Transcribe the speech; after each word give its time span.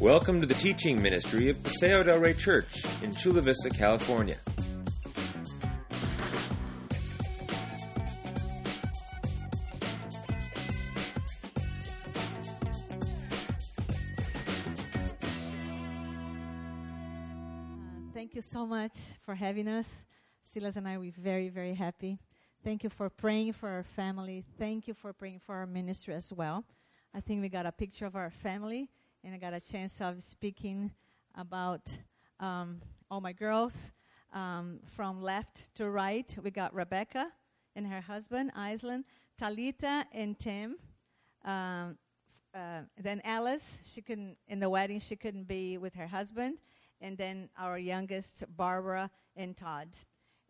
Welcome 0.00 0.40
to 0.40 0.46
the 0.46 0.54
teaching 0.54 1.02
ministry 1.02 1.50
of 1.50 1.62
Paseo 1.62 2.02
del 2.02 2.20
Rey 2.20 2.32
Church 2.32 2.82
in 3.02 3.14
Chula 3.14 3.42
Vista, 3.42 3.68
California. 3.68 4.36
Thank 18.14 18.34
you 18.34 18.40
so 18.40 18.64
much 18.64 18.96
for 19.20 19.34
having 19.34 19.68
us. 19.68 20.06
Silas 20.42 20.76
and 20.76 20.88
I, 20.88 20.96
we're 20.96 21.12
very, 21.12 21.50
very 21.50 21.74
happy. 21.74 22.18
Thank 22.64 22.84
you 22.84 22.88
for 22.88 23.10
praying 23.10 23.52
for 23.52 23.68
our 23.68 23.82
family. 23.82 24.46
Thank 24.58 24.88
you 24.88 24.94
for 24.94 25.12
praying 25.12 25.40
for 25.40 25.56
our 25.56 25.66
ministry 25.66 26.14
as 26.14 26.32
well. 26.32 26.64
I 27.12 27.20
think 27.20 27.42
we 27.42 27.50
got 27.50 27.66
a 27.66 27.72
picture 27.72 28.06
of 28.06 28.16
our 28.16 28.30
family, 28.30 28.88
and 29.22 29.34
I 29.34 29.38
got 29.38 29.52
a 29.52 29.60
chance 29.60 30.00
of 30.00 30.22
speaking 30.22 30.92
about 31.34 31.98
um, 32.38 32.80
all 33.10 33.20
my 33.20 33.32
girls. 33.32 33.92
Um, 34.32 34.80
from 34.86 35.22
left 35.22 35.74
to 35.74 35.90
right, 35.90 36.34
we 36.42 36.50
got 36.50 36.72
Rebecca 36.72 37.26
and 37.74 37.86
her 37.86 38.00
husband, 38.00 38.52
Island, 38.54 39.04
Talita 39.40 40.04
and 40.12 40.38
Tim. 40.38 40.76
Um, 41.44 41.98
uh, 42.54 42.82
then 43.00 43.20
Alice, 43.24 43.80
she 43.84 44.00
couldn't 44.00 44.36
in 44.48 44.60
the 44.60 44.70
wedding. 44.70 45.00
She 45.00 45.16
couldn't 45.16 45.48
be 45.48 45.78
with 45.78 45.94
her 45.94 46.06
husband, 46.06 46.58
and 47.00 47.16
then 47.18 47.48
our 47.58 47.78
youngest, 47.78 48.44
Barbara 48.56 49.10
and 49.36 49.56
Todd. 49.56 49.88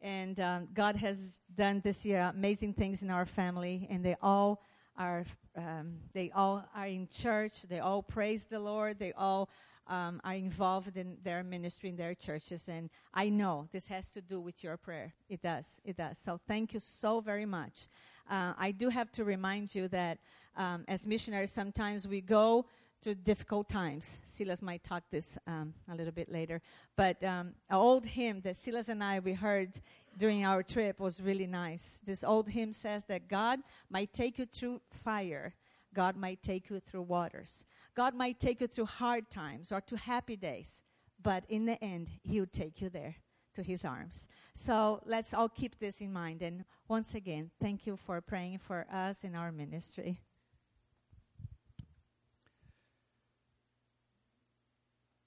And 0.01 0.39
um, 0.41 0.69
God 0.73 0.97
has 0.97 1.41
done 1.55 1.81
this 1.85 2.07
year 2.07 2.31
amazing 2.35 2.75
things 2.75 3.03
in 3.03 3.11
our 3.11 3.27
family, 3.27 3.87
and 3.91 4.05
they 4.05 4.17
all 4.23 4.63
are 5.01 5.25
um, 5.57 5.95
they 6.13 6.31
all 6.31 6.65
are 6.75 6.87
in 6.87 7.09
church. 7.09 7.63
They 7.63 7.81
all 7.81 8.03
praise 8.03 8.45
the 8.45 8.61
Lord. 8.61 8.99
They 8.99 9.13
all 9.13 9.49
um, 9.89 10.21
are 10.23 10.35
involved 10.35 10.97
in 10.97 11.17
their 11.25 11.43
ministry 11.43 11.89
in 11.89 11.97
their 11.97 12.15
churches. 12.15 12.69
And 12.69 12.91
I 13.13 13.31
know 13.31 13.67
this 13.73 13.89
has 13.89 14.09
to 14.11 14.21
do 14.21 14.41
with 14.41 14.63
your 14.63 14.77
prayer. 14.77 15.15
It 15.29 15.43
does. 15.43 15.81
It 15.85 15.97
does. 15.97 16.19
So 16.19 16.39
thank 16.47 16.75
you 16.75 16.81
so 16.81 17.21
very 17.21 17.47
much. 17.47 17.89
Uh, 18.31 18.53
I 18.59 18.71
do 18.71 18.91
have 18.91 19.11
to 19.13 19.25
remind 19.25 19.75
you 19.75 19.89
that 19.89 20.19
um, 20.57 20.85
as 20.87 21.07
missionaries, 21.07 21.51
sometimes 21.51 22.07
we 22.07 22.21
go 22.21 22.67
through 23.03 23.15
difficult 23.15 23.69
times. 23.69 24.21
Silas 24.25 24.61
might 24.61 24.85
talk 24.85 25.03
this 25.11 25.39
um, 25.47 25.73
a 25.91 25.95
little 25.95 26.13
bit 26.13 26.31
later. 26.31 26.61
But 26.97 27.23
um, 27.25 27.55
an 27.71 27.77
old 27.77 28.07
hymn 28.07 28.43
that 28.43 28.57
Silas 28.57 28.89
and 28.89 29.03
I 29.03 29.21
we 29.21 29.33
heard 29.33 29.81
during 30.17 30.45
our 30.45 30.63
trip 30.63 31.01
was 31.01 31.21
really 31.21 31.47
nice. 31.47 32.03
This 32.05 32.25
old 32.25 32.49
hymn 32.49 32.73
says 32.73 33.05
that 33.07 33.29
God 33.29 33.61
might 33.89 34.13
take 34.13 34.39
you 34.39 34.47
through 34.47 34.81
fire. 34.91 35.55
God 35.95 36.17
might 36.17 36.43
take 36.43 36.71
you 36.71 36.81
through 36.81 37.03
waters. 37.03 37.65
God 37.95 38.15
might 38.15 38.39
take 38.39 38.61
you 38.61 38.67
through 38.67 38.87
hard 38.87 39.31
times 39.31 39.73
or 39.73 39.81
to 39.83 39.97
happy 39.97 40.37
days. 40.37 40.83
But 41.23 41.45
in 41.49 41.67
the 41.67 41.83
end, 41.83 42.09
He'll 42.23 42.47
take 42.47 42.81
you 42.81 42.89
there 42.89 43.17
to 43.55 43.63
His 43.63 43.85
arms. 43.85 44.29
So 44.55 45.01
let's 45.05 45.35
all 45.35 45.49
keep 45.49 45.79
this 45.79 46.01
in 46.01 46.13
mind. 46.13 46.43
And 46.43 46.65
once 46.89 47.15
again, 47.15 47.51
thank 47.61 47.87
you 47.87 47.97
for 47.97 48.21
praying 48.21 48.59
for 48.59 48.87
us 48.93 49.25
in 49.25 49.35
our 49.35 49.53
ministry. 49.53 50.21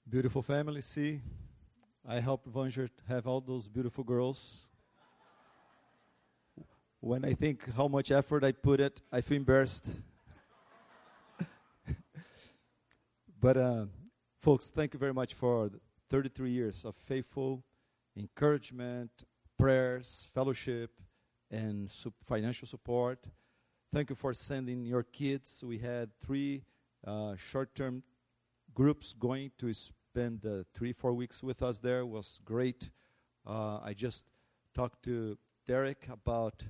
Beautiful 0.08 0.42
family, 0.42 0.80
see? 0.80 1.20
I 2.06 2.20
helped 2.20 2.52
Vanger 2.52 2.90
have 3.08 3.26
all 3.26 3.40
those 3.40 3.66
beautiful 3.66 4.04
girls. 4.04 4.66
When 7.04 7.22
I 7.22 7.34
think 7.34 7.70
how 7.76 7.86
much 7.86 8.10
effort 8.10 8.44
I 8.44 8.52
put 8.52 8.80
it, 8.80 9.02
I 9.12 9.20
feel 9.20 9.36
embarrassed. 9.36 9.90
but, 13.38 13.58
uh, 13.58 13.84
folks, 14.40 14.70
thank 14.70 14.94
you 14.94 14.98
very 14.98 15.12
much 15.12 15.34
for 15.34 15.70
33 16.08 16.50
years 16.50 16.82
of 16.86 16.96
faithful 16.96 17.62
encouragement, 18.16 19.10
prayers, 19.58 20.26
fellowship, 20.32 20.92
and 21.50 21.92
financial 22.22 22.66
support. 22.66 23.26
Thank 23.92 24.08
you 24.08 24.16
for 24.16 24.32
sending 24.32 24.86
your 24.86 25.02
kids. 25.02 25.62
We 25.62 25.76
had 25.76 26.08
three 26.22 26.62
uh, 27.06 27.36
short 27.36 27.74
term 27.74 28.02
groups 28.74 29.12
going 29.12 29.50
to 29.58 29.74
spend 29.74 30.46
uh, 30.46 30.64
three, 30.72 30.94
four 30.94 31.12
weeks 31.12 31.42
with 31.42 31.62
us 31.62 31.80
there 31.80 31.98
It 31.98 32.06
was 32.06 32.40
great. 32.46 32.88
Uh, 33.46 33.80
I 33.84 33.92
just 33.92 34.24
talked 34.72 35.02
to 35.02 35.36
Derek 35.66 36.08
about 36.10 36.64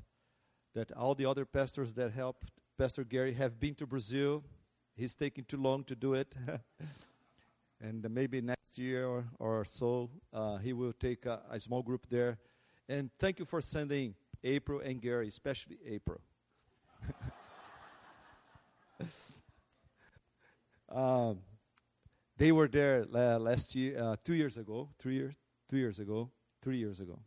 that 0.74 0.92
all 0.92 1.14
the 1.14 1.26
other 1.26 1.44
pastors 1.44 1.94
that 1.94 2.12
helped 2.12 2.50
Pastor 2.76 3.04
Gary 3.04 3.32
have 3.34 3.60
been 3.60 3.74
to 3.76 3.86
Brazil. 3.86 4.42
He's 4.96 5.14
taking 5.14 5.44
too 5.44 5.58
long 5.58 5.84
to 5.84 5.94
do 5.94 6.14
it. 6.14 6.34
and 7.80 8.08
maybe 8.10 8.40
next 8.40 8.78
year 8.78 9.06
or, 9.06 9.26
or 9.38 9.64
so, 9.64 10.10
uh, 10.32 10.56
he 10.56 10.72
will 10.72 10.92
take 10.92 11.26
a, 11.26 11.40
a 11.50 11.60
small 11.60 11.82
group 11.82 12.06
there. 12.08 12.38
And 12.88 13.10
thank 13.18 13.38
you 13.38 13.44
for 13.44 13.60
sending 13.60 14.14
April 14.42 14.80
and 14.80 15.00
Gary, 15.00 15.28
especially 15.28 15.78
April. 15.86 16.20
um, 20.88 21.38
they 22.36 22.50
were 22.50 22.68
there 22.68 23.04
last 23.04 23.74
year, 23.74 24.02
uh, 24.02 24.16
two 24.24 24.34
years 24.34 24.56
ago, 24.56 24.88
three 24.98 25.14
years, 25.14 25.34
two 25.70 25.76
years 25.76 26.00
ago, 26.00 26.30
three 26.60 26.78
years 26.78 26.98
ago. 26.98 27.20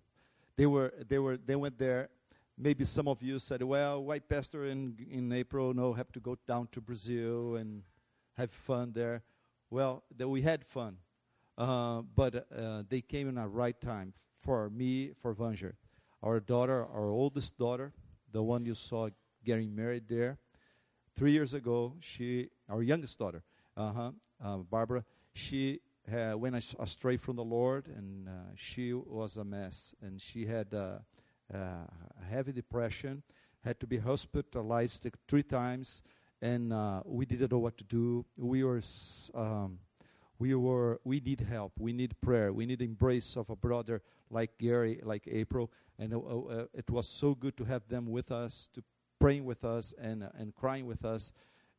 They 0.58 0.66
were, 0.66 0.94
they 1.08 1.20
were, 1.20 1.38
they 1.38 1.56
went 1.56 1.78
there. 1.78 2.10
Maybe 2.58 2.86
some 2.86 3.08
of 3.08 3.22
you 3.22 3.40
said, 3.40 3.62
"Well, 3.62 4.04
white 4.04 4.28
pastor 4.28 4.66
in 4.66 4.98
in 5.10 5.32
April, 5.32 5.74
no, 5.74 5.94
have 5.94 6.12
to 6.14 6.20
go 6.20 6.38
down 6.48 6.68
to 6.72 6.82
Brazil 6.82 7.56
and 7.56 7.84
have 8.36 8.52
fun 8.52 8.94
there." 8.94 9.24
Well, 9.70 10.04
that 10.16 10.28
we 10.28 10.42
had 10.42 10.66
fun, 10.66 10.98
uh, 11.58 12.02
but 12.02 12.48
uh, 12.52 12.84
they 12.88 13.02
came 13.02 13.30
in 13.30 13.38
a 13.38 13.48
right 13.48 13.80
time 13.80 14.14
for 14.34 14.70
me, 14.70 15.12
for 15.14 15.36
Vanger, 15.36 15.74
our 16.24 16.40
daughter, 16.40 16.86
our 16.86 17.10
oldest 17.10 17.58
daughter, 17.58 17.94
the 18.32 18.42
one 18.42 18.66
you 18.66 18.74
saw 18.74 19.10
getting 19.44 19.76
married 19.76 20.08
there. 20.08 20.38
Three 21.16 21.32
years 21.32 21.54
ago, 21.54 21.96
she, 22.00 22.50
our 22.70 22.84
youngest 22.84 23.18
daughter, 23.18 23.44
uh-huh, 23.76 24.12
uh, 24.44 24.58
Barbara, 24.58 25.04
she 25.34 25.80
had, 26.10 26.36
went 26.36 26.56
astray 26.80 27.18
from 27.18 27.36
the 27.36 27.44
Lord, 27.44 27.88
and 27.88 28.28
uh, 28.28 28.32
she 28.56 28.94
was 28.94 29.38
a 29.38 29.44
mess, 29.44 29.96
and 30.02 30.22
she 30.22 30.46
had 30.46 30.74
uh, 30.74 30.78
uh, 30.78 31.00
heavy 32.30 32.52
depression, 32.52 33.24
had 33.64 33.80
to 33.80 33.88
be 33.88 33.98
hospitalized 33.98 35.08
three 35.28 35.44
times, 35.44 36.02
and 36.42 36.72
uh, 36.72 37.02
we 37.06 37.26
didn't 37.26 37.52
know 37.52 37.60
what 37.60 37.78
to 37.78 37.84
do. 37.84 38.26
We 38.38 38.64
were, 38.64 38.82
um, 39.34 39.80
we 40.40 40.54
were, 40.54 41.00
we 41.04 41.20
need 41.20 41.42
help. 41.42 41.74
We 41.80 41.94
need 41.94 42.20
prayer. 42.22 42.54
We 42.54 42.66
need 42.66 42.82
embrace 42.82 43.36
of 43.36 43.50
a 43.50 43.56
brother 43.56 44.02
like 44.30 44.58
Gary, 44.58 45.00
like 45.04 45.28
April, 45.28 45.72
and 45.98 46.14
uh, 46.14 46.20
uh, 46.20 46.66
it 46.74 46.90
was 46.90 47.08
so 47.08 47.34
good 47.34 47.58
to 47.58 47.64
have 47.66 47.88
them 47.88 48.08
with 48.08 48.32
us, 48.32 48.70
to 48.74 48.84
praying 49.20 49.46
with 49.46 49.64
us 49.64 49.94
and 50.00 50.30
and 50.38 50.54
crying 50.54 50.86
with 50.86 51.04
us 51.04 51.32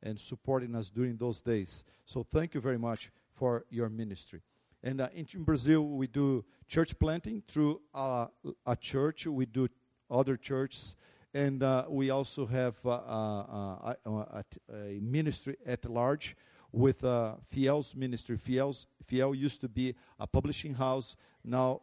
and 0.02 0.18
supporting 0.18 0.74
us 0.74 0.90
during 0.90 1.16
those 1.16 1.40
days. 1.40 1.84
So 2.04 2.22
thank 2.22 2.54
you 2.54 2.60
very 2.60 2.78
much 2.78 3.10
for 3.34 3.64
your 3.70 3.88
ministry. 3.88 4.42
And 4.82 5.00
uh, 5.00 5.08
in, 5.14 5.42
Brazil, 5.42 5.86
we 5.86 6.06
do 6.06 6.44
church 6.68 6.98
planting 6.98 7.42
through 7.48 7.80
uh, 7.94 8.26
a 8.66 8.76
church. 8.76 9.26
We 9.26 9.46
do 9.46 9.68
other 10.10 10.36
churches. 10.36 10.94
And 11.34 11.62
uh, 11.62 11.84
we 11.88 12.10
also 12.10 12.46
have 12.46 12.74
uh, 12.84 12.90
uh, 12.90 13.94
uh, 14.06 14.42
a 14.72 14.98
ministry 15.00 15.56
at 15.66 15.88
large 15.88 16.36
with 16.72 17.04
Fiel's 17.48 17.96
ministry. 17.96 18.36
Fiel's, 18.36 18.86
Fiel 19.04 19.34
used 19.34 19.60
to 19.62 19.68
be 19.68 19.94
a 20.18 20.26
publishing 20.26 20.74
house. 20.74 21.16
Now 21.44 21.82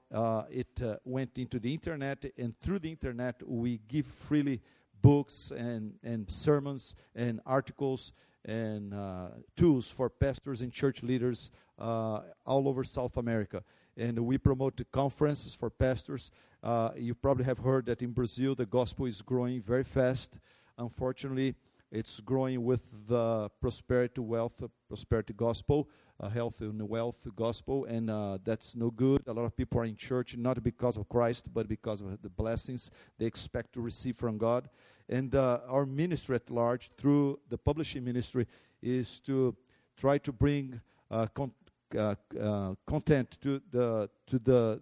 it 0.50 0.82
went 1.04 1.38
into 1.38 1.60
the 1.60 1.74
internet. 1.74 2.26
And 2.38 2.60
through 2.60 2.80
the 2.80 2.90
internet, 2.90 3.42
we 3.46 3.82
give 3.88 4.06
freely 4.06 4.62
books 5.02 5.52
and, 5.56 5.96
and 6.04 6.30
sermons 6.32 6.96
and 7.16 7.40
articles 7.46 8.14
and 8.46 8.94
uh, 8.94 9.28
tools 9.58 9.90
for 9.90 10.10
pastors 10.10 10.62
and 10.62 10.72
church 10.72 11.04
leaders 11.04 11.52
uh, 11.80 12.22
all 12.46 12.68
over 12.68 12.84
South 12.84 13.18
America. 13.18 13.64
And 13.98 14.20
we 14.20 14.38
promote 14.38 14.82
conferences 14.92 15.56
for 15.56 15.70
pastors. 15.70 16.32
Uh, 16.62 16.92
you 16.96 17.16
probably 17.16 17.46
have 17.46 17.60
heard 17.60 17.86
that 17.88 18.02
in 18.02 18.12
Brazil 18.12 18.56
the 18.56 18.66
gospel 18.66 19.06
is 19.06 19.22
growing 19.22 19.62
very 19.62 19.84
fast. 19.84 20.40
Unfortunately, 20.78 21.56
it's 21.92 22.20
growing 22.20 22.64
with 22.64 23.08
the 23.08 23.50
prosperity, 23.62 24.22
wealth, 24.22 24.62
prosperity 24.88 25.34
gospel, 25.34 25.88
uh, 26.20 26.30
health 26.30 26.62
and 26.62 26.82
wealth 26.88 27.28
gospel, 27.36 27.86
and 27.86 28.10
uh, 28.10 28.38
that's 28.44 28.76
no 28.76 28.90
good. 28.90 29.22
A 29.28 29.34
lot 29.34 29.46
of 29.46 29.56
people 29.56 29.82
are 29.82 29.86
in 29.86 29.96
church 29.96 30.36
not 30.38 30.64
because 30.64 30.98
of 30.98 31.10
Christ, 31.10 31.54
but 31.54 31.68
because 31.68 32.02
of 32.02 32.22
the 32.22 32.30
blessings 32.30 32.92
they 33.18 33.26
expect 33.26 33.74
to 33.74 33.82
receive 33.82 34.16
from 34.16 34.38
God. 34.38 34.70
And 35.10 35.36
uh, 35.36 35.60
our 35.68 35.86
ministry 35.86 36.36
at 36.36 36.50
large, 36.50 36.90
through 36.98 37.40
the 37.50 37.58
publishing 37.58 38.04
ministry, 38.04 38.48
is 38.82 39.20
to 39.22 39.56
try 39.98 40.18
to 40.20 40.32
bring 40.32 40.82
uh, 41.12 41.28
con- 41.28 41.52
uh, 41.98 42.16
uh, 42.40 42.76
content 42.88 43.38
to 43.42 43.62
the 43.72 44.10
to 44.28 44.40
the 44.40 44.82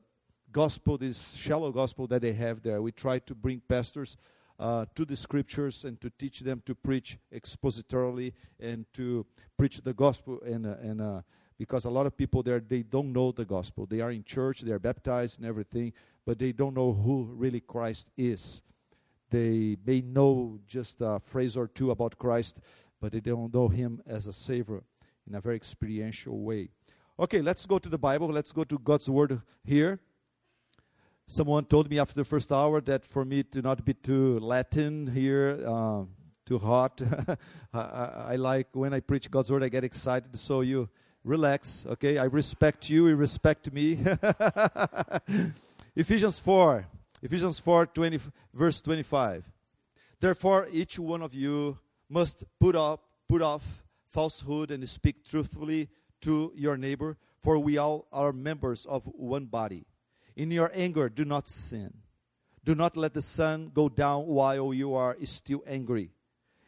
gospel, 0.52 0.98
this 0.98 1.36
shallow 1.36 1.72
gospel 1.72 2.08
that 2.08 2.22
they 2.22 2.32
have 2.34 2.62
there. 2.62 2.82
We 2.82 2.92
try 2.92 3.20
to 3.20 3.36
bring 3.36 3.62
pastors 3.68 4.18
uh, 4.60 4.86
to 4.96 5.06
the 5.06 5.16
scriptures 5.16 5.86
and 5.86 6.00
to 6.02 6.10
teach 6.12 6.42
them 6.42 6.62
to 6.66 6.76
preach 6.76 7.18
expositorily 7.34 8.34
and 8.60 8.86
to 8.94 9.26
preach 9.58 9.82
the 9.82 9.94
gospel 9.94 10.40
in 10.40 10.66
a, 10.66 10.78
in 10.82 11.00
a 11.00 11.24
because 11.58 11.86
a 11.86 11.90
lot 11.90 12.06
of 12.06 12.18
people 12.18 12.44
there 12.44 12.60
they 12.60 12.84
don't 12.84 13.14
know 13.14 13.32
the 13.32 13.46
gospel. 13.46 13.86
They 13.86 14.02
are 14.02 14.12
in 14.12 14.24
church, 14.24 14.62
they 14.62 14.72
are 14.72 14.80
baptized 14.80 15.40
and 15.40 15.48
everything, 15.48 15.94
but 16.26 16.40
they 16.40 16.52
don't 16.52 16.76
know 16.76 16.94
who 16.94 17.30
really 17.36 17.62
Christ 17.62 18.10
is. 18.18 18.64
They 19.30 19.78
may 19.86 20.02
know 20.02 20.60
just 20.68 20.98
a 21.02 21.20
phrase 21.20 21.58
or 21.58 21.68
two 21.68 21.92
about 21.92 22.18
Christ, 22.18 22.60
but 23.02 23.12
they 23.12 23.20
don't 23.20 23.54
know 23.54 23.68
him 23.68 24.02
as 24.06 24.28
a 24.28 24.34
savior 24.34 24.84
in 25.28 25.36
a 25.36 25.42
very 25.42 25.56
experiential 25.56 26.40
way. 26.40 26.70
Okay, 27.20 27.42
let's 27.42 27.66
go 27.66 27.80
to 27.80 27.90
the 27.90 27.98
Bible. 27.98 28.28
Let's 28.28 28.52
go 28.52 28.64
to 28.64 28.78
God's 28.78 29.10
word 29.10 29.42
here. 29.64 30.00
Someone 31.26 31.66
told 31.66 31.90
me 31.90 32.00
after 32.00 32.16
the 32.16 32.24
first 32.26 32.52
hour 32.52 32.82
that 32.82 33.06
for 33.06 33.24
me 33.24 33.44
to 33.44 33.62
not 33.62 33.86
be 33.86 33.94
too 33.94 34.40
Latin 34.40 35.08
here, 35.08 35.64
uh, 35.66 36.04
too 36.46 36.60
hot. 36.60 37.02
I, 37.74 37.80
I, 37.80 38.26
I, 38.32 38.36
like 38.36 38.68
when 38.74 38.94
I 38.94 39.00
preach 39.00 39.32
God's 39.32 39.52
word, 39.52 39.64
I 39.64 39.70
get 39.70 39.84
excited. 39.84 40.38
So 40.38 40.62
you 40.62 40.90
relax, 41.24 41.86
okay? 41.90 42.18
I 42.18 42.26
respect 42.26 42.90
you, 42.90 43.08
you 43.08 43.16
respect 43.16 43.72
me. 43.72 44.00
Ephesians 45.96 46.40
4, 46.40 46.86
Ephesians 47.22 47.60
4, 47.60 47.86
20, 47.88 48.20
verse 48.54 48.82
25. 48.82 49.46
Therefore, 50.20 50.68
each 50.72 51.00
one 51.00 51.22
of 51.22 51.34
you 51.34 51.80
must 52.10 52.44
put 52.60 52.76
up, 52.76 53.04
put 53.30 53.42
off 53.42 53.84
falsehood 54.06 54.72
and 54.72 54.88
speak 54.88 55.26
truthfully 55.26 55.90
to 56.22 56.52
your 56.56 56.78
neighbor, 56.78 57.18
for 57.42 57.58
we 57.60 57.78
all 57.78 58.08
are 58.12 58.34
members 58.34 58.86
of 58.86 59.06
one 59.06 59.46
body. 59.46 59.86
In 60.36 60.52
your 60.52 60.72
anger, 60.74 61.10
do 61.10 61.26
not 61.26 61.48
sin. 61.48 61.94
Do 62.64 62.76
not 62.76 62.96
let 62.96 63.14
the 63.14 63.22
sun 63.22 63.72
go 63.74 63.90
down 63.90 64.26
while 64.26 64.74
you 64.74 64.96
are 64.96 65.18
still 65.26 65.64
angry, 65.68 66.12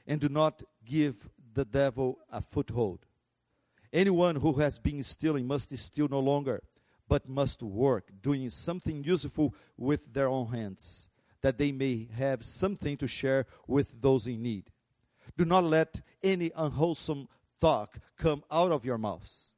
and 0.06 0.20
do 0.20 0.30
not 0.30 0.62
give 0.84 1.30
the 1.54 1.66
devil 1.66 2.20
a 2.30 2.42
foothold. 2.42 3.06
Anyone 3.94 4.36
who 4.36 4.54
has 4.54 4.78
been 4.78 5.02
stealing 5.04 5.48
must 5.48 5.76
steal 5.78 6.10
no 6.10 6.20
longer, 6.20 6.62
but 7.08 7.30
must 7.30 7.64
work, 7.64 8.12
doing 8.22 8.50
something 8.50 9.04
useful 9.04 9.56
with 9.78 10.14
their 10.14 10.28
own 10.28 10.48
hands, 10.48 11.10
that 11.42 11.58
they 11.58 11.72
may 11.72 12.10
have 12.18 12.44
something 12.44 12.98
to 12.98 13.08
share 13.08 13.46
with 13.68 14.02
those 14.02 14.28
in 14.28 14.44
need. 14.44 14.70
Do 15.38 15.46
not 15.46 15.64
let 15.64 16.02
any 16.22 16.52
unwholesome 16.56 17.30
talk 17.62 18.00
come 18.18 18.44
out 18.52 18.72
of 18.72 18.84
your 18.84 18.98
mouths, 18.98 19.56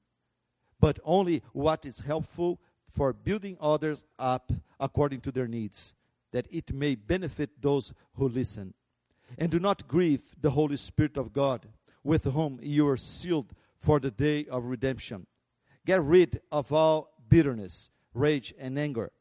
but 0.79 0.99
only 1.03 1.41
what 1.51 1.85
is 1.85 2.01
helpful 2.01 2.61
for 2.97 3.13
building 3.13 3.55
others 3.61 4.03
up 4.17 4.51
according 4.79 5.21
to 5.21 5.31
their 5.31 5.47
needs, 5.47 5.93
that 6.31 6.47
it 6.49 6.73
may 6.73 6.95
benefit 6.95 7.61
those 7.61 7.93
who 8.15 8.27
listen. 8.27 8.73
And 9.37 9.51
do 9.51 9.59
not 9.59 9.87
grieve 9.87 10.23
the 10.41 10.49
Holy 10.49 10.77
Spirit 10.77 11.15
of 11.15 11.31
God, 11.31 11.67
with 12.03 12.23
whom 12.23 12.59
you 12.59 12.87
are 12.87 12.97
sealed 12.97 13.53
for 13.75 13.99
the 13.99 14.09
day 14.09 14.47
of 14.47 14.65
redemption. 14.65 15.27
Get 15.85 16.01
rid 16.01 16.41
of 16.51 16.73
all 16.73 17.13
bitterness, 17.29 17.91
rage, 18.15 18.51
and 18.57 18.79
anger, 18.79 19.11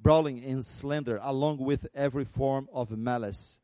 brawling 0.00 0.42
and 0.42 0.64
slander, 0.64 1.20
along 1.22 1.58
with 1.58 1.86
every 1.94 2.24
form 2.24 2.70
of 2.72 2.96
malice. 2.96 3.60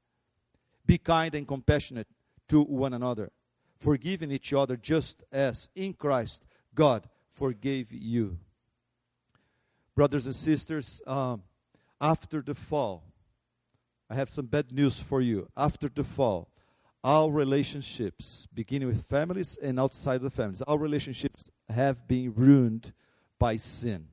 Be 0.85 0.99
kind 0.99 1.35
and 1.35 1.49
compassionate 1.49 2.09
to 2.49 2.61
one 2.63 2.93
another, 2.93 3.33
forgiving 3.79 4.33
each 4.33 4.53
other 4.53 4.77
just 4.77 5.25
as 5.33 5.71
in 5.75 5.95
Christ 5.95 6.45
God 6.75 7.09
forgave 7.31 7.91
you 7.91 8.37
brothers 9.95 10.27
and 10.27 10.35
sisters, 10.35 11.03
um, 11.07 11.43
after 12.01 12.41
the 12.41 12.55
fall, 12.55 13.05
I 14.11 14.15
have 14.15 14.29
some 14.29 14.47
bad 14.47 14.73
news 14.73 15.01
for 15.01 15.21
you. 15.21 15.49
After 15.57 15.89
the 15.89 16.05
fall, 16.05 16.49
our 17.05 17.31
relationships, 17.31 18.47
beginning 18.53 18.89
with 18.89 19.05
families 19.05 19.57
and 19.57 19.81
outside 19.81 20.17
of 20.17 20.23
the 20.23 20.31
families, 20.31 20.63
our 20.63 20.79
relationships 20.79 21.45
have 21.69 22.07
been 22.07 22.33
ruined 22.35 22.93
by 23.39 23.57
sin. 23.57 24.07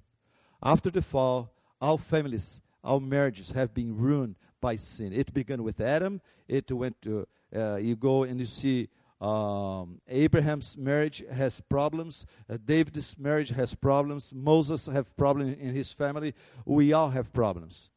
After 0.64 0.90
the 0.90 1.02
fall, 1.02 1.54
our 1.82 1.98
families, 1.98 2.62
our 2.84 3.00
marriages 3.00 3.52
have 3.52 3.74
been 3.74 3.96
ruined 3.96 4.36
by 4.62 4.76
sin. 4.76 5.14
It 5.14 5.34
began 5.34 5.64
with 5.64 5.80
Adam. 5.80 6.22
It 6.48 6.72
went 6.72 7.02
to, 7.04 7.28
uh, 7.56 7.76
you 7.76 7.96
go 7.96 8.24
and 8.24 8.40
you 8.40 8.46
see 8.46 8.90
um, 9.22 10.00
Abraham's 10.08 10.78
marriage 10.78 11.24
has 11.32 11.60
problems. 11.62 12.26
Uh, 12.50 12.58
David's 12.64 13.18
marriage 13.20 13.50
has 13.50 13.76
problems. 13.76 14.34
Moses 14.34 14.86
have 14.86 15.16
problems 15.18 15.58
in 15.58 15.74
his 15.74 15.92
family. 15.92 16.34
We 16.66 16.94
all 16.94 17.10
have 17.10 17.34
problems. 17.34 17.90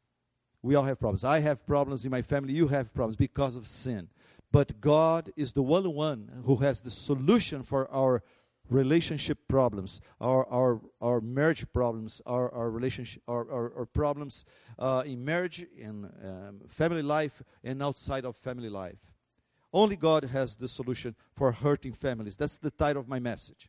We 0.63 0.75
all 0.75 0.85
have 0.85 0.99
problems. 0.99 1.25
I 1.25 1.41
have 1.41 1.67
problems 1.67 2.05
in 2.05 2.11
my 2.11 2.23
family. 2.23 2.55
You 2.55 2.69
have 2.69 2.93
problems 2.93 3.17
because 3.17 3.57
of 3.57 3.67
sin. 3.67 4.09
But 4.51 4.81
God 4.81 5.33
is 5.37 5.53
the 5.53 5.63
one 5.63 5.95
one 5.95 6.43
who 6.45 6.57
has 6.57 6.81
the 6.81 6.91
solution 6.91 7.63
for 7.63 7.91
our 7.91 8.23
relationship 8.69 9.39
problems, 9.49 10.01
our 10.21 10.47
our, 10.49 10.81
our 11.01 11.21
marriage 11.21 11.65
problems, 11.73 12.21
our 12.27 12.53
our 12.53 12.71
relationship, 12.71 13.23
our, 13.29 13.51
our, 13.51 13.73
our 13.79 13.87
problems 13.87 14.45
uh, 14.79 15.03
in 15.07 15.25
marriage, 15.25 15.67
in 15.77 16.05
um, 16.25 16.61
family 16.69 17.03
life, 17.03 17.43
and 17.65 17.83
outside 17.83 18.25
of 18.25 18.37
family 18.37 18.69
life. 18.69 19.12
Only 19.73 19.97
God 19.97 20.25
has 20.25 20.57
the 20.57 20.69
solution 20.69 21.15
for 21.35 21.51
hurting 21.53 21.95
families. 21.95 22.37
That's 22.37 22.59
the 22.59 22.71
title 22.71 23.01
of 23.01 23.09
my 23.09 23.19
message. 23.19 23.69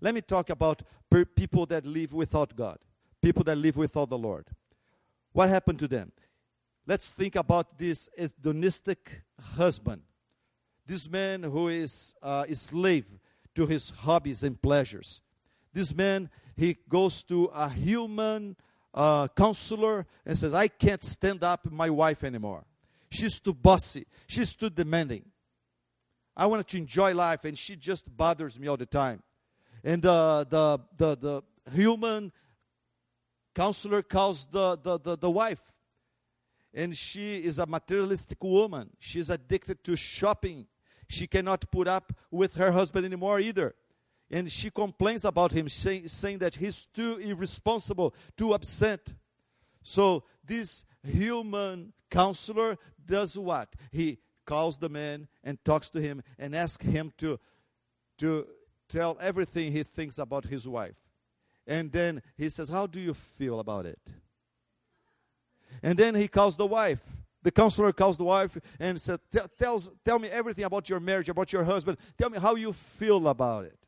Let 0.00 0.14
me 0.14 0.20
talk 0.20 0.50
about 0.50 0.82
per- 1.10 1.24
people 1.24 1.66
that 1.66 1.86
live 1.86 2.12
without 2.12 2.54
God, 2.54 2.78
people 3.22 3.42
that 3.44 3.56
live 3.56 3.76
without 3.76 4.10
the 4.10 4.18
Lord. 4.18 4.46
What 5.32 5.48
happened 5.48 5.78
to 5.80 5.88
them? 5.88 6.12
Let's 6.86 7.10
think 7.10 7.36
about 7.36 7.78
this 7.78 8.08
hedonistic 8.16 9.22
husband, 9.56 10.02
this 10.86 11.08
man 11.08 11.42
who 11.42 11.68
is 11.68 12.14
uh, 12.22 12.44
a 12.48 12.54
slave 12.54 13.06
to 13.54 13.66
his 13.66 13.90
hobbies 13.90 14.42
and 14.42 14.60
pleasures. 14.60 15.20
This 15.72 15.94
man, 15.94 16.30
he 16.56 16.76
goes 16.88 17.22
to 17.24 17.46
a 17.46 17.68
human 17.68 18.56
uh, 18.94 19.28
counselor 19.28 20.06
and 20.24 20.36
says, 20.36 20.54
I 20.54 20.68
can't 20.68 21.02
stand 21.02 21.44
up 21.44 21.70
my 21.70 21.90
wife 21.90 22.24
anymore. 22.24 22.64
She's 23.10 23.40
too 23.40 23.54
bossy. 23.54 24.06
She's 24.26 24.54
too 24.54 24.70
demanding. 24.70 25.24
I 26.38 26.46
wanted 26.46 26.68
to 26.68 26.76
enjoy 26.76 27.14
life, 27.14 27.44
and 27.44 27.58
she 27.58 27.74
just 27.74 28.16
bothers 28.16 28.60
me 28.60 28.68
all 28.68 28.76
the 28.76 28.86
time. 28.86 29.24
And 29.82 30.06
uh, 30.06 30.44
the, 30.48 30.78
the, 30.96 31.16
the 31.16 31.42
human 31.72 32.30
counselor 33.56 34.02
calls 34.02 34.46
the, 34.46 34.78
the, 34.80 35.00
the, 35.00 35.18
the 35.18 35.30
wife. 35.30 35.72
And 36.72 36.96
she 36.96 37.38
is 37.38 37.58
a 37.58 37.66
materialistic 37.66 38.42
woman. 38.44 38.90
She's 39.00 39.30
addicted 39.30 39.82
to 39.82 39.96
shopping. 39.96 40.66
She 41.08 41.26
cannot 41.26 41.68
put 41.72 41.88
up 41.88 42.12
with 42.30 42.54
her 42.54 42.70
husband 42.70 43.04
anymore 43.04 43.40
either. 43.40 43.74
And 44.30 44.52
she 44.52 44.70
complains 44.70 45.24
about 45.24 45.50
him, 45.50 45.68
say, 45.68 46.06
saying 46.06 46.38
that 46.38 46.54
he's 46.54 46.86
too 46.94 47.16
irresponsible, 47.16 48.14
too 48.36 48.54
absent. 48.54 49.14
So 49.82 50.22
this 50.44 50.84
human 51.02 51.94
counselor 52.10 52.76
does 53.04 53.36
what? 53.36 53.74
He 53.90 54.18
calls 54.48 54.78
the 54.78 54.88
man 54.88 55.28
and 55.44 55.62
talks 55.62 55.90
to 55.90 56.00
him 56.00 56.22
and 56.38 56.56
asks 56.56 56.82
him 56.82 57.12
to, 57.18 57.38
to 58.16 58.46
tell 58.88 59.18
everything 59.20 59.72
he 59.72 59.82
thinks 59.82 60.16
about 60.16 60.46
his 60.46 60.66
wife. 60.66 60.96
And 61.66 61.92
then 61.92 62.22
he 62.38 62.48
says, 62.48 62.70
How 62.70 62.86
do 62.86 62.98
you 62.98 63.12
feel 63.12 63.60
about 63.60 63.84
it? 63.84 64.00
And 65.82 65.98
then 65.98 66.14
he 66.14 66.28
calls 66.28 66.56
the 66.56 66.66
wife. 66.66 67.02
The 67.42 67.50
counselor 67.50 67.92
calls 67.92 68.16
the 68.16 68.24
wife 68.24 68.56
and 68.80 68.98
says, 68.98 69.18
tells, 69.58 69.90
Tell 70.02 70.18
me 70.18 70.28
everything 70.28 70.64
about 70.64 70.88
your 70.88 70.98
marriage, 70.98 71.28
about 71.28 71.52
your 71.52 71.64
husband. 71.64 71.98
Tell 72.16 72.30
me 72.30 72.38
how 72.38 72.54
you 72.54 72.72
feel 72.72 73.28
about 73.28 73.66
it. 73.66 73.78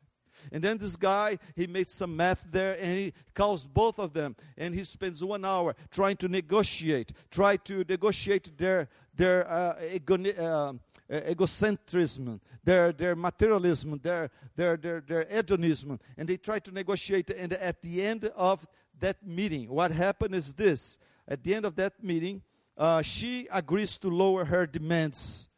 And 0.51 0.63
then 0.63 0.77
this 0.77 0.95
guy, 0.95 1.37
he 1.55 1.67
made 1.67 1.89
some 1.89 2.15
math 2.15 2.45
there 2.49 2.77
and 2.79 2.91
he 2.91 3.13
calls 3.33 3.67
both 3.67 3.99
of 3.99 4.13
them 4.13 4.35
and 4.57 4.73
he 4.73 4.83
spends 4.83 5.23
one 5.23 5.43
hour 5.43 5.75
trying 5.89 6.17
to 6.17 6.27
negotiate, 6.27 7.11
try 7.29 7.57
to 7.57 7.83
negotiate 7.87 8.57
their, 8.57 8.89
their 9.15 9.49
uh, 9.49 9.75
uh, 9.75 10.73
egocentrism, 11.09 12.39
their, 12.63 12.91
their 12.91 13.15
materialism, 13.15 13.99
their, 14.01 14.29
their, 14.55 14.77
their, 14.77 15.01
their 15.01 15.27
hedonism, 15.29 15.99
and 16.17 16.29
they 16.29 16.37
try 16.37 16.59
to 16.59 16.71
negotiate. 16.71 17.29
And 17.31 17.53
at 17.53 17.81
the 17.81 18.01
end 18.01 18.25
of 18.35 18.67
that 18.99 19.25
meeting, 19.25 19.69
what 19.69 19.91
happened 19.91 20.35
is 20.35 20.53
this 20.53 20.97
at 21.27 21.43
the 21.43 21.53
end 21.53 21.65
of 21.65 21.75
that 21.75 22.03
meeting, 22.03 22.41
uh, 22.77 23.01
she 23.01 23.47
agrees 23.51 23.97
to 23.97 24.09
lower 24.09 24.45
her 24.45 24.65
demands 24.65 25.49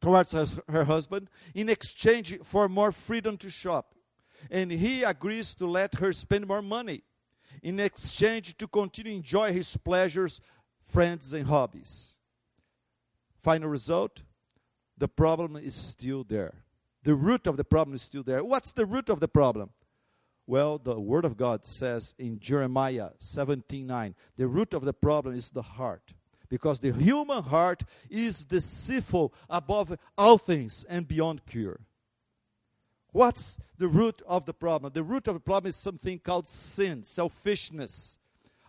towards 0.00 0.32
her, 0.32 0.46
her 0.68 0.84
husband 0.84 1.28
in 1.54 1.68
exchange 1.68 2.38
for 2.42 2.68
more 2.68 2.92
freedom 2.92 3.36
to 3.38 3.50
shop. 3.50 3.94
And 4.50 4.70
he 4.70 5.02
agrees 5.02 5.54
to 5.56 5.66
let 5.66 5.96
her 5.96 6.12
spend 6.12 6.46
more 6.46 6.62
money 6.62 7.02
in 7.62 7.80
exchange 7.80 8.56
to 8.58 8.68
continue 8.68 9.14
enjoy 9.14 9.52
his 9.52 9.76
pleasures, 9.76 10.40
friends, 10.80 11.32
and 11.32 11.46
hobbies. 11.46 12.15
Final 13.46 13.68
result 13.68 14.24
the 14.98 15.06
problem 15.06 15.54
is 15.54 15.72
still 15.72 16.24
there. 16.24 16.64
The 17.04 17.14
root 17.14 17.46
of 17.46 17.56
the 17.56 17.62
problem 17.62 17.94
is 17.94 18.02
still 18.02 18.24
there. 18.24 18.42
What's 18.42 18.72
the 18.72 18.84
root 18.84 19.08
of 19.08 19.20
the 19.20 19.28
problem? 19.28 19.70
Well, 20.48 20.78
the 20.78 20.98
Word 20.98 21.24
of 21.24 21.36
God 21.36 21.64
says 21.64 22.12
in 22.18 22.40
Jeremiah 22.40 23.10
17 23.20 23.86
9, 23.86 24.16
the 24.36 24.48
root 24.48 24.74
of 24.74 24.84
the 24.84 24.92
problem 24.92 25.36
is 25.36 25.50
the 25.50 25.62
heart. 25.62 26.12
Because 26.48 26.80
the 26.80 26.92
human 26.92 27.44
heart 27.44 27.84
is 28.10 28.44
deceitful 28.44 29.32
above 29.48 29.96
all 30.18 30.38
things 30.38 30.84
and 30.88 31.06
beyond 31.06 31.46
cure. 31.46 31.82
What's 33.12 33.58
the 33.78 33.86
root 33.86 34.22
of 34.26 34.44
the 34.44 34.54
problem? 34.54 34.92
The 34.92 35.04
root 35.04 35.28
of 35.28 35.34
the 35.34 35.40
problem 35.40 35.68
is 35.68 35.76
something 35.76 36.18
called 36.18 36.48
sin, 36.48 37.04
selfishness, 37.04 38.18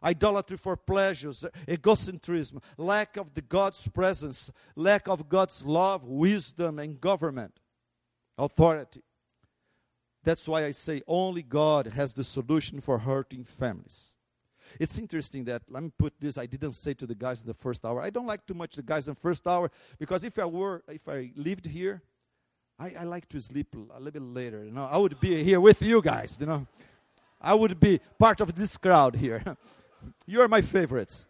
idolatry 0.03 0.57
for 0.57 0.75
pleasures, 0.75 1.45
egocentrism, 1.67 2.61
lack 2.77 3.17
of 3.17 3.33
the 3.33 3.41
God's 3.41 3.87
presence, 3.87 4.51
lack 4.75 5.07
of 5.07 5.27
God's 5.29 5.65
love, 5.65 6.05
wisdom, 6.05 6.79
and 6.79 6.99
government, 6.99 7.59
authority. 8.37 9.01
That's 10.23 10.47
why 10.47 10.65
I 10.65 10.71
say 10.71 11.01
only 11.07 11.41
God 11.41 11.87
has 11.87 12.13
the 12.13 12.23
solution 12.23 12.81
for 12.81 12.97
hurting 12.97 13.45
families. 13.45 14.15
It's 14.79 14.97
interesting 14.99 15.45
that, 15.45 15.63
let 15.69 15.81
me 15.81 15.91
put 15.97 16.13
this, 16.19 16.37
I 16.37 16.45
didn't 16.45 16.73
say 16.73 16.93
to 16.95 17.07
the 17.07 17.15
guys 17.15 17.41
in 17.41 17.47
the 17.47 17.53
first 17.53 17.85
hour. 17.85 18.01
I 18.01 18.09
don't 18.09 18.27
like 18.27 18.45
too 18.45 18.53
much 18.53 18.75
the 18.75 18.83
guys 18.83 19.07
in 19.07 19.13
the 19.13 19.19
first 19.19 19.47
hour 19.47 19.71
because 19.97 20.23
if 20.23 20.37
I 20.37 20.45
were, 20.45 20.83
if 20.89 21.07
I 21.07 21.31
lived 21.35 21.65
here, 21.65 22.01
I, 22.79 22.93
I 22.99 23.03
like 23.05 23.27
to 23.29 23.39
sleep 23.39 23.73
a 23.73 23.99
little 23.99 24.11
bit 24.11 24.21
later. 24.21 24.63
You 24.63 24.71
know, 24.71 24.87
I 24.91 24.97
would 24.97 25.19
be 25.19 25.43
here 25.43 25.59
with 25.59 25.81
you 25.81 26.01
guys, 26.01 26.37
you 26.39 26.45
know. 26.45 26.67
I 27.39 27.53
would 27.53 27.79
be 27.79 27.99
part 28.19 28.41
of 28.41 28.53
this 28.55 28.77
crowd 28.77 29.15
here. 29.15 29.43
You're 30.25 30.47
my 30.47 30.61
favorites. 30.61 31.27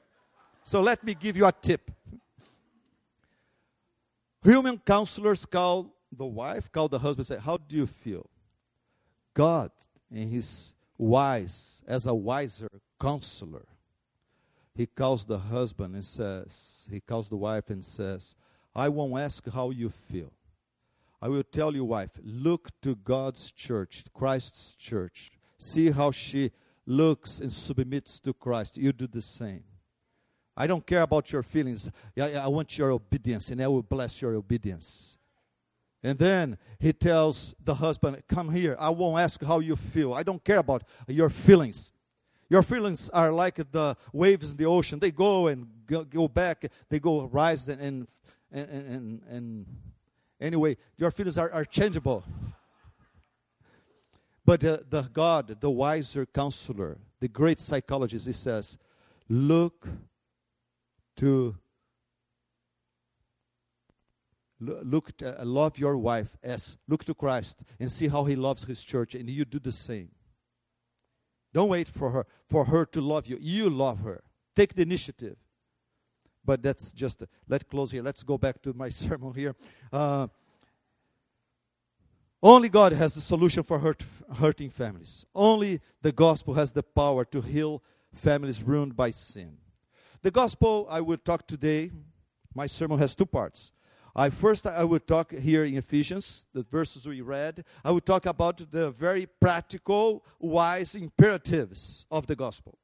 So 0.64 0.82
let 0.82 1.04
me 1.04 1.14
give 1.14 1.38
you 1.38 1.46
a 1.46 1.52
tip. 1.52 1.92
Human 4.44 4.78
counselors 4.78 5.46
call 5.46 5.94
the 6.12 6.26
wife, 6.26 6.72
call 6.72 6.88
the 6.88 7.00
husband, 7.00 7.28
say, 7.28 7.38
How 7.38 7.58
do 7.58 7.78
you 7.78 7.88
feel? 7.88 8.30
God, 9.34 9.72
in 10.12 10.30
his 10.30 10.74
wise, 10.98 11.84
as 11.88 12.06
a 12.06 12.14
wiser 12.14 12.70
counselor, 13.00 13.66
he 14.74 14.86
calls 14.86 15.26
the 15.26 15.40
husband 15.40 15.96
and 15.96 16.06
says, 16.06 16.88
He 16.90 17.00
calls 17.00 17.30
the 17.30 17.36
wife 17.36 17.70
and 17.70 17.84
says, 17.84 18.36
I 18.76 18.90
won't 18.90 19.20
ask 19.20 19.48
how 19.50 19.72
you 19.72 19.90
feel. 19.90 20.32
I 21.22 21.30
will 21.30 21.44
tell 21.44 21.74
you, 21.74 21.84
wife, 21.84 22.20
look 22.24 22.70
to 22.82 22.96
God's 22.96 23.52
church, 23.52 24.04
Christ's 24.14 24.76
church. 24.76 25.32
See 25.58 25.90
how 25.90 26.12
she 26.12 26.52
looks 26.88 27.40
and 27.40 27.52
submits 27.52 28.20
to 28.22 28.34
Christ. 28.34 28.78
You 28.78 28.92
do 28.92 29.06
the 29.06 29.22
same. 29.22 29.64
I 30.56 30.66
don't 30.66 30.86
care 30.86 31.04
about 31.04 31.32
your 31.32 31.44
feelings. 31.44 31.92
I 32.20 32.48
want 32.48 32.76
your 32.78 32.92
obedience, 32.92 33.52
and 33.52 33.62
I 33.62 33.68
will 33.68 33.84
bless 33.84 34.22
your 34.22 34.34
obedience. 34.34 35.18
And 36.02 36.18
then 36.18 36.58
he 36.80 36.94
tells 36.94 37.54
the 37.64 37.76
husband, 37.76 38.24
Come 38.28 38.52
here. 38.52 38.76
I 38.80 38.90
won't 38.90 39.20
ask 39.20 39.44
how 39.44 39.60
you 39.60 39.76
feel. 39.76 40.14
I 40.14 40.24
don't 40.24 40.44
care 40.44 40.58
about 40.58 40.84
your 41.08 41.30
feelings. 41.30 41.92
Your 42.50 42.64
feelings 42.64 43.10
are 43.10 43.32
like 43.32 43.56
the 43.72 43.96
waves 44.14 44.52
in 44.52 44.58
the 44.58 44.66
ocean. 44.66 45.00
They 45.00 45.12
go 45.12 45.48
and 45.48 45.68
go, 45.86 46.06
go 46.06 46.28
back. 46.28 46.66
They 46.90 47.00
go 47.00 47.26
rise 47.26 47.68
and, 47.68 47.82
and, 47.82 48.08
and, 48.52 48.70
and, 48.70 49.22
and 49.30 49.66
Anyway, 50.40 50.78
your 50.98 51.12
feelings 51.12 51.38
are, 51.38 51.52
are 51.52 51.66
changeable. 51.66 52.24
But 54.48 54.64
uh, 54.64 54.78
the 54.90 55.02
God, 55.02 55.60
the 55.60 55.70
wiser 55.70 56.26
counselor, 56.26 57.00
the 57.20 57.28
great 57.28 57.60
psychologist, 57.60 58.26
he 58.26 58.32
says, 58.32 58.78
look 59.28 59.86
to 61.18 61.58
look 64.60 65.16
to, 65.18 65.40
uh, 65.40 65.44
love 65.44 65.78
your 65.78 65.98
wife 65.98 66.38
as 66.42 66.78
look 66.88 67.04
to 67.04 67.14
Christ 67.14 67.62
and 67.78 67.92
see 67.92 68.08
how 68.08 68.24
he 68.24 68.38
loves 68.38 68.64
his 68.64 68.84
church 68.84 69.16
and 69.16 69.30
you 69.30 69.44
do 69.44 69.60
the 69.60 69.72
same. 69.74 70.12
Don't 71.54 71.68
wait 71.68 71.90
for 71.90 72.12
her 72.12 72.26
for 72.48 72.66
her 72.66 72.86
to 72.86 73.02
love 73.02 73.28
you. 73.28 73.38
You 73.42 73.70
love 73.70 74.00
her. 74.00 74.24
Take 74.56 74.76
the 74.76 74.84
initiative. 74.84 75.36
But 76.46 76.64
that's 76.64 76.94
just, 76.94 77.22
let's 77.50 77.66
close 77.66 77.92
here. 77.92 78.02
Let's 78.02 78.24
go 78.24 78.38
back 78.38 78.62
to 78.62 78.74
my 78.74 78.88
sermon 79.04 79.34
here. 79.34 79.58
Uh, 79.92 80.28
only 82.42 82.70
God 82.70 82.94
has 82.94 83.16
the 83.16 83.22
solution 83.22 83.64
for 83.64 83.80
hurt, 83.80 84.04
hurting 84.36 84.70
families. 84.70 85.26
Only 85.34 85.82
the 86.02 86.12
gospel 86.12 86.54
has 86.54 86.72
the 86.72 86.84
power 86.84 87.26
to 87.26 87.42
heal 87.42 87.82
families 88.14 88.64
ruined 88.64 88.96
by 88.96 89.12
sin. 89.12 89.58
The 90.22 90.32
gospel 90.32 90.88
I 90.90 91.02
will 91.02 91.18
talk 91.18 91.48
today, 91.48 91.92
my 92.54 92.68
sermon 92.68 93.00
has 93.00 93.16
two 93.16 93.26
parts. 93.26 93.72
I 94.16 94.32
first 94.32 94.66
I 94.66 94.84
will 94.84 95.00
talk 95.00 95.32
here 95.32 95.64
in 95.64 95.78
Ephesians, 95.78 96.48
the 96.52 96.64
verses 96.64 97.08
we 97.08 97.22
read. 97.22 97.64
I 97.86 97.92
will 97.92 98.02
talk 98.02 98.26
about 98.26 98.58
the 98.72 98.90
very 98.90 99.28
practical, 99.28 100.26
wise 100.40 100.96
imperatives 100.96 102.08
of 102.10 102.26
the 102.26 102.36
gospel. 102.36 102.80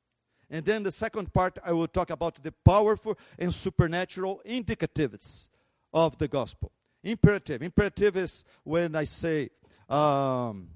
And 0.50 0.64
then 0.64 0.84
the 0.84 0.92
second 0.92 1.34
part, 1.34 1.58
I 1.66 1.72
will 1.72 1.88
talk 1.88 2.12
about 2.12 2.42
the 2.44 2.52
powerful 2.52 3.18
and 3.40 3.52
supernatural 3.52 4.42
indicatives 4.46 5.48
of 5.92 6.20
the 6.20 6.28
gospel. 6.28 6.72
Imperative. 7.04 7.62
Imperative 7.62 8.18
is 8.18 8.44
when 8.64 8.96
I 8.96 9.04
say, 9.04 9.50
um, 9.90 10.70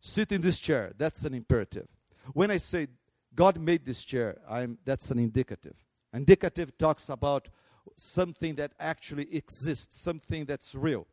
sit 0.00 0.32
in 0.32 0.42
this 0.42 0.58
chair. 0.58 0.92
That's 0.98 1.24
an 1.24 1.34
imperative. 1.34 1.88
When 2.32 2.50
I 2.50 2.58
say, 2.58 2.88
God 3.34 3.58
made 3.58 3.86
this 3.86 4.04
chair, 4.04 4.38
I'm, 4.48 4.78
that's 4.84 5.10
an 5.10 5.18
indicative. 5.18 5.76
Indicative 6.12 6.76
talks 6.76 7.08
about 7.08 7.48
something 7.96 8.54
that 8.56 8.72
actually 8.78 9.34
exists, 9.34 9.98
something 9.98 10.44
that's 10.44 10.74
real. 10.74 11.06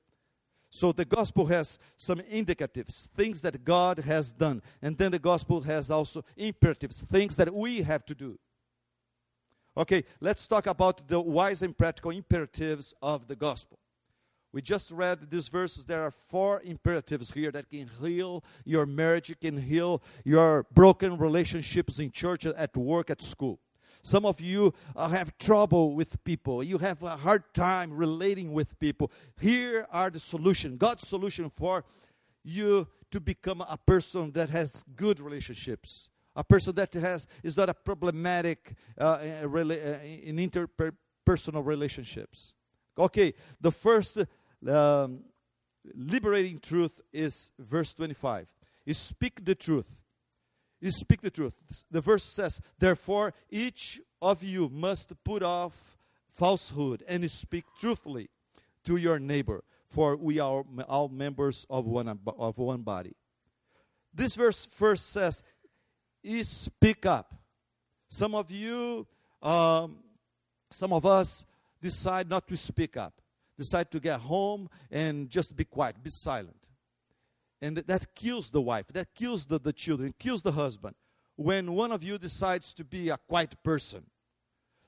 So 0.69 0.91
the 0.91 1.05
gospel 1.05 1.47
has 1.47 1.79
some 1.95 2.19
indicatives, 2.19 3.07
things 3.15 3.41
that 3.41 3.63
God 3.63 3.99
has 3.99 4.33
done. 4.33 4.61
And 4.81 4.97
then 4.97 5.11
the 5.11 5.19
gospel 5.19 5.61
has 5.61 5.89
also 5.89 6.23
imperatives, 6.37 6.99
things 6.99 7.35
that 7.37 7.53
we 7.53 7.81
have 7.81 8.05
to 8.05 8.13
do. 8.13 8.37
Okay, 9.77 10.03
let's 10.19 10.45
talk 10.45 10.67
about 10.67 11.07
the 11.07 11.19
wise 11.19 11.61
and 11.61 11.75
practical 11.75 12.11
imperatives 12.11 12.93
of 13.01 13.27
the 13.27 13.35
gospel. 13.35 13.79
We 14.51 14.61
just 14.61 14.89
read 14.89 15.29
these 15.29 15.47
verses. 15.47 15.85
There 15.85 16.01
are 16.01 16.11
four 16.11 16.61
imperatives 16.63 17.31
here 17.31 17.51
that 17.51 17.69
can 17.69 17.89
heal 18.01 18.43
your 18.65 18.85
marriage, 18.85 19.33
can 19.39 19.61
heal 19.61 20.01
your 20.25 20.65
broken 20.73 21.17
relationships 21.17 21.99
in 21.99 22.11
church, 22.11 22.45
at 22.45 22.75
work, 22.75 23.11
at 23.11 23.21
school. 23.21 23.59
Some 24.01 24.25
of 24.25 24.41
you 24.41 24.73
uh, 24.95 25.09
have 25.09 25.37
trouble 25.37 25.93
with 25.93 26.23
people. 26.23 26.63
You 26.63 26.77
have 26.79 27.03
a 27.03 27.17
hard 27.17 27.53
time 27.53 27.91
relating 27.91 28.53
with 28.53 28.79
people. 28.79 29.11
Here 29.39 29.85
are 29.91 30.09
the 30.09 30.19
solution. 30.19 30.77
God's 30.77 31.07
solution 31.07 31.49
for 31.49 31.83
you 32.43 32.87
to 33.11 33.19
become 33.19 33.61
a 33.61 33.77
person 33.77 34.31
that 34.31 34.49
has 34.49 34.83
good 34.95 35.19
relationships. 35.19 36.09
A 36.35 36.43
person 36.43 36.73
that 36.75 36.93
has 36.93 37.27
is 37.43 37.57
not 37.57 37.69
a 37.69 37.73
problematic 37.73 38.75
uh, 38.97 39.17
rela- 39.43 39.99
uh, 39.99 40.03
in 40.03 40.37
interpersonal 40.37 41.65
relationships. 41.65 42.53
Okay, 42.97 43.33
the 43.61 43.71
first 43.71 44.17
um, 44.67 45.21
liberating 45.95 46.59
truth 46.59 46.99
is 47.13 47.51
verse 47.59 47.93
25. 47.93 48.51
You 48.85 48.93
speak 48.93 49.45
the 49.45 49.55
truth 49.55 49.99
you 50.81 50.91
speak 50.91 51.21
the 51.21 51.29
truth. 51.29 51.55
The 51.91 52.01
verse 52.01 52.23
says, 52.23 52.61
Therefore, 52.77 53.33
each 53.49 53.99
of 54.21 54.43
you 54.43 54.69
must 54.69 55.11
put 55.23 55.43
off 55.43 55.97
falsehood 56.33 57.03
and 57.07 57.29
speak 57.29 57.65
truthfully 57.79 58.29
to 58.85 58.95
your 58.95 59.19
neighbor, 59.19 59.63
for 59.89 60.15
we 60.15 60.39
are 60.39 60.63
all 60.87 61.09
members 61.09 61.65
of 61.69 61.85
one, 61.85 62.19
of 62.37 62.57
one 62.57 62.81
body. 62.81 63.15
This 64.13 64.35
verse 64.35 64.65
first 64.65 65.09
says, 65.09 65.43
"You 66.23 66.43
Speak 66.43 67.05
up. 67.05 67.35
Some 68.07 68.33
of 68.33 68.49
you, 68.49 69.05
um, 69.41 69.97
some 70.71 70.93
of 70.93 71.05
us 71.05 71.45
decide 71.81 72.29
not 72.29 72.47
to 72.47 72.57
speak 72.57 72.97
up, 72.97 73.21
decide 73.59 73.91
to 73.91 73.99
get 73.99 74.19
home 74.21 74.69
and 74.89 75.29
just 75.29 75.55
be 75.55 75.65
quiet, 75.65 76.01
be 76.01 76.09
silent. 76.09 76.67
And 77.61 77.77
that 77.77 78.15
kills 78.15 78.49
the 78.49 78.61
wife, 78.61 78.87
that 78.93 79.13
kills 79.13 79.45
the, 79.45 79.59
the 79.59 79.73
children, 79.73 80.13
kills 80.17 80.41
the 80.41 80.53
husband. 80.53 80.95
When 81.35 81.73
one 81.73 81.91
of 81.91 82.01
you 82.01 82.17
decides 82.17 82.73
to 82.73 82.83
be 82.83 83.09
a 83.09 83.17
quiet 83.17 83.55
person, 83.63 84.05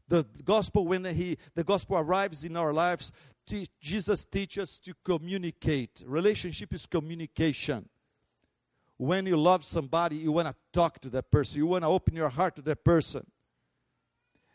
the 0.08 0.26
gospel, 0.44 0.86
when 0.86 1.06
he, 1.06 1.38
the 1.54 1.64
gospel 1.64 1.98
arrives 1.98 2.44
in 2.44 2.58
our 2.58 2.74
lives, 2.74 3.12
te- 3.46 3.68
Jesus 3.80 4.26
teaches 4.26 4.80
to 4.80 4.94
communicate. 5.06 6.04
Relationship 6.06 6.74
is 6.74 6.86
communication. 6.86 7.88
When 8.98 9.26
you 9.26 9.38
love 9.38 9.64
somebody, 9.64 10.18
you 10.18 10.32
want 10.32 10.48
to 10.48 10.56
talk 10.74 11.00
to 11.02 11.10
that 11.10 11.32
person, 11.32 11.60
you 11.60 11.68
want 11.68 11.84
to 11.84 11.88
open 11.88 12.16
your 12.16 12.30
heart 12.30 12.56
to 12.58 12.62
that 12.64 12.84
person. 12.84 13.26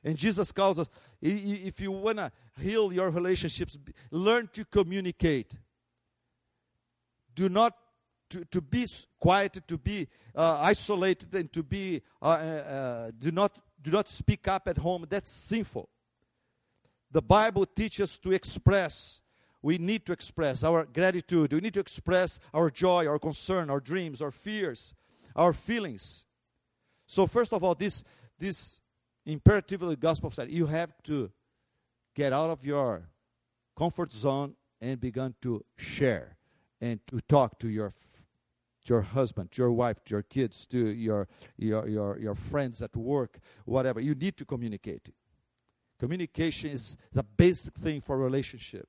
And 0.07 0.17
Jesus 0.17 0.53
calls 0.53 0.79
us 0.79 0.89
if 1.21 1.81
you 1.81 1.91
want 1.91 2.19
to 2.19 2.31
heal 2.61 2.93
your 2.93 3.11
relationships, 3.11 3.77
learn 4.13 4.49
to 4.53 4.65
communicate. 4.65 5.59
Do 7.35 7.49
not 7.49 7.75
to, 8.31 8.45
to 8.45 8.61
be 8.61 8.87
quiet, 9.19 9.61
to 9.67 9.77
be 9.77 10.07
uh, 10.33 10.59
isolated, 10.61 11.35
and 11.35 11.53
to 11.53 11.65
be 11.65 12.03
uh, 12.23 12.25
uh, 12.25 12.29
uh, 12.29 13.11
do 13.19 13.33
not 13.33 13.59
do 13.83 13.91
not 13.91 14.09
speak 14.09 14.47
up 14.47 14.69
at 14.69 14.79
home. 14.79 15.07
That's 15.09 15.31
sinful. 15.31 15.89
The 17.11 17.23
Bible 17.23 17.67
teaches 17.67 18.17
to 18.21 18.31
express. 18.31 19.23
We 19.61 19.77
need 19.77 20.07
to 20.07 20.13
express 20.13 20.63
our 20.63 20.85
gratitude. 20.85 21.53
We 21.53 21.61
need 21.61 21.75
to 21.75 21.81
express 21.81 22.39
our 22.55 22.71
joy, 22.71 23.09
our 23.09 23.19
concern, 23.19 23.71
our 23.71 23.81
dreams, 23.81 24.23
our 24.23 24.31
fears, 24.31 24.95
our 25.35 25.53
feelings. 25.53 26.25
So 27.07 27.27
first 27.27 27.53
of 27.53 27.65
all, 27.65 27.75
this 27.75 28.05
this 28.39 28.81
imperative 29.27 29.83
of 29.83 29.89
the 29.89 29.97
gospel 29.97 30.31
said 30.31 30.51
you 30.51 30.67
have 30.67 30.93
to 31.03 31.31
get 32.15 32.33
out 32.33 32.51
of 32.51 32.65
your 32.65 33.09
comfort 33.77 34.13
zone 34.13 34.55
and 34.81 35.01
begin 35.01 35.35
to 35.43 35.65
share 35.77 36.37
and 36.81 37.01
to 37.07 37.21
talk 37.21 37.59
to 37.59 37.69
your 37.69 37.93
your 38.89 39.03
husband, 39.03 39.49
your 39.59 39.73
wife, 39.73 39.99
your 40.09 40.23
kids, 40.23 40.65
to 40.67 40.79
your 40.79 41.29
your 41.59 41.89
your 41.89 42.19
your 42.19 42.35
friends 42.35 42.81
at 42.83 42.95
work, 42.97 43.39
whatever. 43.65 44.01
You 44.01 44.15
need 44.15 44.37
to 44.37 44.45
communicate. 44.45 45.11
Communication 45.99 46.71
is 46.71 46.97
the 47.13 47.23
basic 47.23 47.75
thing 47.75 48.01
for 48.01 48.17
relationship. 48.17 48.89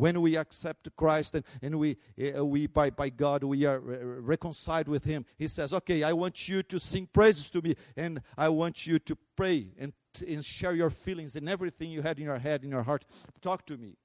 When 0.00 0.22
we 0.22 0.34
accept 0.34 0.88
Christ 0.96 1.34
and, 1.34 1.44
and 1.60 1.78
we, 1.78 1.98
uh, 2.34 2.42
we 2.42 2.66
by, 2.66 2.88
by 2.88 3.10
God, 3.10 3.44
we 3.44 3.66
are 3.66 3.78
re- 3.78 3.98
reconciled 4.02 4.88
with 4.88 5.04
Him, 5.04 5.26
He 5.36 5.46
says, 5.46 5.74
Okay, 5.74 6.02
I 6.02 6.14
want 6.14 6.48
you 6.48 6.62
to 6.62 6.78
sing 6.78 7.06
praises 7.12 7.50
to 7.50 7.60
me, 7.60 7.76
and 7.98 8.22
I 8.38 8.48
want 8.48 8.86
you 8.86 8.98
to 8.98 9.18
pray 9.36 9.66
and, 9.78 9.92
and 10.26 10.42
share 10.42 10.72
your 10.72 10.88
feelings 10.88 11.36
and 11.36 11.50
everything 11.50 11.90
you 11.90 12.00
had 12.00 12.18
in 12.18 12.24
your 12.24 12.38
head, 12.38 12.64
in 12.64 12.70
your 12.70 12.82
heart. 12.82 13.04
Talk 13.42 13.66
to 13.66 13.76
me. 13.76 13.98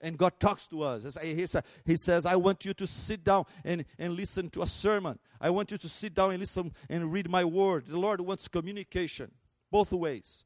And 0.00 0.16
God 0.16 0.38
talks 0.38 0.68
to 0.68 0.84
us. 0.84 1.18
He 1.20 1.46
says, 1.48 1.64
he 1.84 1.96
says, 1.96 2.24
I 2.24 2.36
want 2.36 2.64
you 2.64 2.72
to 2.74 2.86
sit 2.86 3.24
down 3.24 3.46
and, 3.64 3.84
and 3.98 4.14
listen 4.14 4.48
to 4.50 4.62
a 4.62 4.68
sermon. 4.68 5.18
I 5.40 5.50
want 5.50 5.72
you 5.72 5.78
to 5.78 5.88
sit 5.88 6.14
down 6.14 6.30
and 6.30 6.38
listen 6.38 6.72
and 6.88 7.12
read 7.12 7.28
my 7.28 7.44
word. 7.44 7.86
The 7.88 7.98
Lord 7.98 8.20
wants 8.20 8.46
communication, 8.46 9.32
both 9.68 9.90
ways. 9.90 10.44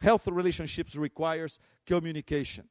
Healthy 0.00 0.30
relationships 0.30 0.96
requires 0.96 1.58
communication. 1.84 2.70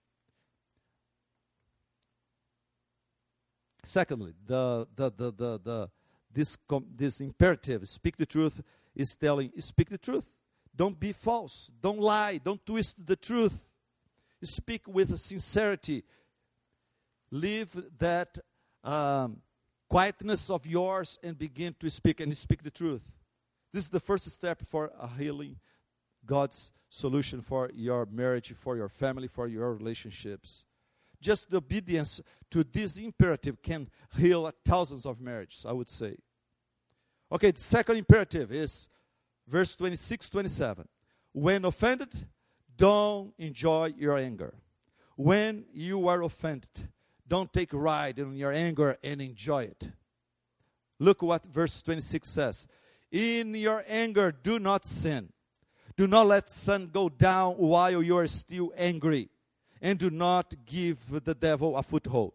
Secondly, 3.85 4.33
the, 4.45 4.87
the, 4.95 5.11
the, 5.11 5.31
the, 5.31 5.59
the, 5.63 5.89
this, 6.33 6.55
com, 6.67 6.85
this 6.95 7.21
imperative, 7.21 7.87
speak 7.87 8.17
the 8.17 8.25
truth, 8.25 8.61
is 8.95 9.15
telling, 9.15 9.51
speak 9.59 9.89
the 9.89 9.97
truth. 9.97 10.25
Don't 10.75 10.99
be 10.99 11.13
false. 11.13 11.71
Don't 11.81 11.99
lie. 11.99 12.39
Don't 12.43 12.65
twist 12.65 13.05
the 13.05 13.15
truth. 13.15 13.63
Speak 14.43 14.87
with 14.87 15.17
sincerity. 15.17 16.03
Leave 17.31 17.69
that 17.97 18.37
um, 18.83 19.37
quietness 19.89 20.49
of 20.49 20.65
yours 20.65 21.17
and 21.23 21.37
begin 21.37 21.75
to 21.79 21.89
speak 21.89 22.19
and 22.19 22.35
speak 22.35 22.63
the 22.63 22.71
truth. 22.71 23.15
This 23.71 23.83
is 23.83 23.89
the 23.89 23.99
first 23.99 24.29
step 24.29 24.61
for 24.65 24.91
a 24.99 25.07
healing, 25.07 25.57
God's 26.25 26.71
solution 26.89 27.41
for 27.41 27.69
your 27.73 28.05
marriage, 28.05 28.51
for 28.53 28.75
your 28.75 28.89
family, 28.89 29.27
for 29.27 29.47
your 29.47 29.73
relationships. 29.73 30.65
Just 31.25 31.49
the 31.49 31.57
obedience 31.57 32.21
to 32.51 32.63
this 32.63 32.97
imperative 32.97 33.59
can 33.59 33.89
heal 34.15 34.51
thousands 34.63 35.07
of 35.07 35.19
marriages, 35.19 35.65
I 35.67 35.71
would 35.71 35.89
say. 35.89 36.17
Okay, 37.31 37.49
the 37.49 37.59
second 37.59 37.97
imperative 37.97 38.51
is 38.51 38.87
verse 39.47 39.75
26 39.75 40.29
27. 40.29 40.87
When 41.31 41.65
offended, 41.65 42.27
don't 42.77 43.33
enjoy 43.39 43.95
your 43.97 44.19
anger. 44.19 44.53
When 45.15 45.65
you 45.73 46.07
are 46.09 46.21
offended, 46.21 46.69
don't 47.27 47.51
take 47.51 47.73
ride 47.73 48.19
in 48.19 48.35
your 48.35 48.51
anger 48.51 48.95
and 49.03 49.19
enjoy 49.19 49.63
it. 49.63 49.89
Look 50.99 51.23
what 51.23 51.43
verse 51.47 51.81
26 51.81 52.29
says. 52.29 52.67
In 53.11 53.55
your 53.55 53.83
anger, 53.87 54.31
do 54.31 54.59
not 54.59 54.85
sin. 54.85 55.29
Do 55.97 56.05
not 56.05 56.27
let 56.27 56.51
sun 56.51 56.91
go 56.93 57.09
down 57.09 57.55
while 57.55 58.03
you 58.03 58.15
are 58.15 58.27
still 58.27 58.71
angry. 58.77 59.29
And 59.85 59.99
do 59.99 60.09
not 60.09 60.55
give 60.65 61.23
the 61.23 61.35
devil 61.35 61.77
a 61.77 61.83
foothold. 61.83 62.33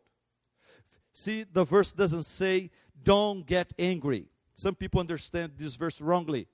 See, 1.12 1.42
the 1.42 1.64
verse 1.64 1.92
doesn't 1.92 2.22
say, 2.22 2.70
don't 3.02 3.44
get 3.44 3.72
angry. 3.76 4.26
Some 4.54 4.76
people 4.76 5.00
understand 5.00 5.54
this 5.56 5.74
verse 5.74 6.00
wrongly. 6.00 6.46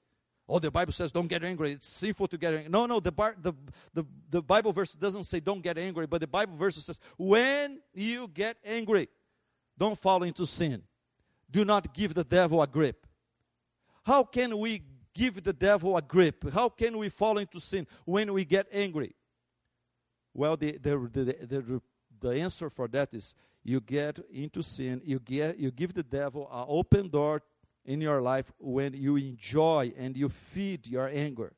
Oh, 0.48 0.58
the 0.58 0.70
Bible 0.70 0.92
says 0.92 1.12
don't 1.12 1.26
get 1.26 1.44
angry. 1.44 1.72
It's 1.72 1.86
sinful 1.86 2.28
to 2.28 2.38
get 2.38 2.54
angry. 2.54 2.70
No, 2.70 2.86
no, 2.86 3.00
the, 3.00 3.12
bar, 3.12 3.36
the, 3.38 3.52
the, 3.92 4.06
the 4.30 4.40
Bible 4.40 4.72
verse 4.72 4.94
doesn't 4.94 5.24
say 5.24 5.38
don't 5.38 5.60
get 5.60 5.76
angry, 5.76 6.06
but 6.06 6.22
the 6.22 6.26
Bible 6.26 6.56
verse 6.56 6.76
says 6.76 6.98
when 7.18 7.78
you 7.92 8.30
get 8.32 8.56
angry, 8.64 9.10
don't 9.76 10.00
fall 10.00 10.22
into 10.22 10.46
sin. 10.46 10.82
Do 11.50 11.66
not 11.66 11.92
give 11.92 12.14
the 12.14 12.24
devil 12.24 12.62
a 12.62 12.66
grip. 12.66 13.06
How 14.02 14.24
can 14.24 14.56
we 14.58 14.80
give 15.12 15.44
the 15.44 15.52
devil 15.52 15.94
a 15.94 16.00
grip? 16.00 16.50
How 16.54 16.70
can 16.70 16.96
we 16.96 17.10
fall 17.10 17.36
into 17.36 17.60
sin 17.60 17.86
when 18.06 18.32
we 18.32 18.46
get 18.46 18.66
angry? 18.72 19.15
Well, 20.36 20.58
the, 20.58 20.72
the, 20.72 20.98
the, 20.98 21.46
the, 21.46 21.82
the 22.20 22.28
answer 22.28 22.68
for 22.68 22.88
that 22.88 23.14
is 23.14 23.34
you 23.64 23.80
get 23.80 24.18
into 24.30 24.62
sin, 24.62 25.00
you, 25.02 25.18
get, 25.18 25.58
you 25.58 25.70
give 25.70 25.94
the 25.94 26.02
devil 26.02 26.46
an 26.52 26.66
open 26.68 27.08
door 27.08 27.42
in 27.86 28.02
your 28.02 28.20
life 28.20 28.52
when 28.58 28.92
you 28.92 29.16
enjoy 29.16 29.94
and 29.96 30.14
you 30.14 30.28
feed 30.28 30.88
your 30.88 31.08
anger. 31.08 31.54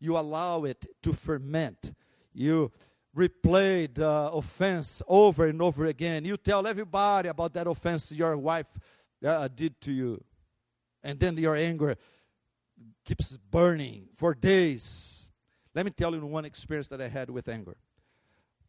You 0.00 0.18
allow 0.18 0.64
it 0.64 0.88
to 1.04 1.12
ferment. 1.12 1.92
You 2.32 2.72
replay 3.16 3.94
the 3.94 4.30
offense 4.32 5.02
over 5.06 5.46
and 5.46 5.62
over 5.62 5.86
again. 5.86 6.24
You 6.24 6.36
tell 6.36 6.66
everybody 6.66 7.28
about 7.28 7.54
that 7.54 7.68
offense 7.68 8.10
your 8.10 8.36
wife 8.36 8.76
uh, 9.24 9.46
did 9.54 9.80
to 9.82 9.92
you. 9.92 10.24
And 11.04 11.20
then 11.20 11.38
your 11.38 11.54
anger 11.54 11.94
keeps 13.04 13.36
burning 13.36 14.08
for 14.16 14.34
days. 14.34 15.30
Let 15.76 15.84
me 15.84 15.92
tell 15.92 16.12
you 16.12 16.26
one 16.26 16.44
experience 16.44 16.88
that 16.88 17.00
I 17.00 17.06
had 17.06 17.30
with 17.30 17.48
anger. 17.48 17.76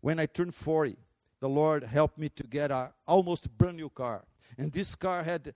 When 0.02 0.20
I 0.20 0.26
turned 0.26 0.56
40, 0.56 0.98
the 1.40 1.50
Lord 1.50 1.84
helped 1.84 2.18
me 2.18 2.30
to 2.30 2.44
get 2.44 2.72
a 2.72 2.94
almost 3.08 3.56
brand 3.58 3.78
new 3.78 3.90
car. 3.90 4.26
And 4.58 4.72
this 4.72 4.96
car 4.96 5.24
had 5.24 5.54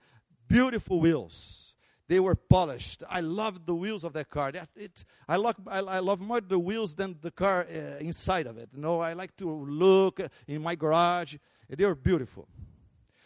beautiful 0.48 1.00
wheels. 1.00 1.74
They 2.08 2.20
were 2.20 2.34
polished. 2.34 3.02
I 3.08 3.20
loved 3.20 3.66
the 3.66 3.74
wheels 3.74 4.04
of 4.04 4.12
that 4.12 4.28
car. 4.28 4.52
That, 4.52 4.68
it, 4.76 5.04
I, 5.28 5.36
love, 5.36 5.56
I, 5.66 5.78
I 5.78 5.98
love 6.00 6.20
more 6.20 6.40
the 6.40 6.58
wheels 6.58 6.94
than 6.94 7.16
the 7.20 7.30
car 7.30 7.66
uh, 7.68 7.98
inside 8.00 8.46
of 8.46 8.58
it. 8.58 8.68
You 8.74 8.80
know, 8.80 9.00
I 9.00 9.14
like 9.14 9.36
to 9.38 9.50
look 9.50 10.20
in 10.46 10.62
my 10.62 10.74
garage. 10.74 11.36
They 11.68 11.86
were 11.86 11.94
beautiful. 11.94 12.48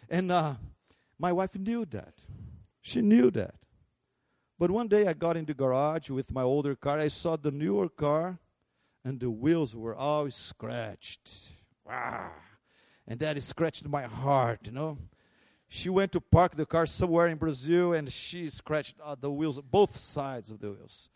And 0.08 0.30
uh, 0.30 0.54
my 1.18 1.32
wife 1.32 1.56
knew 1.58 1.84
that. 1.86 2.14
She 2.80 3.00
knew 3.00 3.30
that. 3.32 3.54
But 4.58 4.70
one 4.70 4.88
day 4.88 5.06
I 5.06 5.12
got 5.12 5.36
in 5.36 5.44
the 5.44 5.54
garage 5.54 6.08
with 6.08 6.32
my 6.32 6.42
older 6.42 6.74
car. 6.74 6.98
I 6.98 7.08
saw 7.08 7.36
the 7.36 7.50
newer 7.50 7.88
car, 7.88 8.38
and 9.06 9.20
the 9.20 9.30
wheels 9.30 9.76
were 9.76 9.94
all 9.94 10.28
scratched. 10.32 11.30
Wow. 11.86 12.32
And 13.06 13.20
that 13.20 13.40
scratched 13.40 13.88
my 13.88 14.02
heart, 14.02 14.62
you 14.64 14.72
know. 14.72 14.98
She 15.68 15.88
went 15.88 16.10
to 16.10 16.20
park 16.20 16.56
the 16.56 16.66
car 16.66 16.86
somewhere 16.86 17.28
in 17.28 17.38
Brazil, 17.38 17.92
and 17.92 18.12
she 18.12 18.50
scratched 18.50 18.96
uh, 19.02 19.14
the 19.18 19.30
wheels, 19.30 19.60
both 19.60 19.96
sides 20.00 20.50
of 20.50 20.58
the 20.58 20.72
wheels. 20.72 21.08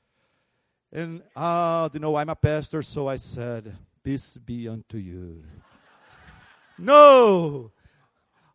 And, 0.92 1.22
uh, 1.35 1.88
you 1.92 1.98
know, 1.98 2.14
I'm 2.14 2.29
a 2.29 2.37
pastor, 2.37 2.81
so 2.85 3.09
I 3.09 3.16
said, 3.16 3.76
Peace 4.05 4.38
be 4.38 4.68
unto 4.68 4.96
you. 4.96 5.42
no! 6.79 7.72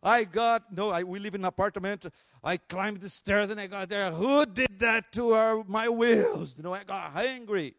I 0.02 0.24
got 0.24 0.72
no. 0.72 0.90
I, 0.90 1.02
we 1.02 1.18
live 1.18 1.34
in 1.34 1.42
an 1.42 1.46
apartment. 1.46 2.06
I 2.42 2.56
climbed 2.56 3.00
the 3.00 3.08
stairs 3.08 3.50
and 3.50 3.60
I 3.60 3.66
got 3.66 3.88
there. 3.88 4.10
Who 4.12 4.46
did 4.46 4.78
that 4.78 5.10
to 5.12 5.30
our, 5.30 5.64
my 5.66 5.88
wheels? 5.88 6.56
You 6.56 6.62
know, 6.62 6.74
I 6.74 6.84
got 6.84 7.16
angry. 7.16 7.74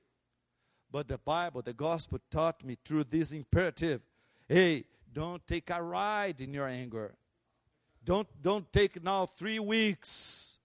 But 0.91 1.07
the 1.07 1.17
Bible, 1.17 1.61
the 1.61 1.73
gospel, 1.73 2.19
taught 2.31 2.63
me 2.63 2.77
through 2.83 3.05
this 3.05 3.31
imperative: 3.33 4.01
Hey, 4.47 4.85
don't 5.11 5.45
take 5.45 5.69
a 5.69 5.81
ride 5.81 6.41
in 6.41 6.53
your 6.53 6.67
anger. 6.67 7.15
Don't 8.03 8.27
don't 8.41 8.71
take 8.71 9.03
now 9.03 9.25
three 9.25 9.59
weeks. 9.59 10.59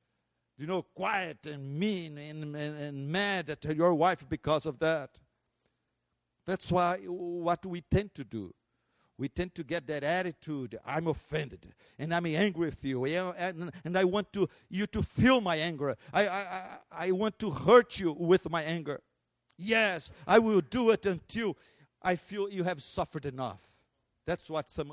You 0.59 0.67
know, 0.67 0.83
quiet 0.83 1.47
and 1.47 1.79
mean 1.79 2.19
and, 2.19 2.55
and, 2.55 2.79
and 2.79 3.09
mad 3.09 3.51
at 3.51 3.65
your 3.65 3.95
wife 3.95 4.25
because 4.29 4.65
of 4.67 4.79
that. 4.79 5.19
That's 6.47 6.71
why 6.71 6.99
what 6.99 7.65
we 7.67 7.81
tend 7.81 8.15
to 8.15 8.25
do 8.25 8.55
we 9.19 9.29
tend 9.29 9.55
to 9.55 9.63
get 9.63 9.87
that 9.87 10.03
attitude 10.03 10.79
i'm 10.85 11.07
offended 11.07 11.69
and 11.99 12.13
i'm 12.13 12.27
angry 12.27 12.67
with 12.67 12.85
you 12.85 13.05
and, 13.05 13.71
and 13.85 13.97
i 13.97 14.03
want 14.03 14.33
to 14.33 14.49
you 14.69 14.87
to 14.87 15.03
feel 15.03 15.41
my 15.41 15.57
anger 15.57 15.97
I, 16.13 16.29
I, 16.29 16.65
I 16.91 17.11
want 17.13 17.39
to 17.39 17.51
hurt 17.51 18.01
you 18.01 18.13
with 18.13 18.51
my 18.51 18.63
anger 18.63 19.01
yes 19.63 20.13
i 20.27 20.39
will 20.39 20.61
do 20.61 20.91
it 20.91 21.07
until 21.07 21.57
i 22.03 22.17
feel 22.17 22.51
you 22.51 22.65
have 22.65 22.83
suffered 22.83 23.27
enough. 23.27 23.63
That's 24.27 24.49
what 24.49 24.71
some 24.71 24.93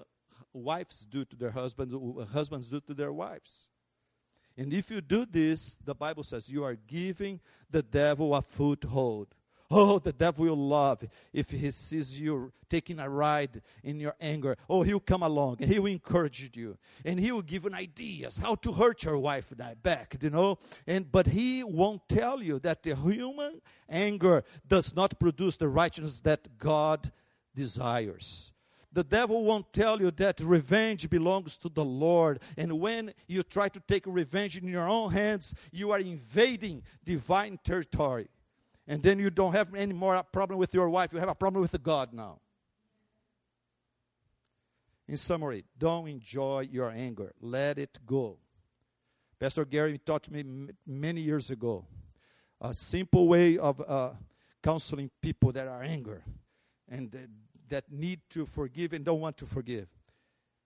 wives 0.53 1.05
do 1.05 1.25
to 1.25 1.35
their 1.35 1.51
husbands 1.51 1.93
uh, 1.93 2.25
husbands 2.25 2.69
do 2.69 2.79
to 2.81 2.93
their 2.93 3.13
wives. 3.13 3.67
And 4.57 4.73
if 4.73 4.89
you 4.91 5.01
do 5.01 5.25
this 5.25 5.77
the 5.83 5.95
bible 5.95 6.23
says 6.23 6.49
you 6.49 6.63
are 6.63 6.75
giving 6.75 7.39
the 7.69 7.83
devil 7.83 8.35
a 8.35 8.41
foothold 8.41 9.27
Oh, 9.71 9.99
the 9.99 10.13
devil 10.13 10.45
will 10.45 10.57
love 10.57 11.03
if 11.31 11.51
he 11.51 11.69
sees 11.69 12.19
you 12.19 12.51
taking 12.69 12.99
a 12.99 13.07
ride 13.07 13.61
in 13.83 13.99
your 13.99 14.15
anger. 14.19 14.57
Oh, 14.67 14.81
he'll 14.81 14.99
come 14.99 15.21
along 15.21 15.57
and 15.59 15.71
he 15.71 15.77
will 15.77 15.91
encourage 15.91 16.49
you. 16.55 16.75
And 17.05 17.19
he 17.19 17.31
will 17.31 17.43
give 17.43 17.65
you 17.65 17.73
ideas 17.73 18.39
how 18.39 18.55
to 18.55 18.71
hurt 18.71 19.03
your 19.03 19.19
wife 19.19 19.53
back, 19.83 20.17
you 20.21 20.31
know. 20.31 20.57
And 20.87 21.11
but 21.11 21.27
he 21.27 21.63
won't 21.63 22.01
tell 22.09 22.41
you 22.41 22.57
that 22.59 22.81
the 22.81 22.95
human 22.95 23.61
anger 23.87 24.43
does 24.67 24.95
not 24.95 25.19
produce 25.19 25.57
the 25.57 25.67
righteousness 25.67 26.19
that 26.21 26.57
God 26.57 27.11
desires. 27.55 28.53
The 28.91 29.03
devil 29.03 29.43
won't 29.43 29.71
tell 29.71 30.01
you 30.01 30.09
that 30.11 30.39
revenge 30.39 31.07
belongs 31.11 31.59
to 31.59 31.69
the 31.69 31.85
Lord. 31.85 32.39
And 32.57 32.79
when 32.79 33.13
you 33.27 33.43
try 33.43 33.69
to 33.69 33.79
take 33.79 34.05
revenge 34.07 34.57
in 34.57 34.67
your 34.67 34.87
own 34.87 35.11
hands, 35.11 35.53
you 35.71 35.91
are 35.91 35.99
invading 35.99 36.81
divine 37.05 37.59
territory 37.63 38.29
and 38.89 39.03
then 39.03 39.19
you 39.19 39.29
don't 39.29 39.53
have 39.53 39.75
any 39.75 39.93
more 39.93 40.21
problem 40.23 40.57
with 40.57 40.73
your 40.73 40.89
wife. 40.89 41.13
You 41.13 41.19
have 41.19 41.29
a 41.29 41.35
problem 41.35 41.61
with 41.61 41.81
God 41.83 42.11
now. 42.11 42.39
In 45.07 45.15
summary, 45.15 45.63
don't 45.77 46.07
enjoy 46.07 46.67
your 46.71 46.89
anger. 46.89 47.31
Let 47.39 47.77
it 47.77 47.99
go. 48.03 48.37
Pastor 49.39 49.63
Gary 49.63 49.99
taught 49.99 50.29
me 50.31 50.43
many 50.87 51.21
years 51.21 51.51
ago 51.51 51.85
a 52.59 52.73
simple 52.73 53.27
way 53.27 53.59
of 53.59 53.79
uh, 53.87 54.09
counseling 54.63 55.11
people 55.21 55.51
that 55.51 55.67
are 55.67 55.83
angry 55.83 56.21
and 56.89 57.13
uh, 57.13 57.19
that 57.69 57.91
need 57.91 58.21
to 58.31 58.43
forgive 58.43 58.93
and 58.93 59.05
don't 59.05 59.21
want 59.21 59.37
to 59.37 59.45
forgive. 59.45 59.87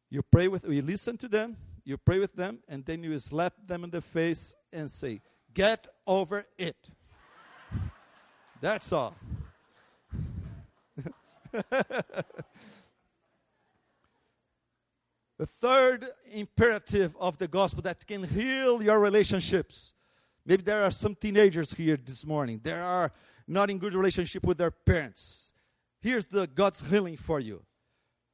You 0.10 0.22
pray 0.22 0.48
with, 0.48 0.64
you 0.64 0.82
listen 0.82 1.18
to 1.18 1.28
them, 1.28 1.58
you 1.84 1.98
pray 1.98 2.20
with 2.20 2.36
them, 2.36 2.60
and 2.70 2.86
then 2.86 3.04
you 3.04 3.20
slap 3.20 3.54
them 3.68 3.84
in 3.84 3.90
the 3.90 4.02
face 4.02 4.56
and 4.72 4.90
say, 4.90 5.22
"Get 5.54 5.88
over 6.08 6.46
it." 6.58 6.90
That's 8.64 8.92
all. 8.94 9.14
the 11.52 12.24
third 15.46 16.06
imperative 16.32 17.14
of 17.20 17.38
the 17.38 17.50
gospel 17.50 17.82
that 17.82 18.08
can 18.08 18.24
heal 18.24 18.82
your 18.82 19.02
relationships. 19.02 19.92
Maybe 20.46 20.64
there 20.64 20.82
are 20.82 20.92
some 20.92 21.14
teenagers 21.14 21.74
here 21.74 21.98
this 21.98 22.26
morning. 22.26 22.62
They 22.64 22.72
are 22.72 23.12
not 23.46 23.70
in 23.70 23.80
good 23.80 23.96
relationship 23.96 24.46
with 24.46 24.60
their 24.60 24.72
parents. 24.72 25.52
Here's 26.00 26.28
the 26.28 26.48
God's 26.48 26.90
healing 26.90 27.18
for 27.18 27.42
you. 27.42 27.66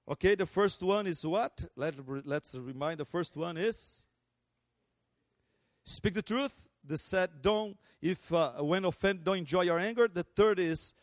Okay, 0.08 0.36
the 0.36 0.46
first 0.46 0.84
one 0.84 1.08
is 1.08 1.26
what? 1.26 1.66
Let, 1.76 1.96
let's 2.24 2.54
remind 2.54 3.00
the 3.00 3.06
first 3.06 3.36
one 3.36 3.58
is 3.58 4.04
speak 5.84 6.14
the 6.14 6.22
truth. 6.22 6.69
The 6.84 6.98
said 6.98 7.30
don't 7.42 7.78
if 8.02 8.32
uh, 8.34 8.54
when 8.60 8.86
offended 8.86 9.26
don't 9.26 9.38
enjoy 9.38 9.62
your 9.62 9.80
anger. 9.80 10.08
The 10.08 10.24
third 10.24 10.60
is 10.60 10.94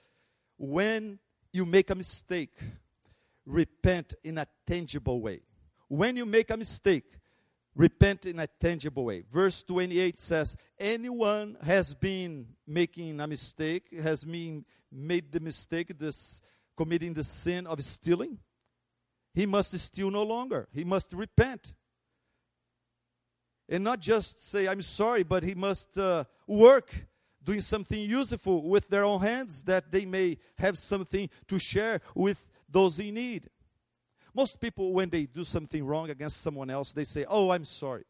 when 0.57 1.19
you 1.53 1.65
make 1.65 1.91
a 1.91 1.95
mistake, 1.95 2.55
repent 3.45 4.15
in 4.25 4.39
a 4.39 4.47
tangible 4.67 5.21
way. 5.21 5.41
When 5.89 6.17
you 6.17 6.27
make 6.27 6.51
a 6.51 6.57
mistake, 6.57 7.05
repent 7.75 8.27
in 8.27 8.41
a 8.41 8.47
tangible 8.47 9.05
way. 9.05 9.23
Verse 9.31 9.63
28 9.63 10.19
says, 10.19 10.57
Anyone 10.79 11.57
has 11.63 11.95
been 11.95 12.47
making 12.67 13.21
a 13.21 13.27
mistake, 13.27 13.93
has 14.03 14.25
been 14.25 14.65
made 14.91 15.31
the 15.31 15.41
mistake, 15.41 15.97
this 15.99 16.41
committing 16.77 17.15
the 17.15 17.25
sin 17.25 17.67
of 17.67 17.83
stealing, 17.83 18.39
he 19.35 19.47
must 19.47 19.77
steal 19.79 20.11
no 20.11 20.23
longer. 20.23 20.69
He 20.73 20.85
must 20.85 21.13
repent. 21.13 21.75
And 23.69 23.83
not 23.83 24.01
just 24.01 24.49
say, 24.49 24.69
I'm 24.69 24.83
sorry, 24.83 25.23
but 25.23 25.43
he 25.43 25.55
must 25.55 25.97
uh, 25.99 26.25
work 26.47 26.95
doing 27.43 27.61
something 27.61 27.99
useful 27.99 28.69
with 28.69 28.89
their 28.89 29.05
own 29.05 29.21
hands 29.21 29.63
that 29.65 29.91
they 29.91 30.05
may 30.05 30.39
have 30.59 30.77
something 30.77 31.29
to 31.47 31.59
share 31.59 32.01
with 32.15 32.49
those 32.69 32.99
in 33.01 33.15
need. 33.15 33.49
Most 34.35 34.61
people, 34.61 34.93
when 34.93 35.09
they 35.09 35.25
do 35.25 35.45
something 35.45 35.85
wrong 35.85 36.11
against 36.11 36.43
someone 36.43 36.69
else, 36.69 36.93
they 36.93 37.05
say, 37.05 37.25
Oh, 37.29 37.51
I'm 37.51 37.65
sorry. 37.65 38.05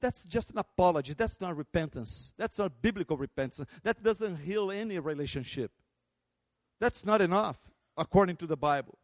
That's 0.00 0.26
just 0.26 0.50
an 0.50 0.58
apology. 0.58 1.14
That's 1.14 1.40
not 1.40 1.56
repentance. 1.56 2.34
That's 2.36 2.58
not 2.58 2.82
biblical 2.82 3.16
repentance. 3.16 3.66
That 3.82 4.02
doesn't 4.02 4.36
heal 4.36 4.70
any 4.70 4.98
relationship. 4.98 5.70
That's 6.78 7.06
not 7.06 7.22
enough, 7.22 7.70
according 7.96 8.36
to 8.36 8.46
the 8.46 8.56
Bible. 8.56 8.98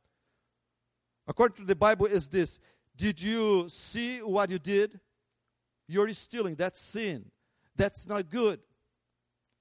According 1.26 1.56
to 1.58 1.64
the 1.64 1.76
Bible, 1.76 2.06
is 2.06 2.28
this 2.28 2.58
Did 2.96 3.22
you 3.22 3.66
see 3.68 4.18
what 4.18 4.50
you 4.50 4.58
did? 4.58 5.00
You're 5.90 6.12
stealing. 6.12 6.55
That's 6.55 6.79
sin. 6.79 7.24
That's 7.74 8.07
not 8.07 8.31
good. 8.31 8.61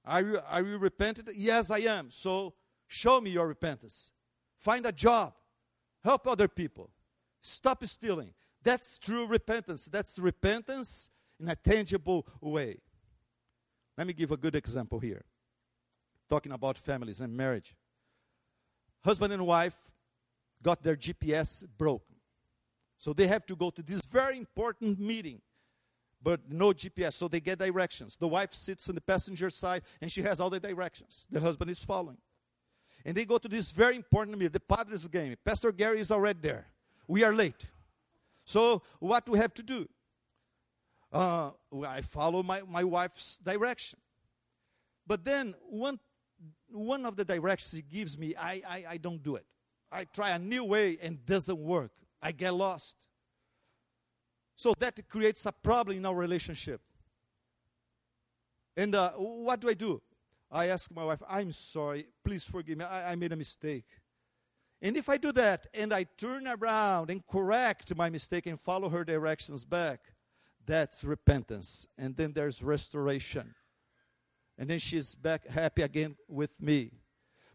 Are 0.04 0.22
you, 0.22 0.40
are 0.48 0.62
you 0.62 0.78
repentant? 0.78 1.28
Yes, 1.34 1.72
I 1.72 1.78
am. 1.78 2.08
So 2.10 2.54
show 2.86 3.20
me 3.20 3.30
your 3.30 3.48
repentance. 3.48 4.12
Find 4.56 4.86
a 4.86 4.92
job. 4.92 5.32
Help 6.04 6.28
other 6.28 6.46
people. 6.46 6.90
Stop 7.42 7.84
stealing. 7.84 8.32
That's 8.62 8.96
true 8.96 9.26
repentance. 9.26 9.86
That's 9.86 10.20
repentance 10.20 11.10
in 11.40 11.48
a 11.48 11.56
tangible 11.56 12.24
way. 12.40 12.76
Let 13.98 14.06
me 14.06 14.12
give 14.12 14.30
a 14.30 14.36
good 14.36 14.54
example 14.54 15.00
here. 15.00 15.24
Talking 16.28 16.52
about 16.52 16.78
families 16.78 17.20
and 17.20 17.36
marriage. 17.36 17.74
Husband 19.04 19.32
and 19.32 19.44
wife 19.44 19.76
got 20.62 20.80
their 20.80 20.94
GPS 20.94 21.66
broken. 21.76 22.14
So 22.98 23.12
they 23.12 23.26
have 23.26 23.46
to 23.46 23.56
go 23.56 23.70
to 23.70 23.82
this 23.82 24.00
very 24.02 24.36
important 24.36 25.00
meeting, 25.00 25.40
but 26.22 26.40
no 26.50 26.72
GPS. 26.72 27.14
So 27.14 27.28
they 27.28 27.40
get 27.40 27.58
directions. 27.58 28.16
The 28.16 28.28
wife 28.28 28.54
sits 28.54 28.88
on 28.88 28.94
the 28.94 29.00
passenger 29.00 29.50
side 29.50 29.82
and 30.00 30.10
she 30.10 30.22
has 30.22 30.40
all 30.40 30.50
the 30.50 30.60
directions. 30.60 31.26
The 31.30 31.40
husband 31.40 31.70
is 31.70 31.82
following. 31.82 32.18
And 33.04 33.16
they 33.16 33.24
go 33.24 33.38
to 33.38 33.48
this 33.48 33.72
very 33.72 33.96
important 33.96 34.36
meeting, 34.36 34.52
the 34.52 34.60
Padres 34.60 35.08
game. 35.08 35.34
Pastor 35.44 35.72
Gary 35.72 36.00
is 36.00 36.10
already 36.10 36.40
there. 36.42 36.66
We 37.08 37.24
are 37.24 37.32
late. 37.32 37.66
So, 38.44 38.82
what 38.98 39.26
do 39.26 39.32
we 39.32 39.38
have 39.38 39.54
to 39.54 39.62
do? 39.62 39.88
Uh, 41.12 41.50
I 41.86 42.02
follow 42.02 42.42
my, 42.42 42.62
my 42.68 42.84
wife's 42.84 43.38
direction. 43.38 43.98
But 45.06 45.24
then, 45.24 45.54
one, 45.68 45.98
one 46.70 47.06
of 47.06 47.16
the 47.16 47.24
directions 47.24 47.72
he 47.72 47.82
gives 47.82 48.18
me, 48.18 48.34
I, 48.36 48.62
I, 48.68 48.84
I 48.90 48.96
don't 48.98 49.22
do 49.22 49.36
it. 49.36 49.46
I 49.90 50.04
try 50.04 50.30
a 50.30 50.38
new 50.38 50.64
way 50.64 50.98
and 51.02 51.24
doesn't 51.24 51.58
work. 51.58 51.92
I 52.22 52.32
get 52.32 52.54
lost. 52.54 52.96
So 54.60 54.74
that 54.78 55.08
creates 55.08 55.46
a 55.46 55.52
problem 55.52 55.96
in 55.96 56.04
our 56.04 56.14
relationship. 56.14 56.82
And 58.76 58.94
uh, 58.94 59.12
what 59.12 59.58
do 59.58 59.70
I 59.70 59.72
do? 59.72 60.02
I 60.50 60.66
ask 60.66 60.94
my 60.94 61.02
wife, 61.02 61.22
I'm 61.26 61.50
sorry, 61.52 62.08
please 62.22 62.44
forgive 62.44 62.76
me, 62.76 62.84
I, 62.84 63.12
I 63.12 63.14
made 63.14 63.32
a 63.32 63.36
mistake. 63.36 63.86
And 64.82 64.98
if 64.98 65.08
I 65.08 65.16
do 65.16 65.32
that 65.32 65.66
and 65.72 65.94
I 65.94 66.04
turn 66.04 66.46
around 66.46 67.08
and 67.08 67.26
correct 67.26 67.96
my 67.96 68.10
mistake 68.10 68.44
and 68.44 68.60
follow 68.60 68.90
her 68.90 69.02
directions 69.02 69.64
back, 69.64 70.00
that's 70.66 71.04
repentance. 71.04 71.88
And 71.96 72.14
then 72.14 72.34
there's 72.34 72.62
restoration. 72.62 73.54
And 74.58 74.68
then 74.68 74.78
she's 74.78 75.14
back 75.14 75.46
happy 75.46 75.80
again 75.80 76.16
with 76.28 76.50
me. 76.60 76.90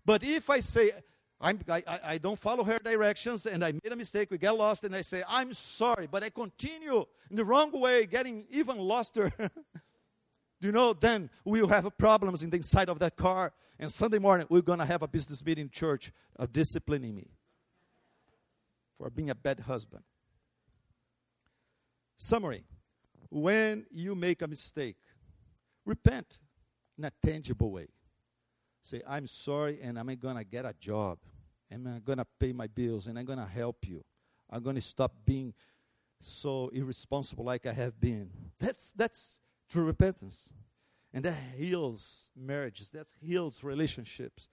But 0.04 0.24
if 0.24 0.50
I 0.50 0.60
say, 0.60 0.92
I'm, 1.40 1.60
I, 1.70 1.84
I 2.04 2.18
don't 2.18 2.40
follow 2.40 2.64
her 2.64 2.80
directions 2.80 3.46
and 3.46 3.64
I 3.64 3.74
made 3.74 3.92
a 3.92 3.96
mistake, 3.96 4.32
we 4.32 4.38
get 4.38 4.52
lost, 4.52 4.84
and 4.84 4.96
I 4.96 5.02
say, 5.02 5.24
I'm 5.28 5.54
sorry, 5.54 6.08
but 6.08 6.24
I 6.24 6.30
continue 6.30 7.06
in 7.30 7.36
the 7.36 7.44
wrong 7.44 7.72
way, 7.72 8.06
getting 8.06 8.46
even 8.50 8.78
loster. 8.78 9.32
you 10.62 10.72
know, 10.72 10.94
then 10.94 11.30
we'll 11.44 11.68
have 11.68 11.98
problems 11.98 12.44
in 12.44 12.50
the 12.50 12.58
inside 12.58 12.90
of 12.90 13.00
that 13.00 13.18
car. 13.18 13.54
And 13.78 13.92
Sunday 13.92 14.20
morning, 14.20 14.48
we're 14.50 14.62
going 14.62 14.80
to 14.80 14.86
have 14.86 15.02
a 15.02 15.08
business 15.08 15.46
meeting 15.46 15.64
in 15.64 15.70
church 15.70 16.12
of 16.38 16.54
disciplining 16.54 17.16
me 17.16 17.28
for 18.98 19.10
being 19.10 19.30
a 19.30 19.36
bad 19.36 19.60
husband. 19.62 20.04
Summary 22.16 22.64
When 23.30 23.86
you 23.92 24.16
make 24.16 24.42
a 24.42 24.48
mistake, 24.48 24.96
repent 25.86 26.38
in 26.98 27.04
a 27.04 27.12
tangible 27.24 27.72
way. 27.72 27.88
Say, 28.86 29.02
I'm 29.08 29.28
sorry, 29.28 29.80
and 29.82 29.98
I'm 29.98 30.08
going 30.16 30.38
to 30.38 30.44
get 30.44 30.66
a 30.66 30.74
job. 30.80 31.18
And 31.70 31.88
I'm 31.88 32.02
going 32.06 32.20
to 32.20 32.28
pay 32.40 32.54
my 32.54 32.68
bills, 32.68 33.08
and 33.08 33.18
I'm 33.18 33.26
going 33.26 33.40
to 33.40 33.46
help 33.46 33.88
you. 33.88 34.04
I'm 34.50 34.62
going 34.62 34.76
to 34.76 34.82
stop 34.82 35.14
being 35.26 35.54
so 36.22 36.70
irresponsible 36.74 37.46
like 37.46 37.66
I 37.66 37.74
have 37.74 38.00
been. 38.00 38.30
That's, 38.60 38.92
that's 38.92 39.40
True 39.70 39.84
repentance. 39.84 40.50
And 41.14 41.24
that 41.26 41.38
heals 41.58 42.30
marriages, 42.36 42.90
that 42.90 43.08
heals 43.22 43.64
relationships. 43.64 44.50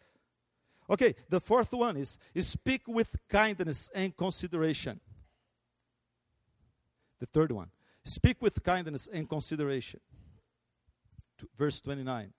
Okay, 0.88 1.14
the 1.28 1.40
fourth 1.40 1.72
one 1.72 1.96
is, 1.96 2.18
is 2.34 2.46
speak 2.46 2.82
with 2.86 3.16
kindness 3.28 3.90
and 3.94 4.16
consideration. 4.16 5.00
The 7.18 7.26
third 7.26 7.52
one, 7.52 7.70
speak 8.04 8.40
with 8.40 8.62
kindness 8.62 9.08
and 9.12 9.28
consideration. 9.28 10.00
Verse 11.58 11.80
29. 11.80 12.32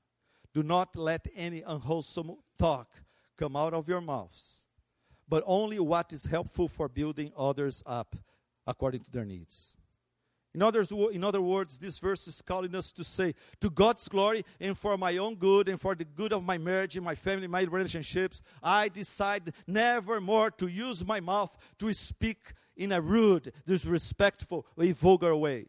Do 0.54 0.64
not 0.64 0.96
let 0.96 1.28
any 1.36 1.62
unwholesome 1.62 2.38
talk 2.58 2.88
come 3.38 3.56
out 3.56 3.74
of 3.74 3.88
your 3.88 4.02
mouths, 4.02 4.64
but 5.28 5.44
only 5.46 5.80
what 5.80 6.14
is 6.14 6.26
helpful 6.26 6.68
for 6.68 6.88
building 6.88 7.32
others 7.36 7.82
up 7.86 8.16
according 8.68 9.04
to 9.04 9.12
their 9.12 9.26
needs. 9.26 9.76
In, 10.54 10.62
others, 10.62 10.92
in 10.92 11.24
other 11.24 11.42
words, 11.42 11.80
this 11.80 11.98
verse 11.98 12.28
is 12.28 12.40
calling 12.42 12.76
us 12.76 12.92
to 12.92 13.04
say, 13.04 13.34
to 13.60 13.72
God's 13.72 14.08
glory 14.08 14.46
and 14.60 14.78
for 14.78 14.96
my 14.98 15.18
own 15.18 15.34
good 15.36 15.68
and 15.68 15.82
for 15.82 15.96
the 15.96 16.06
good 16.06 16.32
of 16.32 16.44
my 16.44 16.60
marriage 16.60 16.96
and 16.96 17.04
my 17.04 17.16
family, 17.16 17.48
my 17.48 17.62
relationships, 17.62 18.40
I 18.62 18.90
decide 18.90 19.52
never 19.66 20.22
more 20.22 20.52
to 20.52 20.68
use 20.68 21.04
my 21.04 21.20
mouth 21.20 21.58
to 21.80 21.92
speak 21.94 22.54
in 22.78 22.92
a 22.92 23.02
rude, 23.02 23.52
disrespectful, 23.66 24.68
or 24.78 24.86
vulgar 24.94 25.36
way. 25.36 25.66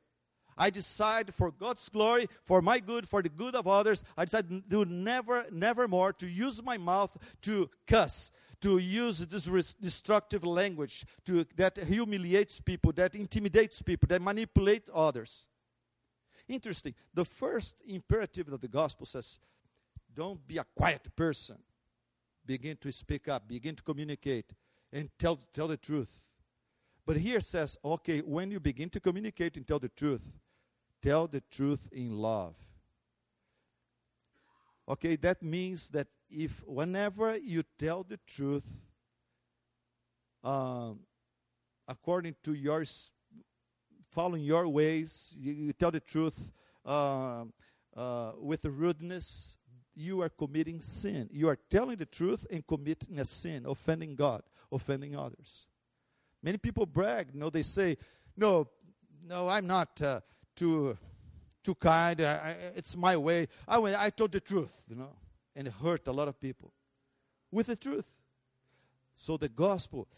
I 0.56 0.70
decide 0.70 1.34
for 1.34 1.50
God's 1.50 1.88
glory, 1.88 2.28
for 2.44 2.62
my 2.62 2.78
good, 2.78 3.08
for 3.08 3.22
the 3.22 3.28
good 3.28 3.54
of 3.54 3.66
others, 3.66 4.04
I 4.16 4.24
decide 4.24 4.48
to 4.70 4.84
never, 4.84 5.46
never 5.50 5.88
more 5.88 6.12
to 6.14 6.26
use 6.26 6.62
my 6.62 6.78
mouth 6.78 7.16
to 7.42 7.70
cuss, 7.86 8.30
to 8.60 8.78
use 8.78 9.18
this 9.18 9.74
destructive 9.74 10.44
language 10.44 11.04
to, 11.26 11.44
that 11.56 11.76
humiliates 11.76 12.60
people, 12.60 12.92
that 12.92 13.14
intimidates 13.14 13.82
people, 13.82 14.06
that 14.08 14.22
manipulates 14.22 14.88
others. 14.94 15.48
Interesting. 16.48 16.94
The 17.12 17.24
first 17.24 17.76
imperative 17.86 18.52
of 18.52 18.60
the 18.60 18.68
gospel 18.68 19.06
says, 19.06 19.38
don't 20.14 20.46
be 20.46 20.58
a 20.58 20.64
quiet 20.76 21.08
person. 21.16 21.58
Begin 22.46 22.76
to 22.76 22.92
speak 22.92 23.28
up, 23.28 23.48
begin 23.48 23.74
to 23.74 23.82
communicate, 23.82 24.52
and 24.92 25.08
tell, 25.18 25.40
tell 25.52 25.66
the 25.66 25.76
truth. 25.76 26.20
But 27.06 27.16
here 27.16 27.40
says, 27.40 27.76
okay, 27.84 28.20
when 28.20 28.50
you 28.50 28.60
begin 28.60 28.88
to 28.90 29.00
communicate 29.00 29.56
and 29.56 29.66
tell 29.66 29.78
the 29.78 29.88
truth, 29.88 30.32
tell 31.04 31.26
the 31.26 31.42
truth 31.50 31.88
in 31.92 32.16
love. 32.16 32.54
Okay, 34.88 35.16
that 35.16 35.42
means 35.42 35.90
that 35.90 36.08
if 36.30 36.66
whenever 36.66 37.36
you 37.36 37.62
tell 37.78 38.04
the 38.04 38.18
truth 38.26 38.64
um, 40.42 41.00
according 41.86 42.34
to 42.42 42.54
your 42.54 42.84
following 44.10 44.42
your 44.42 44.66
ways, 44.68 45.36
you, 45.38 45.52
you 45.52 45.72
tell 45.72 45.90
the 45.90 46.00
truth 46.00 46.50
uh, 46.86 47.44
uh, 47.96 48.32
with 48.38 48.64
rudeness, 48.64 49.58
you 49.94 50.22
are 50.22 50.28
committing 50.28 50.80
sin. 50.80 51.28
You 51.32 51.48
are 51.48 51.58
telling 51.70 51.96
the 51.96 52.06
truth 52.06 52.46
and 52.50 52.66
committing 52.66 53.18
a 53.18 53.24
sin, 53.24 53.64
offending 53.66 54.14
God, 54.14 54.42
offending 54.72 55.16
others. 55.16 55.66
Many 56.42 56.58
people 56.58 56.86
brag, 56.86 57.28
you 57.32 57.40
know, 57.40 57.50
they 57.50 57.62
say, 57.62 57.96
"No, 58.36 58.68
no, 59.26 59.48
I'm 59.48 59.66
not 59.66 60.00
uh, 60.02 60.20
too 60.54 60.96
too 61.62 61.74
kind. 61.74 62.20
I, 62.20 62.32
I, 62.32 62.56
it's 62.76 62.96
my 62.96 63.16
way. 63.16 63.48
I, 63.66 63.78
I 63.78 64.10
told 64.10 64.32
the 64.32 64.40
truth, 64.40 64.72
you 64.88 64.96
know, 64.96 65.10
and 65.56 65.66
it 65.66 65.72
hurt 65.82 66.06
a 66.06 66.12
lot 66.12 66.28
of 66.28 66.38
people 66.40 66.72
with 67.50 67.68
the 67.68 67.76
truth. 67.76 68.06
So 69.16 69.36
the 69.36 69.48
gospel 69.48 70.08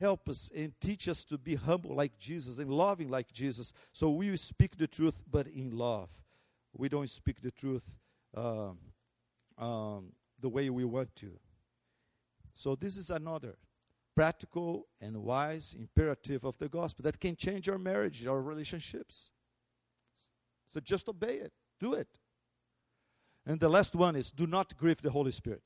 help 0.00 0.28
us 0.28 0.50
and 0.54 0.72
teach 0.80 1.08
us 1.08 1.24
to 1.24 1.38
be 1.38 1.54
humble 1.54 1.94
like 1.94 2.18
Jesus 2.18 2.58
and 2.58 2.70
loving 2.70 3.08
like 3.08 3.32
Jesus. 3.32 3.72
So 3.92 4.10
we 4.10 4.36
speak 4.36 4.76
the 4.76 4.86
truth, 4.86 5.20
but 5.30 5.46
in 5.46 5.76
love. 5.76 6.10
We 6.76 6.88
don't 6.88 7.08
speak 7.08 7.40
the 7.40 7.50
truth 7.50 7.90
uh, 8.36 8.70
um, 9.56 10.12
the 10.40 10.48
way 10.48 10.70
we 10.70 10.84
want 10.84 11.14
to. 11.16 11.38
So 12.54 12.74
this 12.74 12.96
is 12.96 13.10
another 13.10 13.56
practical 14.14 14.86
and 15.00 15.16
wise 15.16 15.74
imperative 15.78 16.44
of 16.44 16.58
the 16.58 16.68
gospel 16.68 17.04
that 17.04 17.20
can 17.20 17.36
change 17.36 17.68
our 17.68 17.78
marriage, 17.78 18.26
our 18.26 18.42
relationships. 18.42 19.30
So 20.68 20.80
just 20.80 21.08
obey 21.08 21.36
it, 21.36 21.52
do 21.80 21.94
it. 21.94 22.18
And 23.46 23.58
the 23.58 23.68
last 23.68 23.96
one 23.96 24.14
is 24.14 24.30
do 24.30 24.46
not 24.46 24.76
grieve 24.76 25.00
the 25.00 25.10
Holy 25.10 25.32
Spirit. 25.32 25.62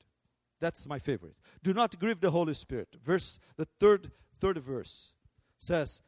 That's 0.61 0.87
my 0.87 0.97
favorite. 0.97 1.35
Do 1.61 1.73
not 1.73 1.99
grieve 1.99 2.21
the 2.21 2.31
Holy 2.31 2.53
Spirit. 2.53 2.95
Verse 3.01 3.37
the 3.57 3.67
third 3.79 4.11
third 4.39 4.57
verse 4.59 5.13
says, 5.57 6.01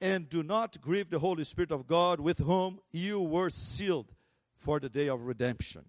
"And 0.00 0.28
do 0.28 0.42
not 0.42 0.80
grieve 0.80 1.10
the 1.10 1.20
Holy 1.20 1.44
Spirit 1.44 1.70
of 1.70 1.86
God 1.86 2.18
with 2.18 2.38
whom 2.38 2.80
you 2.90 3.20
were 3.20 3.50
sealed 3.50 4.12
for 4.56 4.80
the 4.80 4.88
day 4.88 5.08
of 5.08 5.22
redemption." 5.22 5.84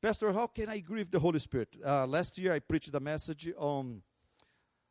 Pastor, 0.00 0.32
how 0.32 0.46
can 0.46 0.68
I 0.68 0.78
grieve 0.78 1.10
the 1.10 1.18
Holy 1.18 1.40
Spirit? 1.40 1.76
Uh, 1.84 2.06
last 2.06 2.38
year 2.38 2.52
I 2.52 2.60
preached 2.60 2.94
a 2.94 3.00
message 3.00 3.52
on 3.56 4.02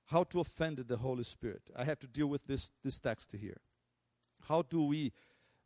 how 0.06 0.24
to 0.26 0.42
offend 0.42 0.78
the 0.80 0.98
Holy 0.98 1.24
Spirit. 1.24 1.62
I 1.76 1.86
have 1.86 2.00
to 2.00 2.08
deal 2.08 2.28
with 2.28 2.46
this 2.46 2.72
this 2.82 3.00
text 3.00 3.32
here. 3.32 3.62
How 4.50 4.63
do 4.63 4.84
we 4.84 5.13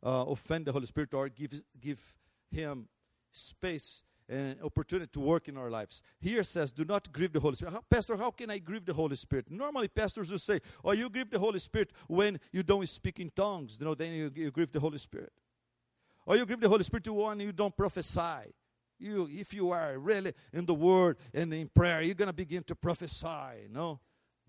uh, 0.04 0.24
offend 0.28 0.66
the 0.66 0.72
Holy 0.72 0.86
Spirit 0.86 1.14
or 1.14 1.28
give 1.28 1.62
give 1.80 2.16
Him 2.50 2.88
space 3.32 4.02
and 4.28 4.60
opportunity 4.62 5.08
to 5.12 5.20
work 5.20 5.48
in 5.48 5.56
our 5.56 5.70
lives. 5.70 6.02
Here 6.20 6.44
says, 6.44 6.70
do 6.70 6.84
not 6.84 7.10
grieve 7.10 7.32
the 7.32 7.40
Holy 7.40 7.56
Spirit. 7.56 7.72
How, 7.72 7.84
Pastor, 7.88 8.16
how 8.16 8.30
can 8.30 8.50
I 8.50 8.58
grieve 8.58 8.84
the 8.84 8.92
Holy 8.92 9.16
Spirit? 9.16 9.46
Normally, 9.50 9.88
pastors 9.88 10.30
will 10.30 10.38
say, 10.38 10.60
oh, 10.84 10.92
you 10.92 11.08
grieve 11.08 11.30
the 11.30 11.38
Holy 11.38 11.58
Spirit 11.58 11.92
when 12.08 12.38
you 12.52 12.62
don't 12.62 12.86
speak 12.88 13.20
in 13.20 13.30
tongues. 13.30 13.78
You 13.80 13.86
know, 13.86 13.94
then 13.94 14.12
you, 14.12 14.30
you 14.34 14.50
grieve 14.50 14.70
the 14.70 14.80
Holy 14.80 14.98
Spirit. 14.98 15.32
Or 16.26 16.36
you 16.36 16.44
grieve 16.44 16.60
the 16.60 16.68
Holy 16.68 16.82
Spirit 16.82 17.08
when 17.08 17.40
you 17.40 17.52
don't 17.52 17.74
prophesy. 17.74 18.52
You, 18.98 19.28
if 19.30 19.54
you 19.54 19.70
are 19.70 19.96
really 19.98 20.34
in 20.52 20.66
the 20.66 20.74
Word 20.74 21.16
and 21.32 21.54
in 21.54 21.68
prayer, 21.68 22.02
you're 22.02 22.14
going 22.14 22.26
to 22.26 22.34
begin 22.34 22.62
to 22.64 22.74
prophesy. 22.74 23.68
Know, 23.70 24.00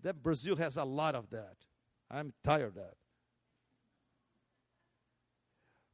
that 0.02 0.22
Brazil 0.22 0.56
has 0.56 0.76
a 0.76 0.84
lot 0.84 1.14
of 1.14 1.30
that. 1.30 1.56
I'm 2.10 2.34
tired 2.44 2.66
of 2.66 2.74
that. 2.74 2.94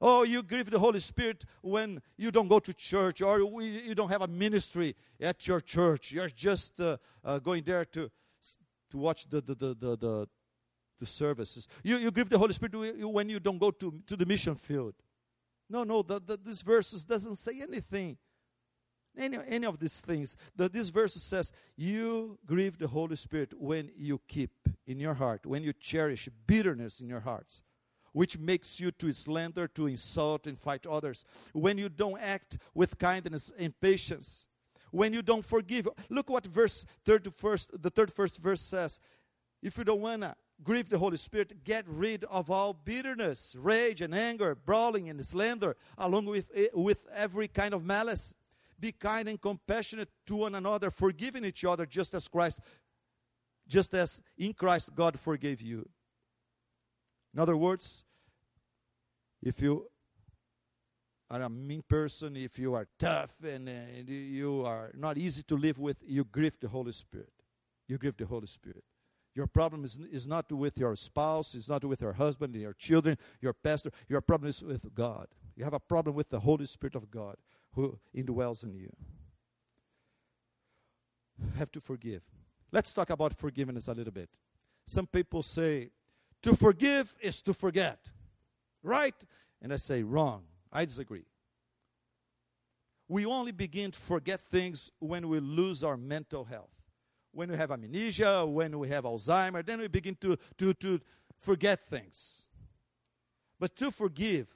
Oh, 0.00 0.24
you 0.24 0.42
grieve 0.42 0.70
the 0.70 0.78
Holy 0.78 0.98
Spirit 0.98 1.44
when 1.62 2.02
you 2.18 2.30
don't 2.30 2.48
go 2.48 2.58
to 2.58 2.74
church 2.74 3.22
or 3.22 3.40
you 3.62 3.94
don't 3.94 4.10
have 4.10 4.22
a 4.22 4.26
ministry 4.26 4.94
at 5.20 5.46
your 5.46 5.60
church. 5.60 6.12
You're 6.12 6.28
just 6.28 6.80
uh, 6.80 6.98
uh, 7.24 7.38
going 7.38 7.62
there 7.64 7.84
to, 7.86 8.10
to 8.90 8.98
watch 8.98 9.28
the, 9.28 9.40
the, 9.40 9.54
the, 9.54 9.74
the, 9.74 9.96
the, 9.96 10.28
the 11.00 11.06
services. 11.06 11.66
You, 11.82 11.96
you 11.96 12.10
grieve 12.10 12.28
the 12.28 12.38
Holy 12.38 12.52
Spirit 12.52 12.74
when 13.08 13.30
you 13.30 13.40
don't 13.40 13.58
go 13.58 13.70
to, 13.70 14.00
to 14.06 14.16
the 14.16 14.26
mission 14.26 14.54
field. 14.54 14.94
No, 15.68 15.82
no, 15.82 16.02
the, 16.02 16.20
the, 16.20 16.36
this 16.36 16.60
verses 16.62 17.04
doesn't 17.04 17.36
say 17.36 17.62
anything. 17.62 18.18
Any, 19.18 19.38
any 19.48 19.66
of 19.66 19.78
these 19.78 19.98
things. 20.02 20.36
The, 20.54 20.68
this 20.68 20.90
verse 20.90 21.14
says, 21.14 21.50
You 21.74 22.38
grieve 22.44 22.76
the 22.76 22.88
Holy 22.88 23.16
Spirit 23.16 23.54
when 23.58 23.90
you 23.96 24.20
keep 24.28 24.50
in 24.86 25.00
your 25.00 25.14
heart, 25.14 25.46
when 25.46 25.62
you 25.62 25.72
cherish 25.72 26.28
bitterness 26.46 27.00
in 27.00 27.08
your 27.08 27.20
hearts 27.20 27.62
which 28.16 28.38
makes 28.38 28.80
you 28.80 28.90
to 28.90 29.12
slander, 29.12 29.68
to 29.68 29.86
insult, 29.86 30.46
and 30.46 30.58
fight 30.58 30.86
others. 30.86 31.22
When 31.52 31.76
you 31.76 31.90
don't 31.90 32.18
act 32.18 32.56
with 32.72 32.98
kindness 32.98 33.52
and 33.58 33.78
patience. 33.78 34.46
When 34.90 35.12
you 35.12 35.20
don't 35.20 35.44
forgive. 35.44 35.86
Look 36.08 36.30
what 36.30 36.46
verse 36.46 36.86
third 37.04 37.30
first, 37.34 37.70
the 37.82 37.90
third 37.90 38.10
first 38.10 38.38
verse 38.38 38.62
says. 38.62 39.00
If 39.62 39.76
you 39.76 39.84
don't 39.84 40.00
want 40.00 40.22
to 40.22 40.34
grieve 40.62 40.88
the 40.88 40.98
Holy 40.98 41.18
Spirit, 41.18 41.62
get 41.62 41.84
rid 41.86 42.24
of 42.24 42.50
all 42.50 42.72
bitterness, 42.72 43.54
rage, 43.58 44.00
and 44.00 44.14
anger, 44.14 44.54
brawling, 44.54 45.10
and 45.10 45.22
slander, 45.22 45.76
along 45.98 46.24
with, 46.24 46.50
eh, 46.54 46.68
with 46.72 47.04
every 47.14 47.48
kind 47.48 47.74
of 47.74 47.84
malice. 47.84 48.34
Be 48.80 48.92
kind 48.92 49.28
and 49.28 49.38
compassionate 49.38 50.08
to 50.26 50.36
one 50.36 50.54
another, 50.54 50.90
forgiving 50.90 51.44
each 51.44 51.66
other 51.66 51.84
just 51.84 52.14
as 52.14 52.28
Christ, 52.28 52.60
just 53.68 53.92
as 53.92 54.22
in 54.38 54.54
Christ 54.54 54.94
God 54.94 55.20
forgave 55.20 55.60
you. 55.60 55.86
In 57.34 57.40
other 57.40 57.58
words, 57.58 58.05
if 59.46 59.62
you 59.62 59.86
are 61.30 61.42
a 61.42 61.48
mean 61.48 61.82
person, 61.88 62.36
if 62.36 62.58
you 62.58 62.74
are 62.74 62.88
tough 62.98 63.44
and, 63.44 63.68
and 63.68 64.08
you 64.08 64.64
are 64.66 64.90
not 64.96 65.16
easy 65.16 65.44
to 65.44 65.56
live 65.56 65.78
with, 65.78 65.98
you 66.04 66.24
grieve 66.24 66.58
the 66.60 66.66
Holy 66.66 66.90
Spirit. 66.90 67.32
You 67.86 67.96
grieve 67.96 68.16
the 68.16 68.26
Holy 68.26 68.48
Spirit. 68.48 68.82
Your 69.36 69.46
problem 69.46 69.84
is, 69.84 70.00
is 70.10 70.26
not 70.26 70.50
with 70.50 70.76
your 70.76 70.96
spouse, 70.96 71.54
it's 71.54 71.68
not 71.68 71.84
with 71.84 72.00
your 72.00 72.14
husband, 72.14 72.56
your 72.56 72.72
children, 72.72 73.18
your 73.40 73.52
pastor. 73.52 73.90
Your 74.08 74.20
problem 74.20 74.48
is 74.48 74.62
with 74.62 74.92
God. 74.92 75.28
You 75.54 75.62
have 75.62 75.74
a 75.74 75.80
problem 75.80 76.16
with 76.16 76.28
the 76.30 76.40
Holy 76.40 76.66
Spirit 76.66 76.96
of 76.96 77.08
God 77.08 77.36
who 77.74 78.00
indwells 78.16 78.64
in 78.64 78.74
you. 78.74 78.90
Have 81.56 81.70
to 81.70 81.80
forgive. 81.80 82.22
Let's 82.72 82.92
talk 82.92 83.10
about 83.10 83.32
forgiveness 83.32 83.86
a 83.86 83.94
little 83.94 84.12
bit. 84.12 84.28
Some 84.86 85.06
people 85.06 85.44
say, 85.44 85.90
to 86.42 86.56
forgive 86.56 87.14
is 87.20 87.42
to 87.42 87.54
forget 87.54 88.10
right? 88.86 89.14
And 89.60 89.72
I 89.72 89.76
say, 89.76 90.02
wrong. 90.02 90.44
I 90.72 90.84
disagree. 90.84 91.24
We 93.08 93.24
only 93.24 93.52
begin 93.52 93.90
to 93.90 94.00
forget 94.00 94.40
things 94.40 94.90
when 94.98 95.28
we 95.28 95.40
lose 95.40 95.84
our 95.84 95.96
mental 95.96 96.44
health. 96.44 96.70
When 97.32 97.50
we 97.50 97.56
have 97.56 97.70
amnesia, 97.70 98.44
when 98.46 98.78
we 98.78 98.88
have 98.88 99.04
Alzheimer, 99.04 99.64
then 99.64 99.78
we 99.80 99.88
begin 99.88 100.16
to, 100.22 100.36
to, 100.58 100.74
to 100.74 101.00
forget 101.38 101.84
things. 101.86 102.48
But 103.60 103.76
to 103.76 103.90
forgive 103.90 104.48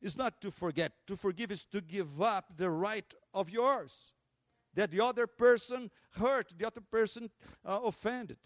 is 0.00 0.16
not 0.16 0.40
to 0.40 0.50
forget. 0.50 0.92
To 1.06 1.16
forgive 1.16 1.52
is 1.52 1.64
to 1.66 1.80
give 1.80 2.20
up 2.20 2.56
the 2.56 2.70
right 2.70 3.12
of 3.32 3.50
yours 3.50 4.12
that 4.74 4.90
the 4.90 5.00
other 5.00 5.26
person 5.26 5.90
hurt, 6.12 6.52
the 6.56 6.66
other 6.66 6.80
person 6.80 7.30
uh, 7.64 7.80
offended. 7.84 8.38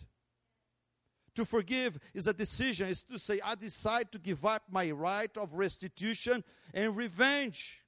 To 1.37 1.45
forgive 1.45 1.99
is 2.15 2.27
a 2.27 2.33
decision, 2.33 2.89
is 2.89 3.05
to 3.05 3.19
say, 3.19 3.41
I 3.45 3.55
decide 3.55 4.11
to 4.13 4.19
give 4.19 4.45
up 4.45 4.63
my 4.71 4.91
right 4.91 5.35
of 5.37 5.55
restitution 5.55 6.43
and 6.73 6.97
revenge. 6.97 7.83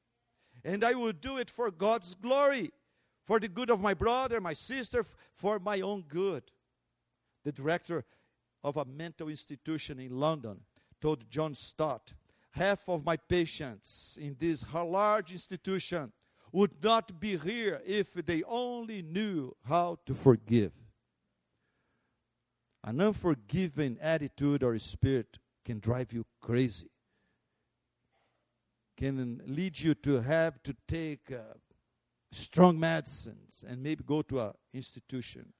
And 0.64 0.84
I 0.84 0.92
will 0.92 1.12
do 1.12 1.38
it 1.38 1.50
for 1.50 1.70
God's 1.70 2.14
glory, 2.14 2.70
for 3.24 3.40
the 3.40 3.48
good 3.48 3.70
of 3.70 3.80
my 3.80 3.94
brother, 3.94 4.40
my 4.40 4.52
sister, 4.52 5.04
for 5.32 5.58
my 5.58 5.80
own 5.80 6.02
good. 6.02 6.42
The 7.44 7.52
director 7.52 8.04
of 8.62 8.76
a 8.76 8.84
mental 8.84 9.28
institution 9.28 9.98
in 9.98 10.18
London 10.18 10.60
told 11.00 11.30
John 11.30 11.54
Stott 11.54 12.12
half 12.50 12.86
of 12.88 13.04
my 13.04 13.16
patients 13.16 14.18
in 14.20 14.36
this 14.38 14.64
large 14.74 15.32
institution 15.32 16.12
would 16.52 16.82
not 16.82 17.18
be 17.18 17.38
here 17.38 17.80
if 17.86 18.12
they 18.12 18.42
only 18.42 19.00
knew 19.00 19.54
how 19.66 19.98
to 20.04 20.14
forgive. 20.14 20.72
An 22.88 23.02
unforgiving 23.02 23.98
attitude 24.00 24.62
or 24.62 24.78
spirit 24.78 25.38
can 25.62 25.78
drive 25.78 26.10
you 26.10 26.24
crazy, 26.40 26.88
can 28.96 29.42
lead 29.46 29.78
you 29.78 29.94
to 29.96 30.22
have 30.22 30.62
to 30.62 30.74
take 30.86 31.30
uh, 31.30 31.52
strong 32.32 32.80
medicines 32.80 33.62
and 33.68 33.82
maybe 33.82 34.02
go 34.06 34.22
to 34.22 34.40
an 34.40 34.52
institution. 34.72 35.52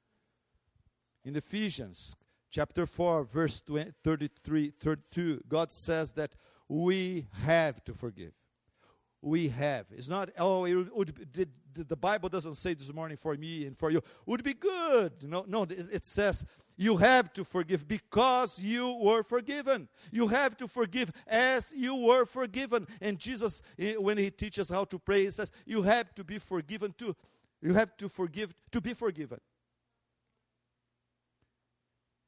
In 1.23 1.37
Ephesians 1.37 2.17
chapter 2.51 2.87
4, 2.87 3.25
verse 3.25 3.61
33, 3.61 4.71
32, 4.81 5.43
God 5.47 5.71
says 5.71 6.13
that 6.13 6.35
we 6.67 7.27
have 7.45 7.85
to 7.85 7.93
forgive. 7.93 8.33
we 9.21 9.51
have. 9.51 9.85
It's 9.91 10.09
not, 10.09 10.31
oh, 10.39 10.65
it 10.65 10.97
would, 10.97 11.13
the 11.75 11.97
Bible 11.97 12.31
doesn't 12.31 12.55
say 12.55 12.73
this 12.73 12.95
morning 12.95 13.19
for 13.19 13.35
me 13.35 13.67
and 13.67 13.77
for 13.77 13.91
you, 13.91 14.01
would 14.25 14.43
be 14.43 14.55
good. 14.55 15.13
No, 15.23 15.45
no, 15.47 15.65
it 15.69 16.07
says 16.07 16.47
you 16.79 16.97
have 16.97 17.33
to 17.33 17.45
forgive 17.45 17.89
because 17.89 18.61
you 18.63 18.95
were 18.95 19.25
forgiven. 19.25 19.89
You 20.13 20.29
have 20.29 20.57
to 20.59 20.69
forgive 20.69 21.11
as 21.27 21.75
you 21.77 21.97
were 21.97 22.25
forgiven. 22.25 22.87
And 23.01 23.19
Jesus, 23.19 23.63
eh, 23.77 23.95
when 23.95 24.17
he 24.17 24.31
teaches 24.31 24.71
how 24.71 24.85
to 24.85 24.99
pray, 24.99 25.25
he 25.25 25.31
says, 25.31 25.51
you 25.67 25.83
have 25.83 26.15
to 26.15 26.23
be 26.23 26.39
forgiven 26.39 26.95
too. 26.97 27.17
You 27.61 27.75
have 27.75 27.97
to 27.97 28.09
forgive 28.09 28.55
to 28.71 28.81
be 28.81 28.95
forgiven. 28.95 29.41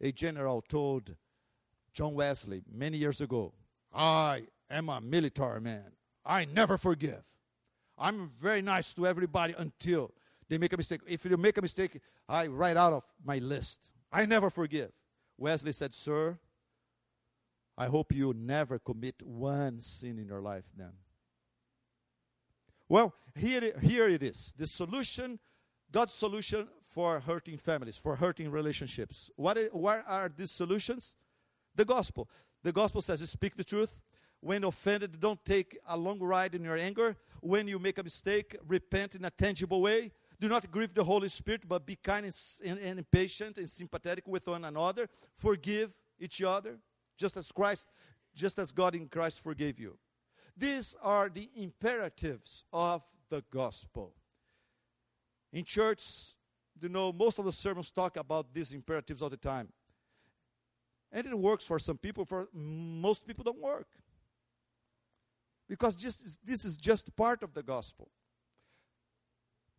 A 0.00 0.10
general 0.10 0.62
told 0.62 1.14
John 1.94 2.14
Wesley 2.14 2.62
many 2.68 2.98
years 2.98 3.20
ago, 3.20 3.52
I 3.94 4.46
am 4.68 4.88
a 4.88 5.00
military 5.00 5.60
man. 5.60 5.92
I 6.26 6.44
never 6.44 6.76
forgive. 6.76 7.22
I'm 7.96 8.32
very 8.40 8.62
nice 8.62 8.94
to 8.94 9.06
everybody 9.06 9.54
until 9.56 10.10
they 10.48 10.58
make 10.58 10.72
a 10.72 10.76
mistake. 10.76 11.02
If 11.06 11.24
you 11.24 11.36
make 11.36 11.56
a 11.56 11.62
mistake, 11.62 12.00
I 12.28 12.48
write 12.48 12.76
out 12.76 12.94
of 12.94 13.04
my 13.24 13.38
list. 13.38 13.90
I 14.12 14.26
never 14.26 14.50
forgive. 14.50 14.90
Wesley 15.38 15.72
said, 15.72 15.94
Sir, 15.94 16.38
I 17.78 17.86
hope 17.86 18.12
you 18.12 18.34
never 18.36 18.78
commit 18.78 19.22
one 19.22 19.80
sin 19.80 20.18
in 20.18 20.26
your 20.26 20.40
life 20.40 20.64
then. 20.76 20.92
Well, 22.88 23.14
here, 23.34 23.72
here 23.80 24.08
it 24.08 24.22
is. 24.22 24.52
The 24.58 24.66
solution, 24.66 25.38
God's 25.90 26.12
solution 26.12 26.68
for 26.90 27.20
hurting 27.20 27.56
families, 27.56 27.96
for 27.96 28.16
hurting 28.16 28.50
relationships. 28.50 29.30
What, 29.36 29.56
what 29.72 30.04
are 30.06 30.30
these 30.36 30.50
solutions? 30.50 31.16
The 31.74 31.84
gospel. 31.84 32.28
The 32.62 32.72
gospel 32.72 33.00
says, 33.00 33.28
speak 33.30 33.56
the 33.56 33.64
truth. 33.64 33.96
When 34.40 34.64
offended, 34.64 35.20
don't 35.20 35.42
take 35.44 35.78
a 35.86 35.96
long 35.96 36.18
ride 36.18 36.54
in 36.54 36.64
your 36.64 36.76
anger. 36.76 37.16
When 37.40 37.68
you 37.68 37.78
make 37.78 37.98
a 37.98 38.02
mistake, 38.02 38.56
repent 38.66 39.14
in 39.14 39.24
a 39.24 39.30
tangible 39.30 39.80
way. 39.80 40.12
Do 40.40 40.48
not 40.48 40.70
grieve 40.70 40.94
the 40.94 41.04
Holy 41.04 41.28
Spirit, 41.28 41.68
but 41.68 41.84
be 41.84 41.96
kind 41.96 42.24
and, 42.64 43.10
patient 43.10 43.58
and 43.58 43.68
sympathetic 43.68 44.26
with 44.26 44.46
one 44.46 44.64
another. 44.64 45.06
Forgive 45.36 45.92
each 46.18 46.42
other, 46.42 46.78
just 47.18 47.36
as 47.36 47.52
Christ, 47.52 47.88
just 48.34 48.58
as 48.58 48.72
God 48.72 48.94
in 48.94 49.06
Christ 49.06 49.44
forgave 49.44 49.78
you. 49.78 49.98
These 50.56 50.96
are 51.02 51.28
the 51.28 51.50
imperatives 51.54 52.64
of 52.72 53.02
the 53.28 53.44
gospel. 53.52 54.14
In 55.52 55.64
church, 55.64 56.34
you 56.80 56.88
know, 56.88 57.12
most 57.12 57.38
of 57.38 57.44
the 57.44 57.52
sermons 57.52 57.90
talk 57.90 58.16
about 58.16 58.54
these 58.54 58.72
imperatives 58.72 59.20
all 59.20 59.28
the 59.28 59.36
time. 59.36 59.68
And 61.12 61.26
it 61.26 61.38
works 61.38 61.64
for 61.64 61.78
some 61.78 61.98
people, 61.98 62.24
for 62.24 62.48
most 62.54 63.26
people 63.26 63.44
don't 63.44 63.60
work. 63.60 63.88
Because 65.68 65.96
just, 65.96 66.44
this 66.46 66.64
is 66.64 66.78
just 66.78 67.14
part 67.14 67.42
of 67.42 67.52
the 67.52 67.62
gospel 67.62 68.10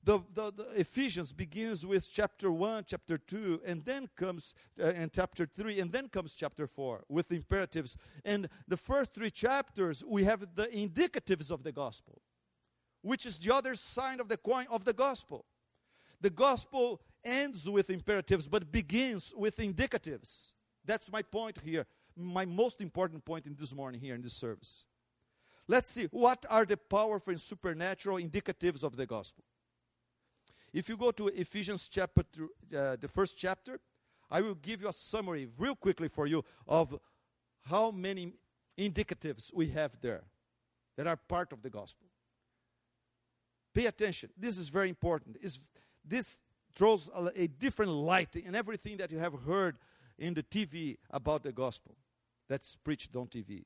the, 0.03 0.19
the, 0.33 0.51
the, 0.51 0.63
Ephesians 0.79 1.31
begins 1.31 1.85
with 1.85 2.11
chapter 2.11 2.51
1, 2.51 2.85
chapter 2.87 3.17
2, 3.17 3.61
and 3.65 3.83
then 3.85 4.09
comes, 4.15 4.53
uh, 4.81 4.87
and 4.87 5.13
chapter 5.13 5.45
3, 5.45 5.79
and 5.79 5.91
then 5.91 6.09
comes 6.09 6.33
chapter 6.33 6.65
4 6.65 7.03
with 7.07 7.31
imperatives. 7.31 7.97
And 8.25 8.49
the 8.67 8.77
first 8.77 9.13
three 9.13 9.29
chapters, 9.29 10.03
we 10.05 10.23
have 10.23 10.55
the 10.55 10.67
indicatives 10.67 11.51
of 11.51 11.63
the 11.63 11.71
gospel, 11.71 12.21
which 13.01 13.25
is 13.25 13.37
the 13.37 13.53
other 13.53 13.75
side 13.75 14.19
of 14.19 14.27
the 14.27 14.37
coin 14.37 14.65
of 14.71 14.85
the 14.85 14.93
gospel. 14.93 15.45
The 16.19 16.31
gospel 16.31 17.01
ends 17.23 17.69
with 17.69 17.89
imperatives, 17.89 18.47
but 18.47 18.71
begins 18.71 19.33
with 19.37 19.57
indicatives. 19.57 20.53
That's 20.83 21.11
my 21.11 21.21
point 21.21 21.59
here, 21.63 21.85
my 22.17 22.45
most 22.45 22.81
important 22.81 23.23
point 23.23 23.45
in 23.45 23.55
this 23.59 23.75
morning 23.75 24.01
here 24.01 24.15
in 24.15 24.21
this 24.21 24.33
service. 24.33 24.85
Let's 25.67 25.89
see, 25.89 26.07
what 26.11 26.43
are 26.49 26.65
the 26.65 26.77
powerful 26.77 27.31
and 27.31 27.39
supernatural 27.39 28.17
indicatives 28.17 28.83
of 28.83 28.95
the 28.95 29.05
gospel? 29.05 29.43
If 30.73 30.87
you 30.87 30.97
go 30.97 31.11
to 31.11 31.27
Ephesians 31.27 31.89
chapter, 31.89 32.23
uh, 32.75 32.95
the 32.95 33.07
first 33.07 33.37
chapter, 33.37 33.79
I 34.29 34.41
will 34.41 34.55
give 34.55 34.81
you 34.81 34.87
a 34.87 34.93
summary 34.93 35.47
real 35.57 35.75
quickly 35.75 36.07
for 36.07 36.25
you 36.27 36.43
of 36.67 36.97
how 37.63 37.91
many 37.91 38.33
indicatives 38.77 39.53
we 39.53 39.67
have 39.69 39.99
there 40.01 40.23
that 40.97 41.07
are 41.07 41.17
part 41.17 41.51
of 41.51 41.61
the 41.61 41.69
gospel. 41.69 42.07
Pay 43.73 43.85
attention. 43.85 44.29
This 44.37 44.57
is 44.57 44.69
very 44.69 44.89
important. 44.89 45.37
It's, 45.41 45.59
this 46.05 46.41
throws 46.73 47.09
a, 47.13 47.31
a 47.35 47.47
different 47.47 47.91
light 47.91 48.35
in 48.35 48.55
everything 48.55 48.97
that 48.97 49.11
you 49.11 49.19
have 49.19 49.33
heard 49.45 49.77
in 50.17 50.33
the 50.33 50.43
TV 50.43 50.97
about 51.09 51.43
the 51.43 51.51
gospel 51.51 51.95
that's 52.47 52.75
preached 52.75 53.15
on 53.15 53.27
TV. 53.27 53.63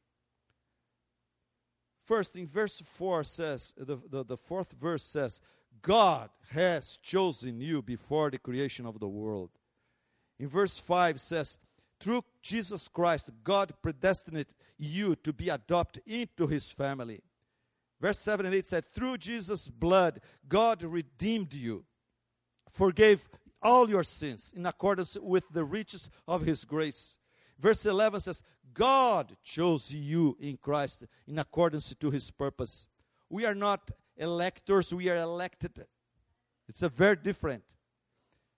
First, 2.03 2.35
in 2.35 2.45
verse 2.45 2.81
4 2.81 3.23
says, 3.23 3.73
the, 3.75 3.97
the, 4.09 4.23
the 4.23 4.37
fourth 4.37 4.71
verse 4.71 5.03
says, 5.03 5.41
God 5.81 6.29
has 6.49 6.97
chosen 7.01 7.59
you 7.59 7.81
before 7.81 8.29
the 8.29 8.37
creation 8.37 8.85
of 8.85 8.99
the 8.99 9.07
world. 9.07 9.51
In 10.39 10.47
verse 10.47 10.79
5 10.79 11.19
says, 11.19 11.57
through 11.99 12.23
Jesus 12.41 12.87
Christ, 12.87 13.29
God 13.43 13.73
predestined 13.81 14.45
you 14.77 15.15
to 15.17 15.33
be 15.33 15.49
adopted 15.49 16.03
into 16.05 16.47
his 16.47 16.71
family. 16.71 17.21
Verse 18.01 18.19
7 18.19 18.45
and 18.45 18.53
8 18.53 18.65
said, 18.65 18.85
Through 18.93 19.17
Jesus' 19.17 19.69
blood, 19.69 20.19
God 20.47 20.83
redeemed 20.83 21.53
you, 21.53 21.85
forgave 22.69 23.27
all 23.61 23.89
your 23.89 24.03
sins 24.03 24.53
in 24.55 24.65
accordance 24.65 25.17
with 25.19 25.45
the 25.49 25.63
riches 25.63 26.09
of 26.27 26.41
his 26.45 26.65
grace. 26.65 27.17
Verse 27.57 27.85
11 27.85 28.19
says, 28.19 28.43
God 28.73 29.37
chose 29.43 29.93
you 29.93 30.37
in 30.39 30.57
Christ 30.57 31.05
in 31.25 31.39
accordance 31.39 31.95
to 31.95 32.11
his 32.11 32.29
purpose. 32.29 32.87
We 33.29 33.45
are 33.45 33.55
not 33.55 33.89
electors, 34.17 34.93
we 34.93 35.09
are 35.09 35.17
elected. 35.17 35.85
It's 36.67 36.81
a 36.81 36.89
very 36.89 37.15
different. 37.15 37.63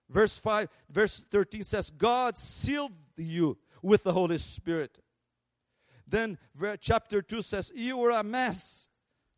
Verse 0.09 0.39
5, 0.39 0.69
verse 0.89 1.25
13 1.29 1.63
says, 1.63 1.89
God 1.89 2.37
sealed 2.37 2.93
you 3.17 3.57
with 3.81 4.03
the 4.03 4.13
Holy 4.13 4.37
Spirit. 4.37 4.97
Then 6.07 6.37
chapter 6.79 7.21
2 7.21 7.41
says, 7.41 7.71
You 7.75 7.97
were 7.97 8.11
a 8.11 8.23
mess. 8.23 8.87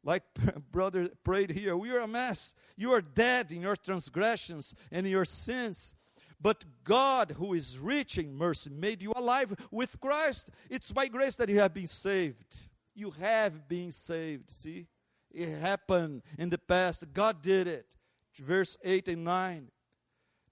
Like 0.04 0.24
brother 0.72 1.10
prayed 1.24 1.52
here, 1.52 1.76
we 1.76 1.92
are 1.92 2.00
a 2.00 2.08
mess. 2.08 2.54
You 2.78 2.92
are 2.92 3.02
dead 3.02 3.52
in 3.52 3.62
your 3.62 3.76
transgressions 3.76 4.76
and 4.92 5.08
your 5.08 5.26
sins. 5.26 5.96
But 6.42 6.64
God, 6.86 7.36
who 7.38 7.54
is 7.54 7.78
rich 7.78 8.18
in 8.18 8.34
mercy, 8.34 8.70
made 8.70 9.02
you 9.02 9.12
alive 9.16 9.54
with 9.72 10.00
Christ. 10.00 10.50
It's 10.70 10.92
by 10.92 11.08
grace 11.08 11.36
that 11.36 11.50
you 11.50 11.60
have 11.60 11.74
been 11.74 11.88
saved. 11.88 12.56
You 12.96 13.12
have 13.12 13.68
been 13.68 13.92
saved. 13.92 14.50
See? 14.50 14.88
It 15.32 15.60
happened 15.60 16.24
in 16.38 16.50
the 16.50 16.58
past. 16.58 17.04
God 17.14 17.42
did 17.42 17.68
it. 17.68 17.86
Verse 18.36 18.78
8 18.84 19.08
and 19.10 19.24
9. 19.24 19.70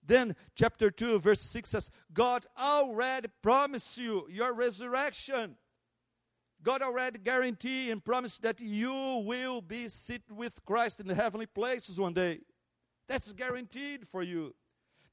Then, 0.06 0.36
chapter 0.56 0.90
2, 0.90 1.20
verse 1.20 1.42
6 1.42 1.70
says, 1.70 1.90
God 2.14 2.46
already 2.58 3.28
promised 3.42 3.98
you 3.98 4.26
your 4.30 4.54
resurrection. 4.54 5.58
God 6.64 6.82
already 6.82 7.20
guaranteed 7.20 7.90
and 7.90 8.04
promised 8.04 8.42
that 8.42 8.60
you 8.60 9.24
will 9.26 9.62
be 9.62 9.90
seated 9.90 10.32
with 10.32 10.64
Christ 10.66 11.00
in 11.00 11.08
the 11.08 11.16
heavenly 11.16 11.46
places 11.46 12.00
one 12.00 12.14
day. 12.14 12.40
That's 13.08 13.32
guaranteed 13.34 14.08
for 14.08 14.24
you. 14.24 14.56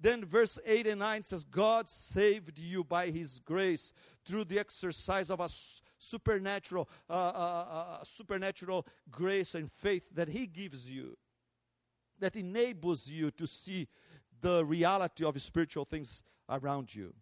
Then, 0.04 0.26
verse 0.26 0.58
8 0.66 0.86
and 0.88 0.98
9 0.98 1.22
says, 1.22 1.44
God 1.44 1.88
saved 1.88 2.58
you 2.58 2.84
by 2.84 3.06
his 3.06 3.38
grace 3.38 3.94
through 4.26 4.44
the 4.44 4.58
exercise 4.58 5.30
of 5.30 5.40
a 5.40 5.48
supernatural, 5.98 6.90
uh, 7.08 7.12
uh, 7.14 7.16
uh, 7.16 7.84
uh, 8.00 8.04
supernatural 8.04 8.86
grace 9.10 9.54
and 9.54 9.72
faith 9.72 10.10
that 10.14 10.28
He 10.28 10.46
gives 10.46 10.90
you, 10.90 11.16
that 12.20 12.36
enables 12.36 13.08
you 13.08 13.30
to 13.30 13.46
see 13.46 13.88
the 14.42 14.62
reality 14.66 15.24
of 15.24 15.40
spiritual 15.40 15.86
things 15.86 16.22
around 16.50 16.94
you. 16.94 17.14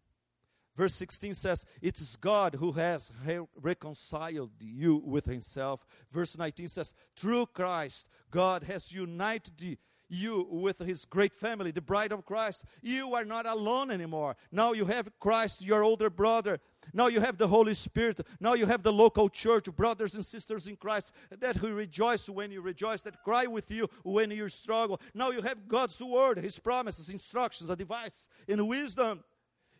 Verse 0.74 0.94
16 0.94 1.34
says, 1.34 1.64
It 1.80 2.00
is 2.00 2.16
God 2.16 2.56
who 2.56 2.72
has 2.72 3.12
reconciled 3.60 4.50
you 4.58 5.00
with 5.06 5.26
Himself. 5.26 5.86
Verse 6.10 6.36
19 6.36 6.66
says, 6.66 6.94
Through 7.14 7.46
Christ, 7.46 8.08
God 8.28 8.64
has 8.64 8.92
united 8.92 9.78
you 10.12 10.46
with 10.50 10.78
his 10.78 11.04
great 11.04 11.34
family, 11.34 11.70
the 11.70 11.80
bride 11.80 12.12
of 12.12 12.24
Christ. 12.24 12.64
You 12.82 13.14
are 13.14 13.24
not 13.24 13.46
alone 13.46 13.90
anymore. 13.90 14.36
Now 14.50 14.72
you 14.72 14.84
have 14.86 15.10
Christ, 15.18 15.64
your 15.64 15.82
older 15.82 16.10
brother. 16.10 16.60
Now 16.92 17.06
you 17.06 17.20
have 17.20 17.38
the 17.38 17.48
Holy 17.48 17.74
Spirit. 17.74 18.20
Now 18.40 18.54
you 18.54 18.66
have 18.66 18.82
the 18.82 18.92
local 18.92 19.28
church, 19.28 19.64
brothers 19.74 20.14
and 20.14 20.24
sisters 20.24 20.68
in 20.68 20.76
Christ, 20.76 21.12
that 21.30 21.56
who 21.56 21.72
rejoice 21.72 22.28
when 22.28 22.50
you 22.50 22.60
rejoice, 22.60 23.02
that 23.02 23.22
cry 23.22 23.46
with 23.46 23.70
you 23.70 23.88
when 24.02 24.30
you 24.30 24.48
struggle. 24.48 25.00
Now 25.14 25.30
you 25.30 25.42
have 25.42 25.68
God's 25.68 26.00
word, 26.00 26.38
his 26.38 26.58
promises, 26.58 27.08
instructions, 27.10 27.70
advice, 27.70 28.28
and 28.48 28.68
wisdom. 28.68 29.24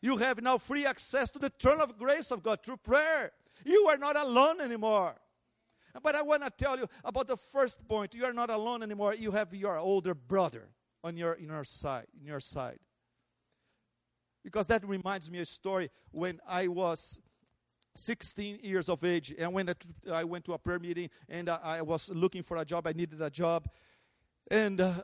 You 0.00 0.16
have 0.16 0.42
now 0.42 0.58
free 0.58 0.86
access 0.86 1.30
to 1.30 1.38
the 1.38 1.50
throne 1.50 1.80
of 1.80 1.98
grace 1.98 2.30
of 2.30 2.42
God 2.42 2.62
through 2.62 2.78
prayer. 2.78 3.32
You 3.64 3.86
are 3.88 3.98
not 3.98 4.16
alone 4.16 4.60
anymore. 4.60 5.14
But 6.00 6.14
I 6.14 6.22
want 6.22 6.42
to 6.42 6.50
tell 6.50 6.78
you 6.78 6.86
about 7.04 7.26
the 7.26 7.36
first 7.36 7.86
point. 7.86 8.14
You 8.14 8.24
are 8.24 8.32
not 8.32 8.50
alone 8.50 8.82
anymore. 8.82 9.14
You 9.14 9.32
have 9.32 9.52
your 9.54 9.78
older 9.78 10.14
brother 10.14 10.68
on 11.04 11.16
your 11.16 11.34
in 11.34 11.48
your 11.48 11.64
side, 11.64 12.06
in 12.18 12.26
your 12.26 12.40
side. 12.40 12.78
Because 14.44 14.66
that 14.68 14.86
reminds 14.86 15.30
me 15.30 15.38
a 15.40 15.44
story 15.44 15.90
when 16.10 16.40
I 16.48 16.66
was 16.66 17.20
16 17.94 18.60
years 18.62 18.88
of 18.88 19.04
age, 19.04 19.34
and 19.38 19.52
when 19.52 19.72
I 20.10 20.24
went 20.24 20.44
to 20.46 20.54
a 20.54 20.58
prayer 20.58 20.78
meeting 20.78 21.10
and 21.28 21.48
I, 21.48 21.82
was 21.82 22.08
looking 22.10 22.42
for 22.42 22.56
a 22.56 22.64
job, 22.64 22.86
I 22.86 22.92
needed 22.92 23.20
a 23.20 23.30
job, 23.30 23.68
and 24.50 24.80
uh, 24.80 24.94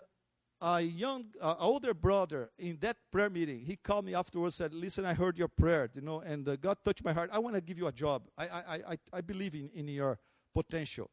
a 0.61 0.81
young, 0.81 1.27
older 1.41 1.95
brother 1.95 2.51
in 2.59 2.79
that 2.81 2.97
prayer 3.13 3.31
meeting, 3.31 3.61
he 3.61 3.77
called 3.77 4.05
me 4.05 4.15
afterwards 4.15 4.57
said, 4.57 4.75
Listen, 4.75 5.05
I 5.05 5.15
heard 5.15 5.39
your 5.39 5.49
prayer, 5.49 5.89
you 5.95 6.01
know, 6.01 6.21
and 6.21 6.49
uh, 6.49 6.57
God 6.57 6.79
touched 6.85 7.05
my 7.05 7.13
heart. 7.13 7.31
I 7.33 7.39
want 7.39 7.55
to 7.55 7.61
give 7.61 7.79
you 7.79 7.87
a 7.87 7.93
job. 7.93 8.23
I, 8.37 8.49
I, 8.49 8.81
I, 8.89 8.99
I 9.13 9.21
believe 9.21 9.55
in, 9.55 9.71
in 9.75 9.89
your 9.89 10.19
potential. 10.55 11.11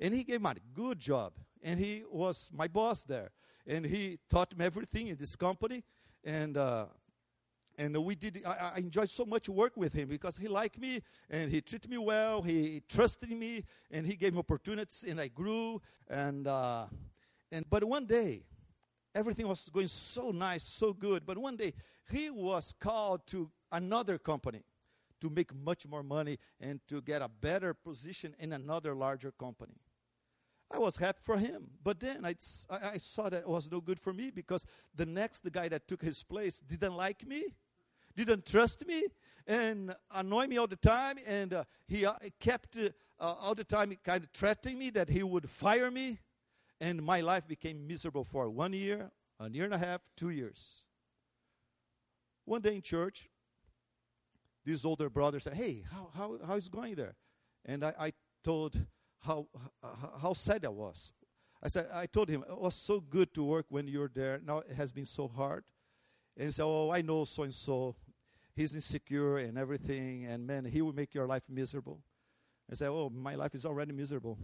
And 0.00 0.14
he 0.14 0.24
gave 0.24 0.40
me 0.40 0.50
a 0.50 0.54
good 0.74 0.98
job. 0.98 1.32
And 1.62 1.80
he 1.80 2.04
was 2.10 2.50
my 2.52 2.68
boss 2.68 3.04
there. 3.04 3.30
And 3.66 3.86
he 3.86 4.18
taught 4.28 4.56
me 4.56 4.64
everything 4.64 5.06
in 5.08 5.16
this 5.16 5.36
company. 5.36 5.82
And, 6.22 6.56
uh, 6.56 6.86
and 7.78 7.96
we 7.96 8.14
did, 8.14 8.42
I, 8.44 8.72
I 8.74 8.78
enjoyed 8.78 9.10
so 9.10 9.24
much 9.24 9.48
work 9.48 9.76
with 9.76 9.92
him 9.92 10.08
because 10.08 10.36
he 10.36 10.48
liked 10.48 10.78
me 10.78 11.00
and 11.30 11.50
he 11.50 11.60
treated 11.60 11.90
me 11.90 11.98
well. 11.98 12.42
He 12.42 12.82
trusted 12.88 13.30
me 13.30 13.64
and 13.90 14.06
he 14.06 14.16
gave 14.16 14.34
me 14.34 14.40
opportunities 14.40 15.04
and 15.08 15.20
I 15.20 15.28
grew. 15.28 15.80
And, 16.08 16.46
uh, 16.46 16.86
and, 17.50 17.64
but 17.68 17.84
one 17.84 18.06
day, 18.06 18.42
everything 19.14 19.48
was 19.48 19.68
going 19.72 19.88
so 19.88 20.30
nice, 20.30 20.62
so 20.62 20.92
good. 20.92 21.24
But 21.24 21.38
one 21.38 21.56
day, 21.56 21.72
he 22.10 22.30
was 22.30 22.74
called 22.78 23.26
to 23.28 23.50
another 23.72 24.18
company 24.18 24.62
to 25.24 25.30
make 25.30 25.54
much 25.54 25.86
more 25.86 26.02
money 26.02 26.38
and 26.60 26.80
to 26.86 27.00
get 27.00 27.22
a 27.22 27.28
better 27.28 27.72
position 27.72 28.34
in 28.38 28.52
another 28.52 28.94
larger 28.94 29.32
company. 29.32 29.80
I 30.70 30.78
was 30.78 30.98
happy 30.98 31.20
for 31.22 31.38
him. 31.38 31.70
But 31.82 31.98
then 31.98 32.26
I, 32.26 32.34
I, 32.70 32.98
saw 32.98 33.30
that 33.30 33.40
it 33.40 33.48
was 33.48 33.70
no 33.70 33.80
good 33.80 33.98
for 33.98 34.12
me 34.12 34.30
because 34.30 34.66
the 34.94 35.06
next 35.06 35.40
the 35.40 35.50
guy 35.50 35.68
that 35.68 35.88
took 35.88 36.02
his 36.02 36.22
place 36.22 36.60
didn't 36.60 36.94
like 36.94 37.26
me, 37.26 37.44
didn't 38.14 38.44
trust 38.44 38.86
me, 38.86 39.04
and 39.46 39.94
annoyed 40.14 40.48
me 40.50 40.58
all 40.58 40.66
the 40.66 40.76
time. 40.76 41.16
And 41.26 41.54
uh, 41.54 41.64
he 41.86 42.04
uh, 42.04 42.14
kept 42.38 42.76
uh, 42.76 42.90
all 43.18 43.54
the 43.54 43.64
time 43.64 43.96
kind 44.04 44.24
of 44.24 44.30
threatening 44.30 44.78
me 44.78 44.90
that 44.90 45.08
he 45.08 45.22
would 45.22 45.48
fire 45.48 45.90
me 45.90 46.18
and 46.80 47.02
my 47.02 47.20
life 47.20 47.46
became 47.48 47.86
miserable 47.86 48.24
for 48.24 48.50
one 48.50 48.72
year, 48.72 49.10
a 49.40 49.48
year 49.48 49.64
and 49.64 49.74
a 49.74 49.78
half, 49.78 50.02
two 50.16 50.30
years. 50.30 50.84
One 52.44 52.60
day 52.60 52.74
in 52.74 52.82
church, 52.82 53.30
this 54.64 54.84
older 54.84 55.10
brother 55.10 55.40
said, 55.40 55.54
Hey, 55.54 55.84
how, 55.92 56.10
how, 56.14 56.38
how 56.46 56.54
is 56.56 56.68
going 56.68 56.94
there? 56.94 57.14
And 57.64 57.84
I, 57.84 57.94
I 57.98 58.12
told 58.42 58.78
how, 59.20 59.46
how 60.20 60.32
sad 60.32 60.64
I 60.64 60.68
was. 60.68 61.12
I 61.62 61.68
said, 61.68 61.88
I 61.92 62.06
told 62.06 62.28
him, 62.28 62.44
it 62.48 62.60
was 62.60 62.74
so 62.74 63.00
good 63.00 63.32
to 63.34 63.44
work 63.44 63.66
when 63.70 63.88
you're 63.88 64.10
there. 64.12 64.40
Now 64.44 64.58
it 64.58 64.74
has 64.76 64.92
been 64.92 65.06
so 65.06 65.28
hard. 65.28 65.64
And 66.36 66.46
he 66.46 66.52
said, 66.52 66.64
Oh, 66.64 66.90
I 66.90 67.00
know 67.00 67.24
so 67.24 67.42
and 67.44 67.54
so. 67.54 67.96
He's 68.54 68.74
insecure 68.74 69.38
and 69.38 69.58
everything. 69.58 70.26
And 70.26 70.46
man, 70.46 70.64
he 70.64 70.82
will 70.82 70.92
make 70.92 71.14
your 71.14 71.26
life 71.26 71.44
miserable. 71.48 72.00
I 72.70 72.74
said, 72.74 72.88
Oh, 72.88 73.10
my 73.10 73.34
life 73.34 73.54
is 73.54 73.64
already 73.66 73.92
miserable 73.92 74.38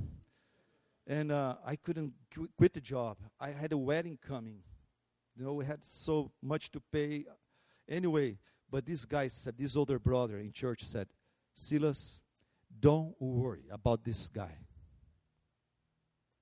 and 1.07 1.33
uh, 1.33 1.57
I 1.67 1.75
couldn't 1.77 2.13
qu- 2.33 2.49
quit 2.57 2.73
the 2.73 2.81
job. 2.81 3.19
I 3.41 3.51
had 3.51 3.73
a 3.73 3.77
wedding 3.79 4.17
coming. 4.25 4.61
You 5.37 5.45
know, 5.45 5.55
we 5.55 5.65
had 5.65 5.83
so 5.83 6.31
much 6.41 6.71
to 6.71 6.81
pay. 6.93 7.25
Anyway, 7.89 8.39
but 8.71 8.87
this 8.87 9.05
guy 9.05 9.29
said, 9.29 9.55
this 9.59 9.77
older 9.77 9.99
brother 9.99 10.39
in 10.39 10.53
church 10.53 10.85
said, 10.85 11.09
Silas, 11.55 12.21
don't 12.79 13.15
worry 13.21 13.65
about 13.71 14.05
this 14.05 14.29
guy. 14.29 14.57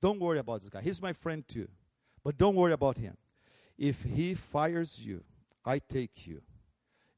Don't 0.00 0.20
worry 0.20 0.38
about 0.38 0.60
this 0.60 0.70
guy. 0.70 0.82
He's 0.82 1.02
my 1.02 1.12
friend 1.12 1.46
too. 1.46 1.68
But 2.22 2.36
don't 2.36 2.54
worry 2.54 2.72
about 2.72 2.98
him. 2.98 3.16
If 3.76 4.02
he 4.02 4.34
fires 4.34 5.04
you, 5.04 5.24
I 5.64 5.78
take 5.78 6.26
you. 6.26 6.42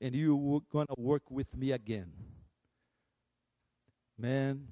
And 0.00 0.14
you're 0.14 0.62
going 0.70 0.86
to 0.86 0.94
work 0.96 1.30
with 1.30 1.56
me 1.56 1.72
again. 1.72 2.12
Man, 4.16 4.66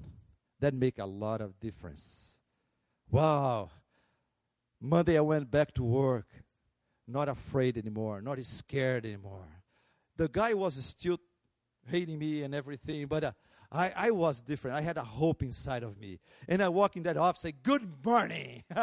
that 0.61 0.75
make 0.75 0.99
a 0.99 1.05
lot 1.05 1.41
of 1.41 1.59
difference. 1.61 2.39
Wow. 3.11 3.71
Monday 4.81 5.19
I 5.19 5.23
went 5.23 5.51
back 5.51 5.75
to 5.75 5.83
work, 5.83 6.27
not 7.07 7.29
afraid 7.29 7.77
anymore, 7.77 8.21
not 8.21 8.43
scared 8.45 9.05
anymore. 9.05 9.58
The 10.19 10.29
guy 10.29 10.53
was 10.53 10.75
still 10.85 11.19
hating 11.87 12.19
me 12.19 12.43
and 12.43 12.55
everything, 12.55 13.07
but 13.07 13.25
uh, 13.25 13.33
I, 13.71 13.93
I 13.95 14.11
was 14.11 14.41
different. 14.41 14.77
I 14.77 14.81
had 14.81 14.97
a 14.97 15.05
hope 15.05 15.43
inside 15.43 15.85
of 15.85 15.99
me. 15.99 16.19
And 16.49 16.63
I 16.63 16.69
walk 16.69 16.97
in 16.97 17.05
that 17.05 17.17
office, 17.17 17.43
say, 17.43 17.53
Good 17.53 18.05
morning. 18.05 18.65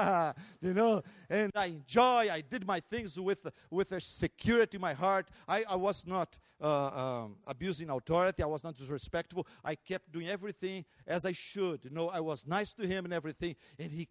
you 0.61 0.73
know, 0.73 1.01
and 1.29 1.51
I 1.55 1.65
enjoy, 1.65 2.29
I 2.31 2.41
did 2.41 2.65
my 2.65 2.79
things 2.79 3.19
with, 3.19 3.47
with 3.69 3.91
a 3.91 3.99
security 3.99 4.77
in 4.77 4.81
my 4.81 4.93
heart. 4.93 5.27
I, 5.47 5.65
I 5.69 5.75
was 5.75 6.07
not 6.07 6.37
uh, 6.61 7.23
um, 7.23 7.35
abusing 7.45 7.89
authority, 7.89 8.43
I 8.43 8.47
was 8.47 8.63
not 8.63 8.77
disrespectful. 8.77 9.45
I 9.63 9.75
kept 9.75 10.11
doing 10.11 10.29
everything 10.29 10.85
as 11.05 11.25
I 11.25 11.33
should. 11.33 11.83
You 11.83 11.89
know, 11.89 12.09
I 12.09 12.21
was 12.21 12.47
nice 12.47 12.73
to 12.75 12.87
him 12.87 13.05
and 13.05 13.13
everything. 13.13 13.55
And 13.77 13.91
he, 13.91 14.07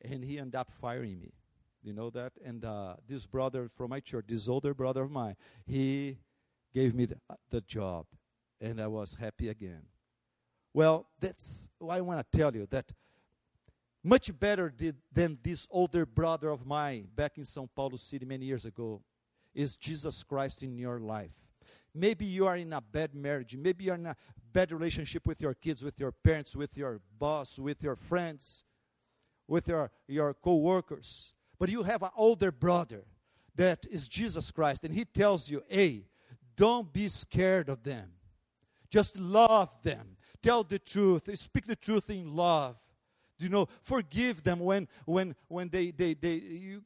and 0.00 0.24
he 0.24 0.38
ended 0.38 0.54
up 0.54 0.70
firing 0.70 1.20
me. 1.20 1.32
You 1.82 1.92
know 1.92 2.10
that? 2.10 2.32
And 2.44 2.64
uh, 2.64 2.96
this 3.08 3.26
brother 3.26 3.68
from 3.68 3.90
my 3.90 4.00
church, 4.00 4.26
this 4.28 4.48
older 4.48 4.74
brother 4.74 5.02
of 5.02 5.10
mine, 5.10 5.36
he 5.66 6.18
gave 6.72 6.94
me 6.94 7.06
the, 7.06 7.16
uh, 7.30 7.34
the 7.50 7.60
job 7.60 8.06
and 8.60 8.80
I 8.80 8.86
was 8.86 9.14
happy 9.14 9.48
again. 9.48 9.82
Well, 10.74 11.06
that's 11.20 11.68
why 11.78 11.98
I 11.98 12.00
want 12.00 12.20
to 12.20 12.38
tell 12.38 12.54
you 12.54 12.66
that 12.70 12.92
much 14.04 14.36
better 14.38 14.70
did, 14.70 14.96
than 15.12 15.38
this 15.42 15.66
older 15.70 16.06
brother 16.06 16.50
of 16.50 16.66
mine 16.66 17.08
back 17.14 17.38
in 17.38 17.44
São 17.44 17.68
Paulo 17.74 17.96
City 17.96 18.24
many 18.24 18.46
years 18.46 18.64
ago 18.64 19.02
is 19.54 19.76
Jesus 19.76 20.22
Christ 20.22 20.62
in 20.62 20.78
your 20.78 21.00
life. 21.00 21.34
Maybe 21.94 22.26
you 22.26 22.46
are 22.46 22.56
in 22.56 22.72
a 22.72 22.80
bad 22.80 23.14
marriage. 23.14 23.56
Maybe 23.56 23.84
you're 23.84 23.96
in 23.96 24.06
a 24.06 24.16
bad 24.52 24.70
relationship 24.72 25.26
with 25.26 25.40
your 25.40 25.54
kids, 25.54 25.82
with 25.82 25.98
your 25.98 26.12
parents, 26.12 26.54
with 26.54 26.76
your 26.76 27.00
boss, 27.18 27.58
with 27.58 27.82
your 27.82 27.96
friends, 27.96 28.64
with 29.48 29.68
your, 29.68 29.90
your 30.06 30.34
co 30.34 30.56
workers. 30.56 31.32
But 31.58 31.70
you 31.70 31.82
have 31.82 32.02
an 32.02 32.10
older 32.16 32.52
brother 32.52 33.04
that 33.56 33.84
is 33.90 34.06
Jesus 34.06 34.52
Christ, 34.52 34.84
and 34.84 34.94
he 34.94 35.04
tells 35.04 35.50
you, 35.50 35.64
hey, 35.68 36.04
don't 36.58 36.92
be 36.92 37.08
scared 37.08 37.68
of 37.68 37.84
them. 37.84 38.10
Just 38.90 39.16
love 39.16 39.72
them. 39.84 40.16
Tell 40.42 40.64
the 40.64 40.80
truth. 40.80 41.30
Speak 41.38 41.66
the 41.66 41.76
truth 41.76 42.10
in 42.10 42.34
love. 42.34 42.76
You 43.38 43.48
know, 43.48 43.66
forgive 43.82 44.42
them 44.42 44.58
when 44.58 44.88
when 45.04 45.36
when 45.46 45.68
they 45.68 45.92
they 45.92 46.14
they 46.14 46.34
you 46.34 46.82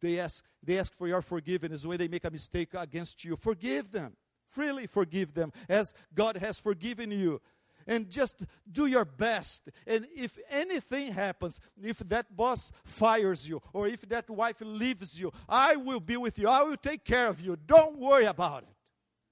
they 0.00 0.18
ask 0.18 0.42
they 0.62 0.78
ask 0.78 0.94
for 0.94 1.06
your 1.06 1.20
forgiveness 1.20 1.84
when 1.84 1.98
they 1.98 2.08
make 2.08 2.24
a 2.24 2.30
mistake 2.30 2.70
against 2.72 3.22
you. 3.22 3.36
Forgive 3.36 3.92
them. 3.92 4.16
Freely 4.48 4.86
forgive 4.86 5.34
them 5.34 5.52
as 5.68 5.92
God 6.14 6.38
has 6.38 6.58
forgiven 6.58 7.10
you. 7.10 7.42
And 7.86 8.08
just 8.10 8.42
do 8.70 8.86
your 8.86 9.04
best. 9.04 9.68
And 9.86 10.06
if 10.16 10.38
anything 10.48 11.12
happens, 11.12 11.60
if 11.80 11.98
that 12.08 12.34
boss 12.34 12.72
fires 12.82 13.46
you 13.46 13.60
or 13.74 13.86
if 13.88 14.08
that 14.08 14.30
wife 14.30 14.56
leaves 14.60 15.20
you, 15.20 15.30
I 15.46 15.76
will 15.76 16.00
be 16.00 16.16
with 16.16 16.38
you. 16.38 16.48
I 16.48 16.62
will 16.62 16.78
take 16.78 17.04
care 17.04 17.28
of 17.28 17.42
you. 17.42 17.56
Don't 17.66 17.98
worry 17.98 18.24
about 18.24 18.62
it. 18.62 18.75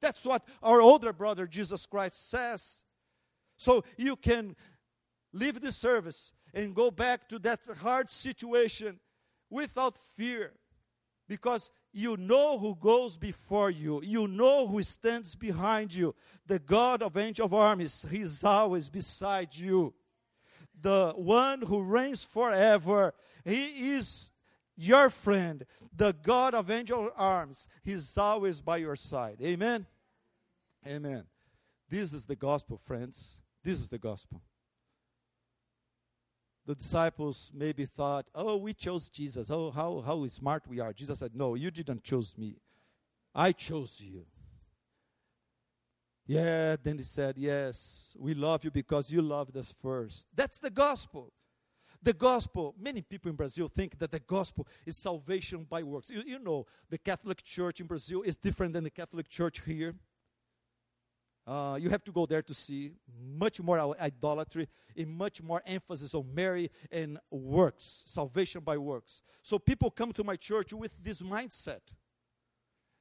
That's 0.05 0.27
what 0.27 0.47
our 0.63 0.83
older 0.83 1.15
brother 1.15 1.47
Jesus 1.47 1.87
Christ 1.87 2.29
says. 2.29 2.83
So 3.57 3.85
you 3.97 4.17
can 4.17 4.55
leave 5.33 5.63
the 5.63 5.73
service 5.73 6.31
and 6.53 6.75
go 6.75 6.91
back 6.91 7.27
to 7.31 7.39
that 7.39 7.61
hard 7.81 8.11
situation 8.11 9.01
without 9.49 9.97
fear 9.97 10.53
because 11.27 11.71
you 11.91 12.19
know 12.19 12.59
who 12.59 12.75
goes 12.75 13.17
before 13.17 13.71
you, 13.71 14.03
you 14.03 14.29
know 14.29 14.67
who 14.67 14.83
stands 14.83 15.35
behind 15.35 15.95
you. 15.95 16.15
The 16.47 16.59
God 16.59 17.01
of 17.01 17.17
angel 17.17 17.47
of 17.47 17.55
armies, 17.55 18.05
He's 18.11 18.45
always 18.45 18.91
beside 18.91 19.57
you. 19.57 19.95
The 20.79 21.15
one 21.17 21.63
who 21.63 21.83
reigns 21.83 22.25
forever, 22.25 23.15
He 23.43 23.95
is 23.95 24.33
your 24.77 25.09
friend. 25.09 25.65
The 25.97 26.13
God 26.13 26.53
of 26.53 26.71
angel 26.71 27.11
arms, 27.17 27.69
He's 27.83 28.19
always 28.19 28.61
by 28.61 28.77
your 28.77 28.97
side. 28.97 29.39
Amen. 29.43 29.87
Amen. 30.87 31.25
This 31.89 32.13
is 32.13 32.27
the 32.27 32.37
gospel, 32.37 32.77
friends. 32.77 33.39
This 33.63 33.81
is 33.81 33.89
the 33.89 33.99
gospel. 33.99 34.43
The 36.67 36.75
disciples 36.75 37.51
maybe 37.55 37.85
thought, 37.85 38.27
oh, 38.35 38.57
we 38.57 38.73
chose 38.73 39.09
Jesus. 39.09 39.51
Oh, 39.51 39.71
how, 39.71 40.03
how 40.05 40.27
smart 40.27 40.67
we 40.67 40.81
are. 40.81 40.93
Jesus 40.93 41.19
said, 41.19 41.33
no, 41.35 41.55
you 41.55 41.71
didn't 41.71 42.03
choose 42.03 42.37
me. 42.39 42.57
I 43.35 43.53
chose 43.53 44.01
you. 44.01 44.27
Yeah, 46.27 46.77
then 46.83 46.97
he 46.97 47.05
said, 47.05 47.37
Yes, 47.37 48.17
we 48.19 48.33
love 48.33 48.65
you 48.65 48.71
because 48.71 49.11
you 49.11 49.21
loved 49.21 49.57
us 49.57 49.75
first. 49.83 50.27
That's 50.35 50.59
the 50.59 50.71
gospel. 50.71 51.33
The 52.03 52.15
gospel, 52.15 52.75
many 52.79 53.03
people 53.03 53.31
in 53.31 53.37
Brazil 53.37 53.69
think 53.69 53.99
that 53.99 54.11
the 54.11 54.21
gospel 54.21 54.67
is 54.85 54.97
salvation 54.97 55.67
by 55.69 55.83
works. 55.83 56.11
You, 56.11 56.23
you 56.27 56.39
know, 56.39 56.67
the 56.91 56.99
Catholic 56.99 57.43
Church 57.43 57.81
in 57.81 57.87
Brazil 57.87 58.23
is 58.23 58.37
different 58.37 58.73
than 58.73 58.85
the 58.85 58.91
Catholic 58.91 59.29
Church 59.29 59.63
here. 59.65 59.95
Uh, 61.47 61.77
you 61.81 61.91
have 61.91 62.03
to 62.05 62.13
go 62.13 62.25
there 62.25 62.43
to 62.43 62.55
see 62.55 62.93
much 63.37 63.61
more 63.61 63.79
idolatry 64.01 64.67
and 64.97 65.11
much 65.11 65.43
more 65.43 65.63
emphasis 65.67 66.15
on 66.15 66.25
Mary 66.35 66.71
and 66.91 67.19
works, 67.31 68.03
salvation 68.07 68.63
by 68.63 68.79
works. 68.79 69.23
So 69.43 69.59
people 69.59 69.91
come 69.91 70.13
to 70.13 70.25
my 70.25 70.37
church 70.37 70.73
with 70.73 70.93
this 71.03 71.21
mindset 71.23 71.81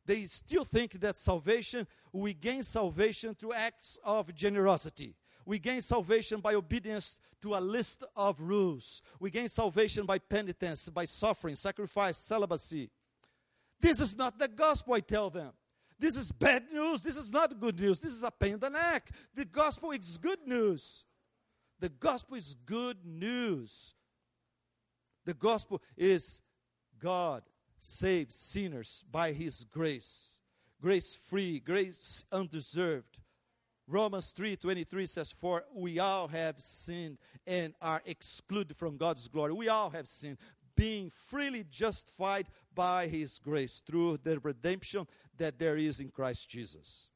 They 0.05 0.25
still 0.25 0.65
think 0.65 0.99
that 0.99 1.17
salvation, 1.17 1.87
we 2.11 2.33
gain 2.33 2.63
salvation 2.63 3.35
through 3.35 3.53
acts 3.53 3.97
of 4.03 4.33
generosity. 4.35 5.15
We 5.45 5.59
gain 5.59 5.81
salvation 5.81 6.41
by 6.41 6.55
obedience 6.55 7.19
to 7.41 7.55
a 7.55 7.59
list 7.59 8.03
of 8.15 8.39
rules. 8.41 9.01
We 9.19 9.31
gain 9.31 9.47
salvation 9.47 10.05
by 10.05 10.19
penitence, 10.19 10.89
by 10.89 11.05
suffering, 11.05 11.55
sacrifice, 11.55 12.17
celibacy. 12.17 12.89
This 13.79 13.99
is 13.99 14.15
not 14.15 14.39
the 14.39 14.47
gospel, 14.47 14.93
I 14.93 15.01
tell 15.01 15.29
them. 15.29 15.51
This 16.03 16.17
is 16.17 16.33
bad 16.33 16.65
news. 16.69 17.01
This 17.01 17.15
is 17.15 17.31
not 17.31 17.57
good 17.61 17.79
news. 17.79 17.97
This 17.97 18.11
is 18.11 18.23
a 18.23 18.29
pain 18.29 18.55
in 18.55 18.59
the 18.59 18.69
neck. 18.69 19.09
The 19.33 19.45
gospel 19.45 19.91
is 19.91 20.17
good 20.17 20.45
news. 20.45 21.05
The 21.79 21.87
gospel 21.87 22.35
is 22.35 22.57
good 22.65 22.97
news. 23.05 23.95
The 25.23 25.33
gospel 25.33 25.81
is 25.95 26.41
God 26.99 27.43
saves 27.79 28.35
sinners 28.35 29.05
by 29.09 29.31
his 29.31 29.63
grace. 29.63 30.39
Grace 30.81 31.15
free, 31.15 31.61
grace 31.61 32.25
undeserved. 32.33 33.21
Romans 33.87 34.33
3:23 34.33 35.07
says 35.07 35.31
for 35.31 35.63
we 35.73 35.99
all 35.99 36.27
have 36.27 36.61
sinned 36.61 37.17
and 37.47 37.75
are 37.81 38.01
excluded 38.05 38.75
from 38.75 38.97
God's 38.97 39.29
glory. 39.29 39.53
We 39.53 39.69
all 39.69 39.89
have 39.91 40.09
sinned 40.09 40.37
being 40.75 41.11
freely 41.27 41.63
justified 41.63 42.47
by 42.73 43.07
his 43.07 43.39
grace 43.39 43.81
through 43.85 44.17
the 44.23 44.39
redemption 44.39 45.07
that 45.37 45.59
there 45.59 45.77
is 45.77 45.99
in 45.99 46.09
Christ 46.09 46.49
Jesus. 46.49 47.09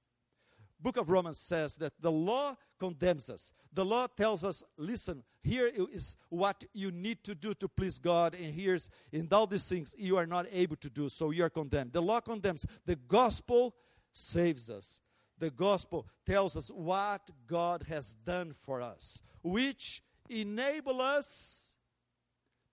Book 0.80 0.98
of 0.98 1.10
Romans 1.10 1.40
says 1.40 1.76
that 1.78 1.94
the 2.00 2.12
law 2.12 2.56
condemns 2.80 3.30
us. 3.30 3.52
The 3.74 3.84
law 3.84 4.08
tells 4.08 4.44
us, 4.44 4.64
listen, 4.78 5.24
here 5.42 5.72
is 5.76 6.16
what 6.30 6.64
you 6.74 6.92
need 6.92 7.24
to 7.24 7.34
do 7.34 7.54
to 7.56 7.68
please 7.68 7.98
God, 7.98 8.36
and 8.36 8.54
here's 8.54 8.90
in 9.12 9.28
all 9.32 9.48
these 9.48 9.68
things 9.68 9.96
you 9.98 10.18
are 10.18 10.28
not 10.28 10.46
able 10.52 10.76
to 10.78 10.90
do, 10.90 11.10
so 11.10 11.32
you 11.32 11.44
are 11.44 11.50
condemned. 11.50 11.94
The 11.94 12.02
law 12.02 12.20
condemns. 12.20 12.66
The 12.86 12.96
gospel 12.96 13.76
saves 14.14 14.70
us. 14.70 15.00
The 15.40 15.50
gospel 15.50 16.08
tells 16.26 16.56
us 16.56 16.70
what 16.70 17.30
God 17.48 17.86
has 17.90 18.16
done 18.16 18.54
for 18.54 18.82
us, 18.82 19.22
which 19.42 20.04
enable 20.30 21.02
us 21.02 21.74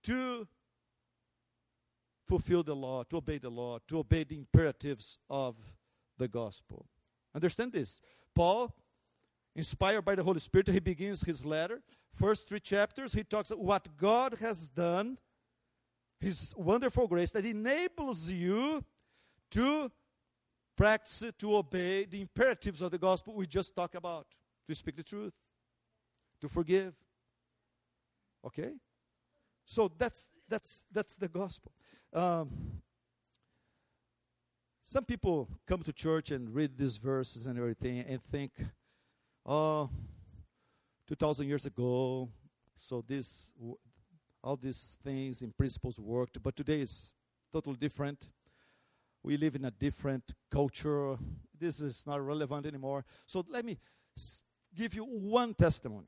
to 0.03 0.47
fulfill 2.25 2.63
the 2.63 2.75
law, 2.75 3.03
to 3.03 3.17
obey 3.17 3.37
the 3.37 3.49
law, 3.49 3.79
to 3.87 3.99
obey 3.99 4.23
the 4.23 4.37
imperatives 4.37 5.17
of 5.29 5.55
the 6.17 6.27
gospel. 6.27 6.87
Understand 7.33 7.73
this. 7.73 8.01
Paul, 8.33 8.73
inspired 9.55 10.03
by 10.03 10.15
the 10.15 10.23
Holy 10.23 10.39
Spirit, 10.39 10.67
he 10.67 10.79
begins 10.79 11.21
his 11.21 11.45
letter. 11.45 11.81
First 12.13 12.49
three 12.49 12.59
chapters, 12.59 13.13
he 13.13 13.23
talks 13.23 13.51
about 13.51 13.63
what 13.63 13.97
God 13.97 14.37
has 14.39 14.69
done, 14.69 15.17
his 16.19 16.53
wonderful 16.57 17.07
grace 17.07 17.31
that 17.31 17.45
enables 17.45 18.29
you 18.29 18.83
to 19.51 19.91
practice, 20.75 21.23
to 21.37 21.55
obey 21.55 22.05
the 22.05 22.21
imperatives 22.21 22.81
of 22.81 22.91
the 22.91 22.97
gospel 22.97 23.33
we 23.33 23.45
just 23.45 23.75
talked 23.75 23.95
about, 23.95 24.27
to 24.67 24.75
speak 24.75 24.95
the 24.95 25.03
truth, 25.03 25.33
to 26.41 26.47
forgive. 26.47 26.93
Okay? 28.45 28.73
So 29.65 29.91
that's 29.97 30.31
that's 30.47 30.83
that's 30.91 31.17
the 31.17 31.27
gospel. 31.27 31.71
Um, 32.15 32.49
some 34.85 35.03
people 35.03 35.49
come 35.67 35.83
to 35.83 35.91
church 35.91 36.31
and 36.31 36.55
read 36.55 36.77
these 36.77 36.95
verses 36.95 37.45
and 37.45 37.59
everything 37.59 38.05
and 38.07 38.23
think, 38.31 38.53
oh, 39.45 39.89
2,000 41.09 41.45
years 41.45 41.65
ago, 41.65 42.29
so 42.77 43.03
this, 43.05 43.51
all 44.41 44.55
these 44.55 44.95
things 45.03 45.41
and 45.41 45.57
principles 45.57 45.99
worked, 45.99 46.41
but 46.41 46.55
today 46.55 46.79
is 46.79 47.13
totally 47.51 47.75
different. 47.75 48.29
We 49.21 49.35
live 49.35 49.55
in 49.57 49.65
a 49.65 49.71
different 49.71 50.33
culture. 50.49 51.17
This 51.59 51.81
is 51.81 52.07
not 52.07 52.25
relevant 52.25 52.65
anymore. 52.65 53.03
So 53.25 53.43
let 53.49 53.65
me 53.65 53.77
give 54.73 54.93
you 54.93 55.03
one 55.03 55.53
testimony. 55.53 56.07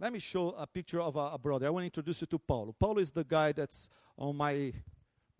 Let 0.00 0.12
me 0.12 0.18
show 0.18 0.50
a 0.58 0.66
picture 0.66 1.00
of 1.00 1.14
a, 1.14 1.30
a 1.34 1.38
brother. 1.38 1.68
I 1.68 1.70
want 1.70 1.82
to 1.82 1.86
introduce 1.86 2.22
you 2.22 2.26
to 2.26 2.38
Paulo. 2.40 2.74
Paulo 2.76 2.98
is 2.98 3.12
the 3.12 3.22
guy 3.22 3.52
that's 3.52 3.88
on 4.18 4.36
my 4.36 4.72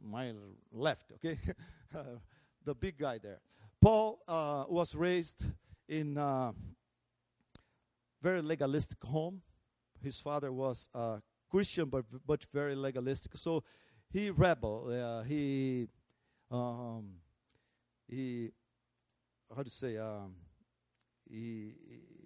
my 0.05 0.33
left, 0.73 1.13
okay? 1.13 1.39
the 2.65 2.75
big 2.75 2.99
guy 2.99 3.19
there. 3.19 3.41
Paul 3.81 4.21
uh, 4.27 4.65
was 4.69 4.95
raised 4.95 5.45
in 5.89 6.17
a 6.17 6.55
very 8.23 8.41
legalistic 8.43 9.03
home. 9.05 9.43
His 10.03 10.21
father 10.21 10.53
was 10.53 10.89
a 10.95 11.21
Christian, 11.51 11.87
but, 11.87 12.05
but 12.27 12.45
very 12.53 12.75
legalistic. 12.75 13.37
So 13.37 13.63
he 14.11 14.31
rebelled. 14.31 14.93
Uh, 14.93 15.23
he, 15.23 15.89
um, 16.51 17.17
he, 18.09 18.51
how 19.55 19.63
to 19.63 19.71
say, 19.71 19.99
um, 19.99 20.35
he, 21.29 21.75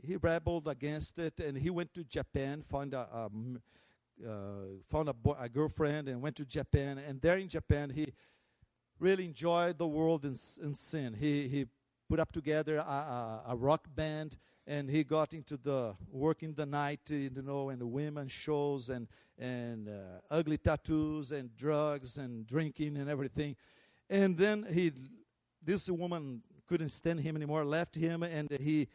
he 0.04 0.16
rebelled 0.16 0.68
against 0.68 1.18
it, 1.18 1.40
and 1.40 1.56
he 1.58 1.70
went 1.70 1.92
to 1.94 2.04
Japan, 2.04 2.62
found 2.62 2.94
a, 2.94 3.00
a 3.00 3.30
uh, 4.26 4.80
found 4.88 5.08
a, 5.08 5.12
boy, 5.12 5.34
a 5.38 5.48
girlfriend 5.48 6.08
and 6.08 6.20
went 6.20 6.36
to 6.36 6.44
Japan. 6.44 6.98
And 6.98 7.20
there 7.20 7.38
in 7.38 7.48
Japan, 7.48 7.90
he 7.90 8.12
really 8.98 9.24
enjoyed 9.24 9.78
the 9.78 9.86
world 9.86 10.24
in, 10.24 10.36
in 10.62 10.74
sin. 10.74 11.14
He, 11.18 11.48
he 11.48 11.66
put 12.08 12.18
up 12.18 12.32
together 12.32 12.76
a, 12.76 12.80
a, 12.80 13.42
a, 13.48 13.56
rock 13.56 13.86
band 13.94 14.36
and 14.66 14.90
he 14.90 15.04
got 15.04 15.34
into 15.34 15.56
the 15.56 15.94
working 16.10 16.54
the 16.54 16.66
night, 16.66 17.00
you 17.08 17.30
know, 17.42 17.68
and 17.68 17.80
the 17.80 17.86
women 17.86 18.28
shows 18.28 18.88
and, 18.88 19.08
and 19.38 19.88
uh, 19.88 20.20
ugly 20.30 20.56
tattoos 20.58 21.32
and 21.32 21.54
drugs 21.56 22.18
and 22.18 22.46
drinking 22.46 22.96
and 22.96 23.08
everything. 23.08 23.56
And 24.10 24.36
then 24.36 24.66
he, 24.70 24.92
this 25.62 25.88
woman 25.88 26.42
couldn't 26.66 26.90
stand 26.90 27.20
him 27.20 27.36
anymore, 27.36 27.64
left 27.64 27.94
him, 27.94 28.22
and 28.22 28.50
he 28.60 28.88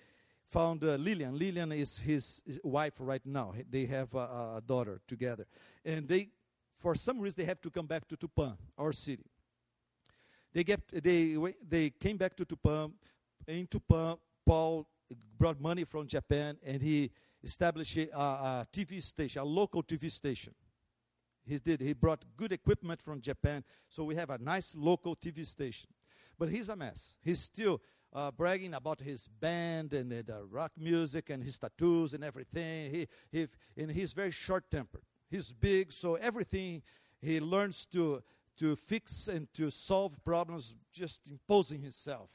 found 0.54 0.84
uh, 0.84 0.96
Lillian. 0.96 1.38
Lillian 1.38 1.72
is 1.72 1.98
his, 1.98 2.42
wife 2.64 2.94
right 3.00 3.26
now. 3.26 3.54
They 3.70 3.86
have 3.88 4.14
a, 4.14 4.58
a, 4.58 4.62
daughter 4.66 5.02
together. 5.08 5.48
And 5.84 6.08
they, 6.08 6.30
for 6.78 6.94
some 6.94 7.20
reason, 7.20 7.42
they 7.42 7.48
have 7.48 7.62
to 7.62 7.72
come 7.72 7.88
back 7.88 8.08
to 8.10 8.16
Tupã, 8.16 8.56
our 8.78 8.94
city. 8.94 9.26
They, 10.54 10.64
get, 10.64 10.82
they, 11.04 11.36
they 11.68 11.90
came 11.90 12.18
back 12.18 12.36
to 12.36 12.46
Tupã. 12.46 12.92
In 13.48 13.66
Tupã, 13.66 14.20
Paul 14.46 14.88
brought 15.40 15.60
money 15.60 15.86
from 15.86 16.06
Japan 16.08 16.58
and 16.64 16.82
he 16.82 17.10
established 17.44 17.98
a, 17.98 18.20
a 18.20 18.68
TV 18.72 19.02
station, 19.02 19.42
a 19.42 19.46
local 19.46 19.82
TV 19.82 20.12
station. 20.12 20.54
He 21.46 21.58
did. 21.58 21.82
He 21.82 21.94
brought 21.94 22.24
good 22.38 22.52
equipment 22.52 23.02
from 23.02 23.20
Japan, 23.20 23.64
so 23.90 24.04
we 24.04 24.16
have 24.16 24.30
a 24.30 24.38
nice 24.38 24.76
local 24.76 25.16
TV 25.16 25.46
station. 25.46 25.90
But 26.38 26.50
he's 26.50 26.70
a 26.70 26.76
mess. 26.76 27.18
He's 27.22 27.42
still 27.42 27.82
uh, 28.14 28.32
bragging 28.32 28.74
about 28.74 29.02
his 29.02 29.28
band 29.28 29.94
and 29.94 30.14
uh, 30.14 30.22
the 30.26 30.44
rock 30.46 30.72
music 30.78 31.30
and 31.30 31.44
his 31.44 31.58
tattoos 31.58 32.14
and 32.14 32.24
everything. 32.24 32.92
He, 32.92 33.08
he, 33.32 33.48
and 33.76 33.92
he's 33.92 34.14
very 34.14 34.32
short 34.32 34.70
tempered. 34.70 35.04
He's 35.30 35.52
big, 35.52 35.92
so 35.92 36.16
everything 36.16 36.84
he 37.22 37.40
learns 37.40 37.86
to, 37.88 38.22
to 38.58 38.76
fix 38.76 39.28
and 39.28 39.52
to 39.54 39.72
solve 39.72 40.24
problems 40.24 40.76
just 40.94 41.22
imposing 41.30 41.82
himself. 41.82 42.30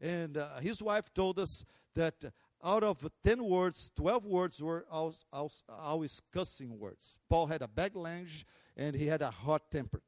And 0.00 0.36
uh, 0.36 0.58
his 0.58 0.82
wife 0.82 1.12
told 1.14 1.38
us 1.38 1.64
that 1.94 2.24
out 2.62 2.82
of 2.82 3.06
10 3.24 3.44
words, 3.44 3.90
12 3.96 4.26
words 4.26 4.62
were 4.62 4.84
always, 4.90 5.24
always 5.68 6.20
cussing 6.32 6.78
words. 6.78 7.18
Paul 7.28 7.46
had 7.46 7.62
a 7.62 7.68
bad 7.68 7.94
language 7.94 8.44
and 8.76 8.94
he 8.94 9.06
had 9.06 9.22
a 9.22 9.30
hot 9.30 9.70
temper. 9.70 10.02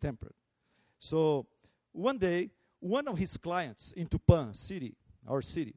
tempered. 0.00 0.34
So 0.98 1.46
one 1.92 2.18
day, 2.18 2.50
one 2.80 3.06
of 3.06 3.18
his 3.18 3.36
clients 3.36 3.92
in 3.92 4.06
Tupã 4.08 4.56
city, 4.56 4.96
our 5.28 5.42
city, 5.42 5.74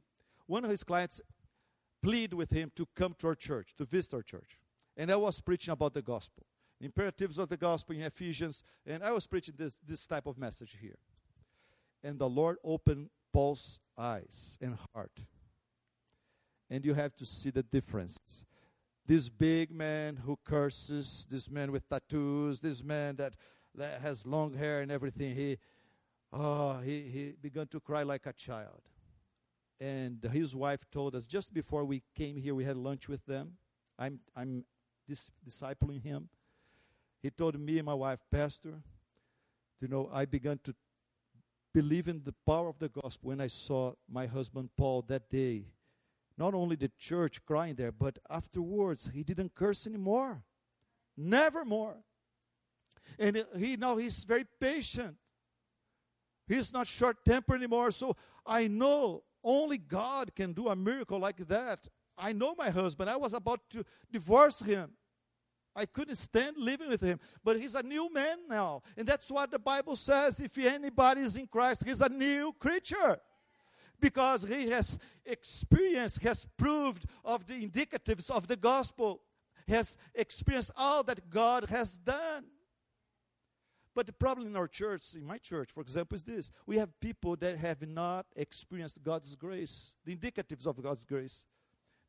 one 0.47 0.63
of 0.63 0.71
his 0.71 0.83
clients 0.83 1.21
pleaded 2.01 2.33
with 2.33 2.49
him 2.49 2.71
to 2.75 2.87
come 2.95 3.15
to 3.19 3.27
our 3.27 3.35
church, 3.35 3.75
to 3.77 3.85
visit 3.85 4.13
our 4.13 4.21
church. 4.21 4.59
And 4.97 5.11
I 5.11 5.15
was 5.15 5.39
preaching 5.39 5.71
about 5.71 5.93
the 5.93 6.01
gospel, 6.01 6.43
imperatives 6.79 7.39
of 7.39 7.49
the 7.49 7.57
gospel 7.57 7.95
in 7.95 8.01
Ephesians, 8.01 8.63
and 8.85 9.03
I 9.03 9.11
was 9.11 9.27
preaching 9.27 9.55
this, 9.57 9.75
this 9.85 10.05
type 10.05 10.25
of 10.25 10.37
message 10.37 10.77
here. 10.81 10.97
And 12.03 12.19
the 12.19 12.27
Lord 12.29 12.57
opened 12.63 13.09
Paul's 13.31 13.79
eyes 13.97 14.57
and 14.61 14.77
heart. 14.93 15.23
And 16.69 16.85
you 16.85 16.93
have 16.93 17.15
to 17.15 17.25
see 17.25 17.49
the 17.49 17.63
difference. 17.63 18.17
This 19.05 19.29
big 19.29 19.71
man 19.71 20.17
who 20.17 20.37
curses, 20.43 21.27
this 21.29 21.49
man 21.49 21.71
with 21.71 21.87
tattoos, 21.89 22.59
this 22.59 22.83
man 22.83 23.15
that, 23.17 23.33
that 23.75 24.01
has 24.01 24.25
long 24.25 24.53
hair 24.53 24.81
and 24.81 24.91
everything, 24.91 25.35
he, 25.35 25.57
Oh, 26.35 26.79
he, 26.79 27.01
he 27.01 27.33
began 27.39 27.67
to 27.67 27.79
cry 27.79 28.01
like 28.01 28.25
a 28.25 28.33
child. 28.33 28.81
And 29.79 30.23
his 30.31 30.55
wife 30.55 30.83
told 30.91 31.13
us 31.15 31.27
just 31.27 31.53
before 31.53 31.85
we 31.85 32.01
came 32.17 32.37
here, 32.37 32.55
we 32.55 32.63
had 32.63 32.75
lunch 32.75 33.07
with 33.07 33.23
them. 33.27 33.53
I'm, 33.99 34.19
I'm 34.35 34.65
dis- 35.07 35.29
discipling 35.47 36.01
him. 36.01 36.29
He 37.21 37.29
told 37.29 37.59
me 37.59 37.77
and 37.77 37.85
my 37.85 37.93
wife, 37.93 38.19
Pastor, 38.31 38.81
you 39.79 39.87
know, 39.87 40.09
I 40.11 40.25
began 40.25 40.59
to 40.63 40.73
believe 41.71 42.07
in 42.07 42.23
the 42.23 42.33
power 42.47 42.67
of 42.67 42.79
the 42.79 42.89
gospel 42.89 43.29
when 43.29 43.39
I 43.39 43.47
saw 43.47 43.93
my 44.09 44.25
husband 44.25 44.69
Paul 44.75 45.03
that 45.03 45.29
day. 45.29 45.65
Not 46.35 46.55
only 46.55 46.75
the 46.75 46.91
church 46.97 47.45
crying 47.45 47.75
there, 47.75 47.91
but 47.91 48.17
afterwards, 48.27 49.11
he 49.13 49.23
didn't 49.23 49.53
curse 49.53 49.85
anymore. 49.85 50.43
Never 51.15 51.63
more. 51.63 51.97
And 53.19 53.45
he 53.55 53.77
now 53.77 53.97
he's 53.97 54.23
very 54.23 54.45
patient 54.59 55.17
He's 56.47 56.73
not 56.73 56.87
short 56.87 57.23
tempered 57.25 57.57
anymore. 57.57 57.91
So 57.91 58.15
I 58.45 58.67
know 58.67 59.23
only 59.43 59.77
God 59.77 60.35
can 60.35 60.53
do 60.53 60.69
a 60.69 60.75
miracle 60.75 61.19
like 61.19 61.47
that. 61.47 61.87
I 62.17 62.33
know 62.33 62.55
my 62.57 62.69
husband. 62.69 63.09
I 63.09 63.17
was 63.17 63.33
about 63.33 63.61
to 63.71 63.83
divorce 64.11 64.59
him. 64.59 64.91
I 65.75 65.85
couldn't 65.85 66.15
stand 66.15 66.57
living 66.57 66.89
with 66.89 67.01
him. 67.01 67.19
But 67.43 67.59
he's 67.59 67.75
a 67.75 67.83
new 67.83 68.11
man 68.13 68.37
now. 68.49 68.83
And 68.95 69.07
that's 69.07 69.31
what 69.31 69.51
the 69.51 69.59
Bible 69.59 69.95
says. 69.95 70.39
If 70.39 70.57
anybody 70.57 71.21
is 71.21 71.35
in 71.35 71.47
Christ, 71.47 71.83
he's 71.85 72.01
a 72.01 72.09
new 72.09 72.53
creature. 72.59 73.19
Because 73.99 74.43
he 74.43 74.69
has 74.69 74.99
experienced, 75.25 76.21
has 76.21 76.45
proved 76.57 77.05
of 77.23 77.47
the 77.47 77.67
indicatives 77.67 78.29
of 78.29 78.47
the 78.47 78.57
gospel, 78.57 79.21
has 79.67 79.97
experienced 80.13 80.71
all 80.75 81.03
that 81.03 81.29
God 81.29 81.69
has 81.69 81.97
done. 81.97 82.43
But 83.95 84.07
the 84.07 84.13
problem 84.13 84.47
in 84.47 84.55
our 84.55 84.67
church, 84.67 85.13
in 85.15 85.25
my 85.25 85.37
church, 85.37 85.71
for 85.71 85.81
example, 85.81 86.15
is 86.15 86.23
this 86.23 86.51
we 86.65 86.77
have 86.77 86.99
people 86.99 87.35
that 87.37 87.57
have 87.57 87.87
not 87.87 88.25
experienced 88.35 89.03
God's 89.03 89.35
grace, 89.35 89.93
the 90.03 90.15
indicatives 90.15 90.65
of 90.65 90.81
God's 90.81 91.05
grace. 91.05 91.45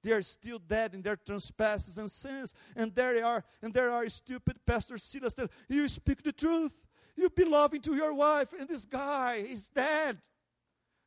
They 0.03 0.13
are 0.13 0.23
still 0.23 0.59
dead 0.59 0.95
in 0.95 1.03
their 1.03 1.17
trespasses 1.17 1.97
and 1.97 2.11
sins, 2.11 2.53
and 2.77 2.95
there 2.95 3.15
they 3.15 3.23
are, 3.23 3.43
and 3.63 3.73
there 3.73 3.91
are 3.91 4.09
stupid 4.09 4.57
pastors 4.67 5.03
Silas 5.03 5.35
that 5.35 5.51
you 5.69 5.89
speak 5.89 6.23
the 6.23 6.33
truth. 6.33 6.75
You 7.17 7.31
be 7.31 7.45
loving 7.45 7.81
to 7.83 7.95
your 7.95 8.13
wife, 8.13 8.53
and 8.59 8.69
this 8.69 8.85
guy 8.85 9.37
is 9.37 9.69
dead. 9.69 10.21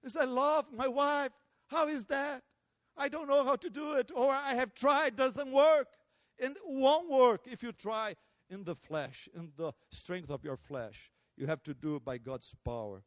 He 0.04 0.10
said, 0.10 0.24
I 0.24 0.26
love 0.26 0.66
my 0.74 0.88
wife. 0.88 1.32
How 1.68 1.88
is 1.88 2.06
that? 2.08 2.44
I 2.96 3.10
don't 3.10 3.28
know 3.28 3.44
how 3.44 3.56
to 3.58 3.70
do 3.70 3.94
it, 3.94 4.12
or 4.16 4.32
I 4.32 4.56
have 4.56 4.74
tried, 4.74 5.16
doesn't 5.16 5.52
work. 5.52 5.88
And 6.40 6.56
won't 6.66 7.10
work 7.10 7.46
if 7.46 7.64
you 7.64 7.72
try 7.72 8.16
in 8.50 8.64
the 8.64 8.76
flesh, 8.76 9.30
in 9.36 9.52
the 9.58 9.74
strength 9.92 10.30
of 10.30 10.44
your 10.44 10.58
flesh. 10.58 11.12
You 11.36 11.48
have 11.48 11.62
to 11.64 11.74
do 11.74 11.98
it 11.98 12.06
by 12.06 12.18
God's 12.18 12.56
power. 12.66 13.04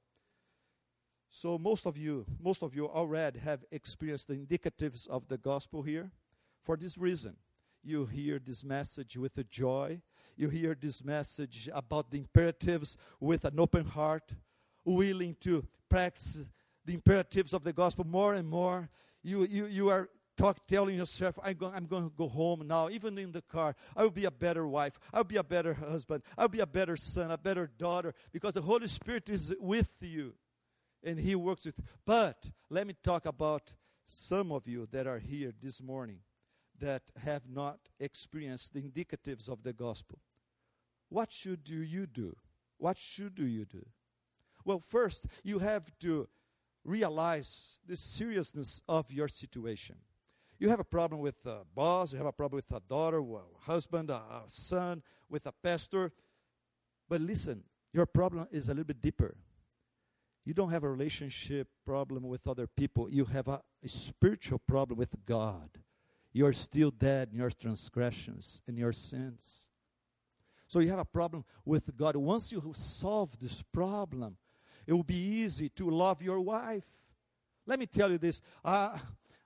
So 1.30 1.58
most 1.58 1.86
of 1.86 1.96
you, 1.96 2.26
most 2.40 2.62
of 2.62 2.74
you 2.74 2.88
already 2.88 3.38
have 3.38 3.64
experienced 3.70 4.28
the 4.28 4.34
indicatives 4.34 5.06
of 5.08 5.28
the 5.28 5.38
gospel 5.38 5.82
here. 5.82 6.10
For 6.60 6.76
this 6.76 6.98
reason, 6.98 7.36
you 7.82 8.06
hear 8.06 8.40
this 8.44 8.64
message 8.64 9.16
with 9.16 9.38
a 9.38 9.44
joy. 9.44 10.02
You 10.36 10.48
hear 10.48 10.76
this 10.78 11.04
message 11.04 11.68
about 11.72 12.10
the 12.10 12.18
imperatives 12.18 12.96
with 13.20 13.44
an 13.44 13.58
open 13.58 13.84
heart, 13.84 14.34
willing 14.84 15.36
to 15.40 15.64
practice 15.88 16.44
the 16.84 16.94
imperatives 16.94 17.52
of 17.52 17.62
the 17.62 17.72
gospel 17.72 18.04
more 18.04 18.34
and 18.34 18.48
more. 18.48 18.90
You, 19.22 19.44
you, 19.44 19.66
you 19.66 19.88
are 19.88 20.08
talk, 20.40 20.66
telling 20.66 20.96
yourself, 20.96 21.38
I'm, 21.42 21.56
I'm 21.74 21.86
going 21.86 22.04
to 22.04 22.12
go 22.16 22.28
home 22.28 22.66
now, 22.66 22.88
even 22.88 23.18
in 23.18 23.32
the 23.32 23.42
car. 23.42 23.76
I 23.96 24.02
will 24.02 24.10
be 24.10 24.24
a 24.24 24.30
better 24.30 24.66
wife. 24.66 24.98
I'll 25.12 25.24
be 25.24 25.36
a 25.36 25.44
better 25.44 25.74
husband. 25.74 26.22
I'll 26.36 26.48
be 26.48 26.60
a 26.60 26.66
better 26.66 26.96
son, 26.96 27.30
a 27.30 27.38
better 27.38 27.70
daughter, 27.78 28.14
because 28.32 28.54
the 28.54 28.62
Holy 28.62 28.86
Spirit 28.86 29.28
is 29.28 29.54
with 29.60 29.94
you 30.00 30.34
and 31.02 31.18
He 31.18 31.34
works 31.34 31.66
with. 31.66 31.80
But 32.06 32.50
let 32.70 32.86
me 32.86 32.94
talk 33.02 33.26
about 33.26 33.72
some 34.04 34.50
of 34.50 34.66
you 34.66 34.88
that 34.90 35.06
are 35.06 35.18
here 35.18 35.52
this 35.60 35.82
morning 35.82 36.20
that 36.78 37.02
have 37.22 37.42
not 37.48 37.78
experienced 37.98 38.72
the 38.72 38.80
indicatives 38.80 39.48
of 39.48 39.62
the 39.62 39.72
gospel. 39.72 40.18
What 41.10 41.30
should 41.30 41.68
you 41.68 42.06
do? 42.06 42.34
What 42.78 42.96
should 42.96 43.38
you 43.38 43.66
do? 43.66 43.84
Well, 44.64 44.78
first, 44.78 45.26
you 45.42 45.58
have 45.58 45.90
to 46.00 46.28
realize 46.84 47.78
the 47.86 47.96
seriousness 47.96 48.82
of 48.88 49.12
your 49.12 49.28
situation. 49.28 49.96
You 50.60 50.68
have 50.68 50.78
a 50.78 50.84
problem 50.84 51.22
with 51.22 51.46
a 51.46 51.62
boss, 51.74 52.12
you 52.12 52.18
have 52.18 52.26
a 52.26 52.32
problem 52.32 52.58
with 52.58 52.76
a 52.76 52.80
daughter, 52.86 53.18
a 53.18 53.40
husband, 53.60 54.10
a 54.10 54.42
son, 54.46 55.02
with 55.30 55.46
a 55.46 55.52
pastor. 55.52 56.12
But 57.08 57.22
listen, 57.22 57.64
your 57.94 58.04
problem 58.04 58.46
is 58.52 58.68
a 58.68 58.72
little 58.72 58.84
bit 58.84 59.00
deeper. 59.00 59.34
You 60.44 60.52
don't 60.52 60.70
have 60.70 60.84
a 60.84 60.90
relationship 60.90 61.68
problem 61.86 62.24
with 62.24 62.46
other 62.46 62.66
people, 62.66 63.10
you 63.10 63.24
have 63.24 63.48
a, 63.48 63.62
a 63.82 63.88
spiritual 63.88 64.58
problem 64.58 64.98
with 64.98 65.14
God. 65.24 65.70
You're 66.34 66.52
still 66.52 66.90
dead 66.90 67.30
in 67.32 67.38
your 67.38 67.50
transgressions 67.50 68.60
and 68.68 68.78
your 68.78 68.92
sins. 68.92 69.70
So 70.68 70.78
you 70.80 70.90
have 70.90 70.98
a 70.98 71.06
problem 71.06 71.44
with 71.64 71.96
God. 71.96 72.16
Once 72.16 72.52
you 72.52 72.72
solve 72.74 73.40
this 73.40 73.62
problem, 73.72 74.36
it 74.86 74.92
will 74.92 75.04
be 75.04 75.16
easy 75.16 75.70
to 75.70 75.88
love 75.88 76.22
your 76.22 76.38
wife. 76.38 76.86
Let 77.66 77.80
me 77.80 77.86
tell 77.86 78.10
you 78.10 78.18
this. 78.18 78.42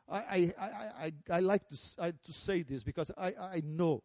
I, 0.09 0.19
I, 0.19 0.53
I, 0.59 1.13
I, 1.31 1.41
like 1.41 1.69
to, 1.69 1.79
I, 1.99 2.13
to 2.25 2.33
say 2.33 2.63
this 2.63 2.83
because 2.83 3.11
I, 3.17 3.29
I 3.29 3.63
know 3.65 4.03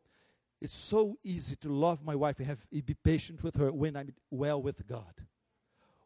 it's 0.62 0.74
so 0.74 1.18
easy 1.24 1.56
to 1.58 1.70
love 1.70 2.04
my 2.04 2.16
wife 2.16 2.40
and 2.40 2.48
have, 2.48 2.60
be 2.70 2.96
patient 3.04 3.44
with 3.44 3.56
her 3.56 3.72
when 3.72 3.96
I'm 3.96 4.14
well 4.30 4.62
with 4.62 4.88
God. 4.88 5.14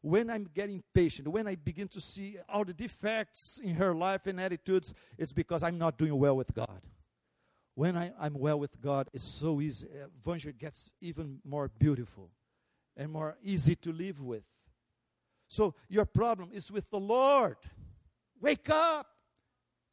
When 0.01 0.29
I'm 0.29 0.49
getting 0.53 0.83
patient, 0.93 1.27
when 1.27 1.47
I 1.47 1.55
begin 1.55 1.87
to 1.89 2.01
see 2.01 2.37
all 2.49 2.65
the 2.65 2.73
defects 2.73 3.59
in 3.63 3.75
her 3.75 3.95
life 3.95 4.27
and 4.27 4.39
attitudes, 4.39 4.93
it's 5.17 5.31
because 5.31 5.63
I'm 5.63 5.77
not 5.77 5.97
doing 5.97 6.17
well 6.17 6.35
with 6.35 6.53
God. 6.53 6.81
When 7.75 7.97
I, 7.97 8.11
am 8.19 8.33
well 8.35 8.59
with 8.59 8.79
God, 8.81 9.09
it's 9.13 9.23
so 9.23 9.61
easy. 9.61 9.87
Uh, 9.87 10.07
Evangel 10.19 10.51
gets 10.51 10.93
even 11.01 11.39
more 11.43 11.71
beautiful 11.79 12.29
and 12.95 13.11
more 13.11 13.37
easy 13.43 13.75
to 13.77 13.91
live 13.91 14.21
with. 14.21 14.43
So 15.47 15.73
your 15.87 16.05
problem 16.05 16.49
is 16.53 16.71
with 16.71 16.89
the 16.89 16.99
Lord. 16.99 17.57
Wake 18.39 18.69
up. 18.69 19.12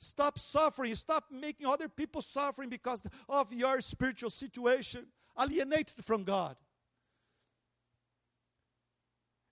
Stop 0.00 0.38
suffering. 0.38 0.94
Stop 0.94 1.24
making 1.30 1.66
other 1.66 1.86
people 1.86 2.22
suffering 2.22 2.70
because 2.70 3.06
of 3.28 3.52
your 3.52 3.82
spiritual 3.82 4.30
situation, 4.30 5.06
alienated 5.38 6.02
from 6.02 6.24
God. 6.24 6.56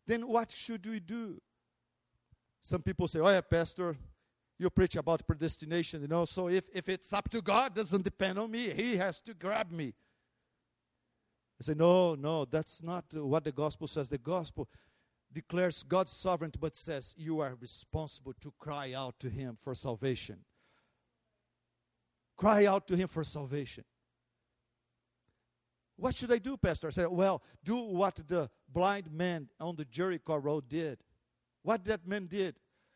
Then 0.07 0.27
what 0.27 0.51
should 0.51 0.87
we 0.87 1.01
do? 1.01 1.39
Some 2.63 2.81
people 2.81 3.07
say, 3.09 3.21
Oh, 3.21 3.29
yeah, 3.29 3.43
Pastor, 3.43 3.95
you 4.59 4.71
preach 4.71 4.97
about 4.97 5.27
predestination, 5.27 6.01
you 6.01 6.09
know, 6.09 6.25
so 6.25 6.49
if, 6.49 6.65
if 6.73 6.89
it's 6.89 7.13
up 7.13 7.29
to 7.29 7.43
God, 7.43 7.75
doesn't 7.75 8.03
depend 8.03 8.39
on 8.39 8.51
me. 8.51 8.71
He 8.71 8.97
has 8.97 9.21
to 9.21 9.35
grab 9.35 9.71
me. 9.71 9.93
I 11.61 11.65
say, 11.65 11.75
No, 11.75 12.15
no, 12.15 12.47
that's 12.47 12.83
not 12.83 13.05
what 13.13 13.45
the 13.45 13.53
gospel 13.53 13.87
says. 13.87 14.09
The 14.09 14.17
gospel 14.17 14.67
declares 15.33 15.83
God's 15.83 16.13
sovereignty, 16.13 16.59
but 16.61 16.75
says 16.75 17.15
you 17.17 17.41
are 17.41 17.55
responsible 17.61 18.35
to 18.41 18.53
cry 18.59 18.93
out 18.93 19.19
to 19.21 19.29
Him 19.29 19.57
for 19.61 19.75
salvation. 19.75 20.39
Cry 22.37 22.67
out 22.67 22.87
to 22.89 22.97
Him 22.97 23.09
for 23.09 23.25
salvation. 23.25 23.85
What 25.97 26.15
should 26.17 26.33
I 26.33 26.39
do, 26.39 26.57
Pastor? 26.57 26.87
I 26.87 26.91
said, 26.91 27.09
Well, 27.09 27.43
do 27.65 27.77
what 27.77 28.21
the 28.27 28.49
blind 28.73 29.11
man 29.13 29.49
on 29.59 29.75
the 29.75 29.85
Jericho 29.85 30.37
road 30.37 30.69
did. 30.69 30.99
What 31.63 31.85
that 31.87 32.07
man 32.07 32.27
did. 32.27 32.55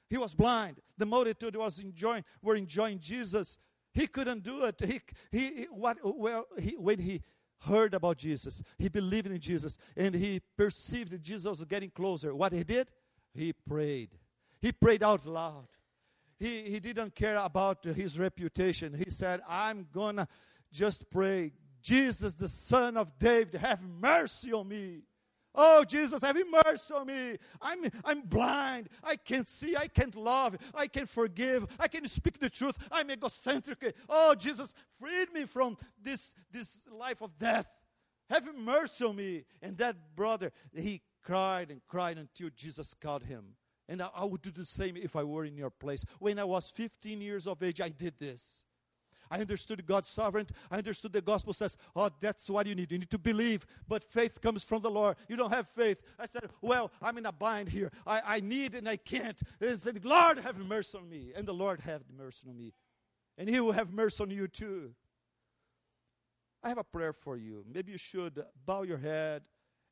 He 0.09 0.17
was 0.17 0.35
blind. 0.35 0.79
The 0.97 1.07
multitude 1.07 1.57
was 1.57 1.81
enjoying, 1.81 2.25
were 2.41 2.55
enjoying 2.55 3.01
Jesus. 3.01 3.59
He 3.93 4.07
couldn't 4.07 4.43
do 4.43 4.65
it. 4.65 4.81
He, 4.81 5.01
he, 5.31 5.67
what, 5.71 5.99
well, 6.03 6.47
he, 6.59 6.77
when 6.77 6.99
he 6.99 7.23
heard 7.65 7.95
about 7.95 8.19
Jesus, 8.19 8.63
he 8.79 8.89
believed 8.89 9.27
in 9.27 9.39
Jesus, 9.39 9.79
and 9.97 10.15
he 10.15 10.41
perceived 10.57 11.23
Jesus 11.23 11.45
was 11.45 11.65
getting 11.65 11.91
closer. 11.91 12.35
What 12.35 12.53
he 12.53 12.65
did? 12.65 12.89
He 13.35 13.53
prayed. 13.53 14.11
He 14.61 14.73
prayed 14.73 15.03
out 15.03 15.27
loud. 15.27 15.69
He, 16.39 16.63
he 16.63 16.81
didn't 16.81 17.15
care 17.15 17.37
about 17.37 17.85
his 17.85 18.19
reputation. 18.19 18.95
He 18.95 19.11
said, 19.11 19.41
I'm 19.49 19.87
going 19.93 20.17
to 20.17 20.27
just 20.73 21.09
pray, 21.11 21.53
Jesus, 21.83 22.35
the 22.35 22.49
son 22.49 22.97
of 22.97 23.19
David, 23.19 23.61
have 23.61 23.83
mercy 23.83 24.53
on 24.53 24.69
me. 24.69 25.03
Oh, 25.55 25.85
Jesus, 25.85 26.23
have 26.23 26.37
mercy 26.65 26.95
on 26.95 27.07
me. 27.07 27.37
I'm, 27.61 27.85
I'm 28.05 28.23
blind. 28.23 28.89
I 29.03 29.17
can't 29.17 29.47
see. 29.47 29.77
I 29.77 29.87
can't 29.87 30.15
love. 30.15 30.57
I 30.75 30.87
can't 30.87 31.09
forgive. 31.09 31.67
I 31.79 31.89
can't 31.89 32.09
speak 32.09 32.39
the 32.39 32.49
truth. 32.49 32.79
I'm 32.91 33.11
egocentric. 33.11 33.95
Oh, 34.09 34.35
Jesus, 34.35 34.75
freed 34.99 35.33
me 35.33 35.45
from 35.45 35.77
this, 36.03 36.35
this 36.51 36.85
life 36.91 37.21
of 37.21 37.39
death. 37.39 37.67
Have 38.31 38.49
mercy 38.57 39.05
on 39.05 39.17
me. 39.17 39.45
And 39.61 39.77
that 39.79 40.17
brother, 40.17 40.53
he 40.75 41.03
cried 41.23 41.71
and 41.71 41.83
cried 41.87 42.17
until 42.17 42.49
Jesus 42.57 42.95
caught 42.95 43.25
him. 43.25 43.57
And 43.89 44.01
I, 44.01 44.09
I 44.15 44.25
would 44.25 44.41
do 44.41 44.51
the 44.51 44.65
same 44.65 44.97
if 44.97 45.17
I 45.17 45.23
were 45.23 45.45
in 45.45 45.57
your 45.57 45.71
place. 45.71 46.05
When 46.19 46.39
I 46.39 46.45
was 46.45 46.71
15 46.71 47.21
years 47.21 47.47
of 47.47 47.63
age, 47.63 47.81
I 47.81 47.91
did 47.91 48.15
this. 48.19 48.65
I 49.33 49.41
understood 49.41 49.87
God's 49.87 50.09
sovereignty. 50.09 50.55
I 50.71 50.77
understood 50.77 51.15
the 51.15 51.23
gospel 51.23 51.55
says, 51.55 51.79
oh, 51.97 52.11
that's 52.21 52.51
what 52.51 52.67
you 52.67 52.75
need. 52.75 52.93
You 52.93 52.99
need 52.99 53.09
to 53.09 53.19
believe, 53.19 53.65
but 53.89 54.05
faith 54.05 54.43
comes 54.43 54.63
from 54.63 54.83
the 54.83 54.91
Lord. 54.91 55.17
You 55.27 55.37
don't 55.37 55.51
have 55.51 55.67
faith. 55.67 56.03
I 56.19 56.27
said, 56.27 56.51
well, 56.61 56.93
I'm 57.01 57.17
in 57.17 57.25
a 57.25 57.33
bind 57.33 57.71
here. 57.71 57.91
I, 58.07 58.21
I 58.27 58.41
need 58.41 58.75
and 58.75 58.87
I 58.87 58.99
can't. 58.99 59.41
And 59.59 59.79
said, 59.79 60.05
Lord, 60.05 60.39
have 60.41 60.59
mercy 60.59 60.99
on 60.99 61.09
me. 61.09 61.33
And 61.35 61.49
the 61.49 61.55
Lord 61.55 61.81
have 61.81 62.03
mercy 62.15 62.47
on 62.47 62.59
me. 62.59 62.75
And 63.39 63.49
He 63.49 63.59
will 63.59 63.73
have 63.73 63.91
mercy 63.91 64.23
on 64.23 64.31
you 64.31 64.49
too. 64.49 64.93
I 66.63 66.69
have 66.69 66.79
a 66.79 66.85
prayer 66.85 67.15
for 67.15 67.39
you. 67.39 67.65
Maybe 67.73 67.93
you 67.93 67.99
should 67.99 68.45
bow 68.67 68.83
your 68.83 68.99
head 68.99 69.45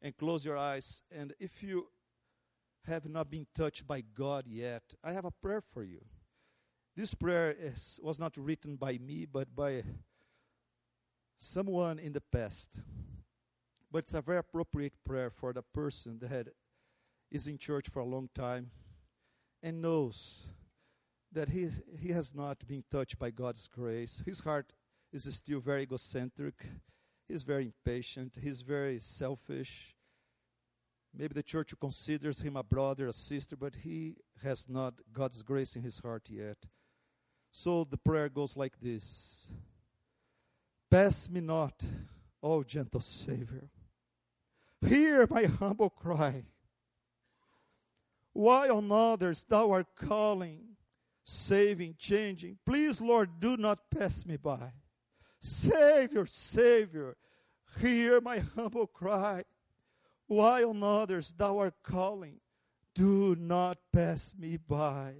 and 0.02 0.14
close 0.14 0.44
your 0.44 0.58
eyes. 0.58 1.02
And 1.10 1.32
if 1.40 1.62
you 1.62 1.88
have 2.84 3.08
not 3.08 3.30
been 3.30 3.46
touched 3.56 3.86
by 3.86 4.02
God 4.02 4.44
yet, 4.46 4.82
I 5.02 5.12
have 5.12 5.24
a 5.24 5.30
prayer 5.30 5.62
for 5.62 5.82
you. 5.82 6.04
This 6.96 7.14
prayer 7.14 7.54
is, 7.58 8.00
was 8.02 8.18
not 8.18 8.36
written 8.36 8.76
by 8.76 8.98
me, 8.98 9.24
but 9.24 9.54
by 9.54 9.82
someone 11.38 11.98
in 11.98 12.12
the 12.12 12.20
past. 12.20 12.70
But 13.90 14.00
it's 14.00 14.14
a 14.14 14.20
very 14.20 14.38
appropriate 14.38 14.94
prayer 15.04 15.30
for 15.30 15.52
the 15.52 15.62
person 15.62 16.18
that 16.20 16.48
is 17.30 17.46
in 17.46 17.58
church 17.58 17.88
for 17.88 18.00
a 18.00 18.04
long 18.04 18.28
time 18.34 18.70
and 19.62 19.80
knows 19.80 20.44
that 21.32 21.50
he, 21.50 21.68
he 21.98 22.10
has 22.10 22.34
not 22.34 22.66
been 22.66 22.84
touched 22.90 23.18
by 23.18 23.30
God's 23.30 23.68
grace. 23.68 24.22
His 24.26 24.40
heart 24.40 24.72
is 25.12 25.32
still 25.34 25.60
very 25.60 25.82
egocentric. 25.82 26.54
He's 27.28 27.44
very 27.44 27.66
impatient. 27.66 28.38
He's 28.40 28.62
very 28.62 28.98
selfish. 28.98 29.94
Maybe 31.16 31.34
the 31.34 31.42
church 31.42 31.72
considers 31.80 32.40
him 32.40 32.56
a 32.56 32.62
brother, 32.62 33.08
a 33.08 33.12
sister, 33.12 33.56
but 33.56 33.76
he 33.76 34.16
has 34.42 34.68
not 34.68 35.00
God's 35.12 35.42
grace 35.42 35.76
in 35.76 35.82
his 35.82 35.98
heart 35.98 36.28
yet. 36.30 36.58
So 37.50 37.84
the 37.84 37.96
prayer 37.96 38.28
goes 38.28 38.56
like 38.56 38.80
this 38.80 39.48
Pass 40.90 41.28
me 41.28 41.40
not, 41.40 41.82
O 42.42 42.62
gentle 42.62 43.00
Savior. 43.00 43.68
Hear 44.86 45.26
my 45.28 45.44
humble 45.44 45.90
cry. 45.90 46.44
Why 48.32 48.68
on 48.68 48.90
others 48.90 49.44
thou 49.48 49.72
art 49.72 49.88
calling, 49.94 50.60
saving, 51.24 51.96
changing? 51.98 52.58
Please, 52.64 53.00
Lord, 53.00 53.38
do 53.38 53.56
not 53.56 53.90
pass 53.90 54.24
me 54.24 54.36
by. 54.36 54.72
Savior, 55.40 56.26
Savior, 56.26 57.16
hear 57.80 58.20
my 58.20 58.38
humble 58.38 58.86
cry. 58.86 59.44
Why 60.26 60.62
on 60.62 60.82
others 60.82 61.34
thou 61.36 61.58
art 61.58 61.74
calling, 61.82 62.40
do 62.94 63.34
not 63.34 63.78
pass 63.92 64.34
me 64.38 64.56
by. 64.56 65.14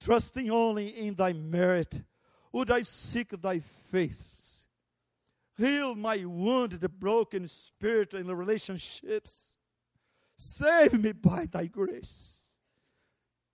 Trusting 0.00 0.50
only 0.50 0.88
in 0.88 1.14
thy 1.14 1.32
merit, 1.32 2.02
would 2.52 2.70
I 2.70 2.82
seek 2.82 3.30
thy 3.40 3.58
face. 3.60 4.64
Heal 5.56 5.94
my 5.94 6.24
wounded, 6.24 6.86
broken 7.00 7.48
spirit 7.48 8.12
in 8.12 8.26
the 8.26 8.36
relationships. 8.36 9.56
Save 10.36 11.00
me 11.00 11.12
by 11.12 11.46
thy 11.46 11.66
grace. 11.66 12.42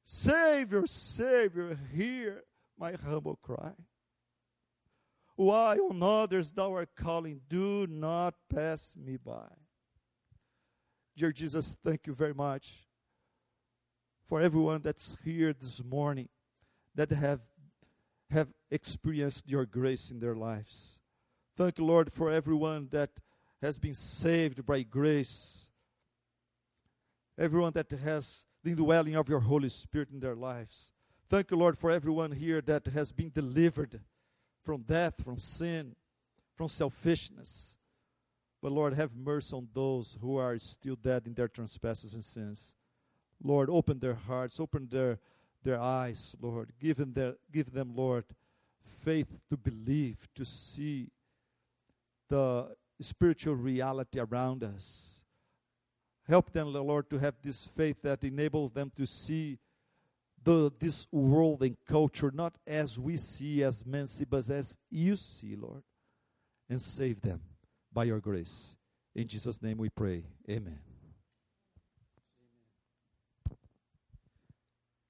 Savior, 0.05 0.87
Savior, 0.87 1.79
hear 1.95 2.43
my 2.77 2.93
humble 2.93 3.37
cry. 3.37 3.73
Why 5.37 5.77
on 5.77 6.03
others 6.03 6.53
thou 6.53 6.75
art 6.75 6.91
calling, 6.97 7.41
do 7.49 7.87
not 7.87 8.35
pass 8.53 8.97
me 8.97 9.17
by. 9.17 9.49
Dear 11.17 11.33
Jesus, 11.33 11.77
thank 11.85 12.07
you 12.07 12.15
very 12.15 12.35
much 12.35 12.92
for 14.27 14.41
everyone 14.41 14.83
that's 14.83 15.17
here 15.25 15.53
this 15.53 15.83
morning 15.85 16.29
that 16.95 17.11
have 17.11 17.41
have 18.31 18.49
experienced 18.71 19.47
your 19.47 19.67
grace 19.67 20.11
in 20.11 20.19
their 20.19 20.35
lives. 20.35 21.01
Thank 21.57 21.79
you, 21.79 21.85
Lord, 21.85 22.11
for 22.11 22.31
everyone 22.31 22.89
that 22.91 23.11
has 23.61 23.79
been 23.79 23.95
saved 23.95 24.65
by 24.65 24.83
grace. 24.83 25.71
Everyone 27.39 27.73
that 27.75 27.91
has 27.91 28.47
the 28.65 28.71
indwelling 28.71 29.17
of 29.17 29.29
your 29.29 29.41
Holy 29.41 29.69
Spirit 29.69 30.09
in 30.11 30.21
their 30.21 30.35
lives. 30.35 30.93
Thank 31.29 31.51
you, 31.51 31.57
Lord, 31.57 31.77
for 31.77 31.91
everyone 31.91 32.33
here 32.33 32.61
that 32.63 32.87
has 32.87 33.13
been 33.13 33.31
delivered 33.31 34.01
from 34.63 34.83
death, 34.83 35.23
from 35.23 35.39
sin, 35.39 35.95
from 36.57 36.69
selfishness. 36.69 37.77
But 38.63 38.73
Lord, 38.73 38.95
have 38.95 39.15
mercy 39.15 39.57
on 39.57 39.69
those 39.75 40.17
who 40.21 40.37
are 40.37 40.57
still 40.59 40.97
dead 40.97 41.27
in 41.27 41.35
their 41.35 41.49
trespasses 41.49 42.15
and 42.15 42.25
sins. 42.25 42.75
Lord, 43.43 43.69
open 43.71 43.99
their 43.99 44.15
hearts, 44.15 44.61
open 44.61 44.89
their, 44.91 45.19
their 45.63 45.81
eyes, 45.81 46.37
Lord. 46.41 46.73
Give 46.81 46.97
them, 46.97 47.13
their, 47.13 47.35
give 47.53 47.73
them, 47.73 47.95
Lord, 47.95 48.25
faith 48.85 49.29
to 49.51 49.57
believe, 49.57 50.29
to 50.35 50.45
see 50.45 51.09
the 52.29 52.75
spiritual 53.01 53.57
reality 53.57 54.21
around 54.21 54.63
us. 54.63 55.23
Help 56.29 56.53
them, 56.53 56.73
Lord, 56.73 57.11
to 57.11 57.19
have 57.19 57.35
this 57.43 57.67
faith 57.67 57.97
that 58.03 58.23
enables 58.23 58.73
them 58.73 58.93
to 58.97 59.07
see 59.07 59.59
the, 60.45 60.73
this 60.79 61.07
world 61.11 61.63
and 61.63 61.77
culture 61.87 62.31
not 62.33 62.57
as 62.67 62.99
we 62.99 63.17
see, 63.17 63.63
as 63.63 63.85
men 63.85 64.07
see, 64.07 64.25
but 64.25 64.49
as 64.51 64.77
you 64.91 65.17
see, 65.17 65.57
Lord. 65.57 65.83
And 66.69 66.81
save 66.81 67.21
them 67.21 67.41
by 67.93 68.05
your 68.05 68.21
grace. 68.21 68.77
In 69.15 69.27
Jesus' 69.29 69.61
name 69.61 69.79
we 69.79 69.91
pray. 69.91 70.25
Amen. 70.49 70.92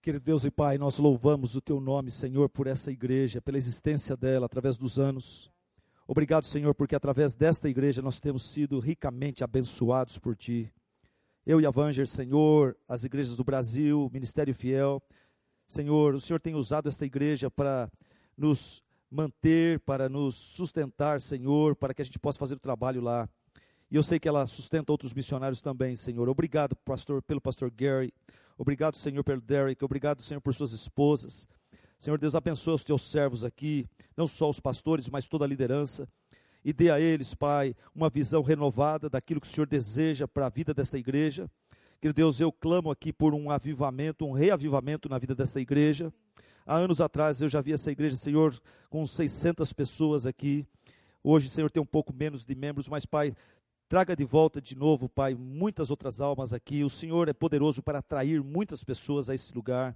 Querido 0.02 0.24
Deus 0.24 0.44
e 0.44 0.50
Pai, 0.50 0.78
nós 0.78 0.98
louvamos 0.98 1.54
o 1.54 1.60
Teu 1.60 1.78
nome, 1.78 2.10
Senhor, 2.10 2.48
por 2.48 2.66
essa 2.66 2.90
igreja, 2.90 3.40
pela 3.40 3.56
existência 3.56 4.16
dela 4.16 4.46
através 4.46 4.76
dos 4.76 4.98
anos. 4.98 5.48
Obrigado, 6.08 6.44
Senhor, 6.44 6.74
porque 6.74 6.96
através 6.96 7.36
desta 7.36 7.68
igreja 7.68 8.02
nós 8.02 8.18
temos 8.18 8.42
sido 8.42 8.80
ricamente 8.80 9.44
abençoados 9.44 10.18
por 10.18 10.34
Ti. 10.34 10.72
Eu 11.46 11.60
e 11.60 11.66
a 11.66 11.70
Vanger, 11.70 12.08
Senhor, 12.08 12.76
as 12.88 13.04
igrejas 13.04 13.36
do 13.36 13.44
Brasil, 13.44 14.10
Ministério 14.12 14.52
Fiel, 14.52 15.00
Senhor, 15.68 16.16
o 16.16 16.20
Senhor 16.20 16.40
tem 16.40 16.56
usado 16.56 16.88
esta 16.88 17.06
igreja 17.06 17.48
para 17.48 17.88
nos 18.36 18.82
manter, 19.08 19.78
para 19.78 20.08
nos 20.08 20.34
sustentar, 20.34 21.20
Senhor, 21.20 21.76
para 21.76 21.94
que 21.94 22.02
a 22.02 22.04
gente 22.04 22.18
possa 22.18 22.40
fazer 22.40 22.56
o 22.56 22.60
trabalho 22.60 23.00
lá. 23.00 23.28
E 23.88 23.94
eu 23.94 24.02
sei 24.02 24.18
que 24.18 24.26
ela 24.26 24.44
sustenta 24.48 24.90
outros 24.90 25.14
missionários 25.14 25.62
também, 25.62 25.94
Senhor. 25.94 26.28
Obrigado, 26.28 26.74
pastor, 26.74 27.22
pelo 27.22 27.40
pastor 27.40 27.70
Gary. 27.70 28.12
Obrigado, 28.62 28.96
Senhor, 28.96 29.24
pelo 29.24 29.40
Derek. 29.40 29.84
Obrigado, 29.84 30.22
Senhor, 30.22 30.40
por 30.40 30.54
suas 30.54 30.70
esposas. 30.70 31.48
Senhor 31.98 32.16
Deus, 32.16 32.32
abençoa 32.36 32.76
os 32.76 32.84
teus 32.84 33.02
servos 33.02 33.42
aqui, 33.42 33.88
não 34.16 34.28
só 34.28 34.48
os 34.48 34.60
pastores, 34.60 35.08
mas 35.08 35.26
toda 35.26 35.44
a 35.44 35.48
liderança. 35.48 36.08
E 36.64 36.72
dê 36.72 36.88
a 36.88 37.00
eles, 37.00 37.34
Pai, 37.34 37.74
uma 37.92 38.08
visão 38.08 38.40
renovada 38.40 39.10
daquilo 39.10 39.40
que 39.40 39.48
o 39.48 39.50
Senhor 39.50 39.66
deseja 39.66 40.28
para 40.28 40.46
a 40.46 40.48
vida 40.48 40.72
desta 40.72 40.96
igreja. 40.96 41.50
Querido 42.00 42.14
Deus, 42.14 42.38
eu 42.38 42.52
clamo 42.52 42.88
aqui 42.88 43.12
por 43.12 43.34
um 43.34 43.50
avivamento, 43.50 44.24
um 44.24 44.30
reavivamento 44.30 45.08
na 45.08 45.18
vida 45.18 45.34
desta 45.34 45.60
igreja. 45.60 46.14
Há 46.64 46.76
anos 46.76 47.00
atrás 47.00 47.40
eu 47.40 47.48
já 47.48 47.60
vi 47.60 47.72
essa 47.72 47.90
igreja, 47.90 48.16
Senhor, 48.16 48.54
com 48.88 49.04
600 49.04 49.72
pessoas 49.72 50.24
aqui. 50.24 50.64
Hoje, 51.24 51.48
Senhor, 51.48 51.68
tem 51.68 51.82
um 51.82 51.86
pouco 51.86 52.12
menos 52.12 52.44
de 52.44 52.54
membros, 52.54 52.88
mas, 52.88 53.04
Pai, 53.04 53.34
traga 53.92 54.16
de 54.16 54.24
volta 54.24 54.58
de 54.58 54.74
novo, 54.74 55.06
Pai, 55.06 55.34
muitas 55.34 55.90
outras 55.90 56.18
almas 56.18 56.54
aqui. 56.54 56.82
O 56.82 56.88
Senhor 56.88 57.28
é 57.28 57.34
poderoso 57.34 57.82
para 57.82 57.98
atrair 57.98 58.42
muitas 58.42 58.82
pessoas 58.82 59.28
a 59.28 59.34
esse 59.34 59.54
lugar. 59.54 59.94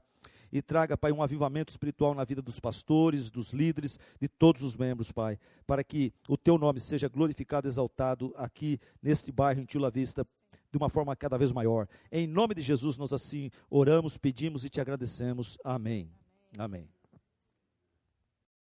E 0.53 0.61
traga, 0.61 0.99
Pai, 0.99 1.11
um 1.13 1.23
avivamento 1.23 1.71
espiritual 1.71 2.15
na 2.15 2.23
vida 2.23 2.43
dos 2.43 2.61
pastores, 2.61 3.31
dos 3.31 3.55
líderes, 3.55 3.99
de 4.21 4.29
todos 4.29 4.63
os 4.63 4.77
membros, 4.77 5.11
Pai, 5.11 5.39
para 5.67 5.83
que 5.83 6.13
o 6.29 6.37
Teu 6.37 6.59
nome 6.59 6.79
seja 6.79 7.09
glorificado, 7.09 7.67
exaltado 7.67 8.35
aqui 8.37 8.79
neste 9.03 9.33
bairro 9.33 9.63
em 9.63 9.65
Tila 9.65 9.91
Vista, 9.91 10.27
de 10.71 10.77
uma 10.77 10.91
forma 10.91 11.17
cada 11.17 11.39
vez 11.39 11.51
maior. 11.51 11.89
Em 12.13 12.27
nome 12.27 12.55
de 12.55 12.61
Jesus, 12.61 12.99
nós 12.99 13.15
assim 13.15 13.51
oramos, 13.71 14.19
pedimos 14.19 14.63
e 14.67 14.69
te 14.69 14.79
agradecemos. 14.79 15.57
Amém. 15.65 16.11
Amém. 16.59 16.96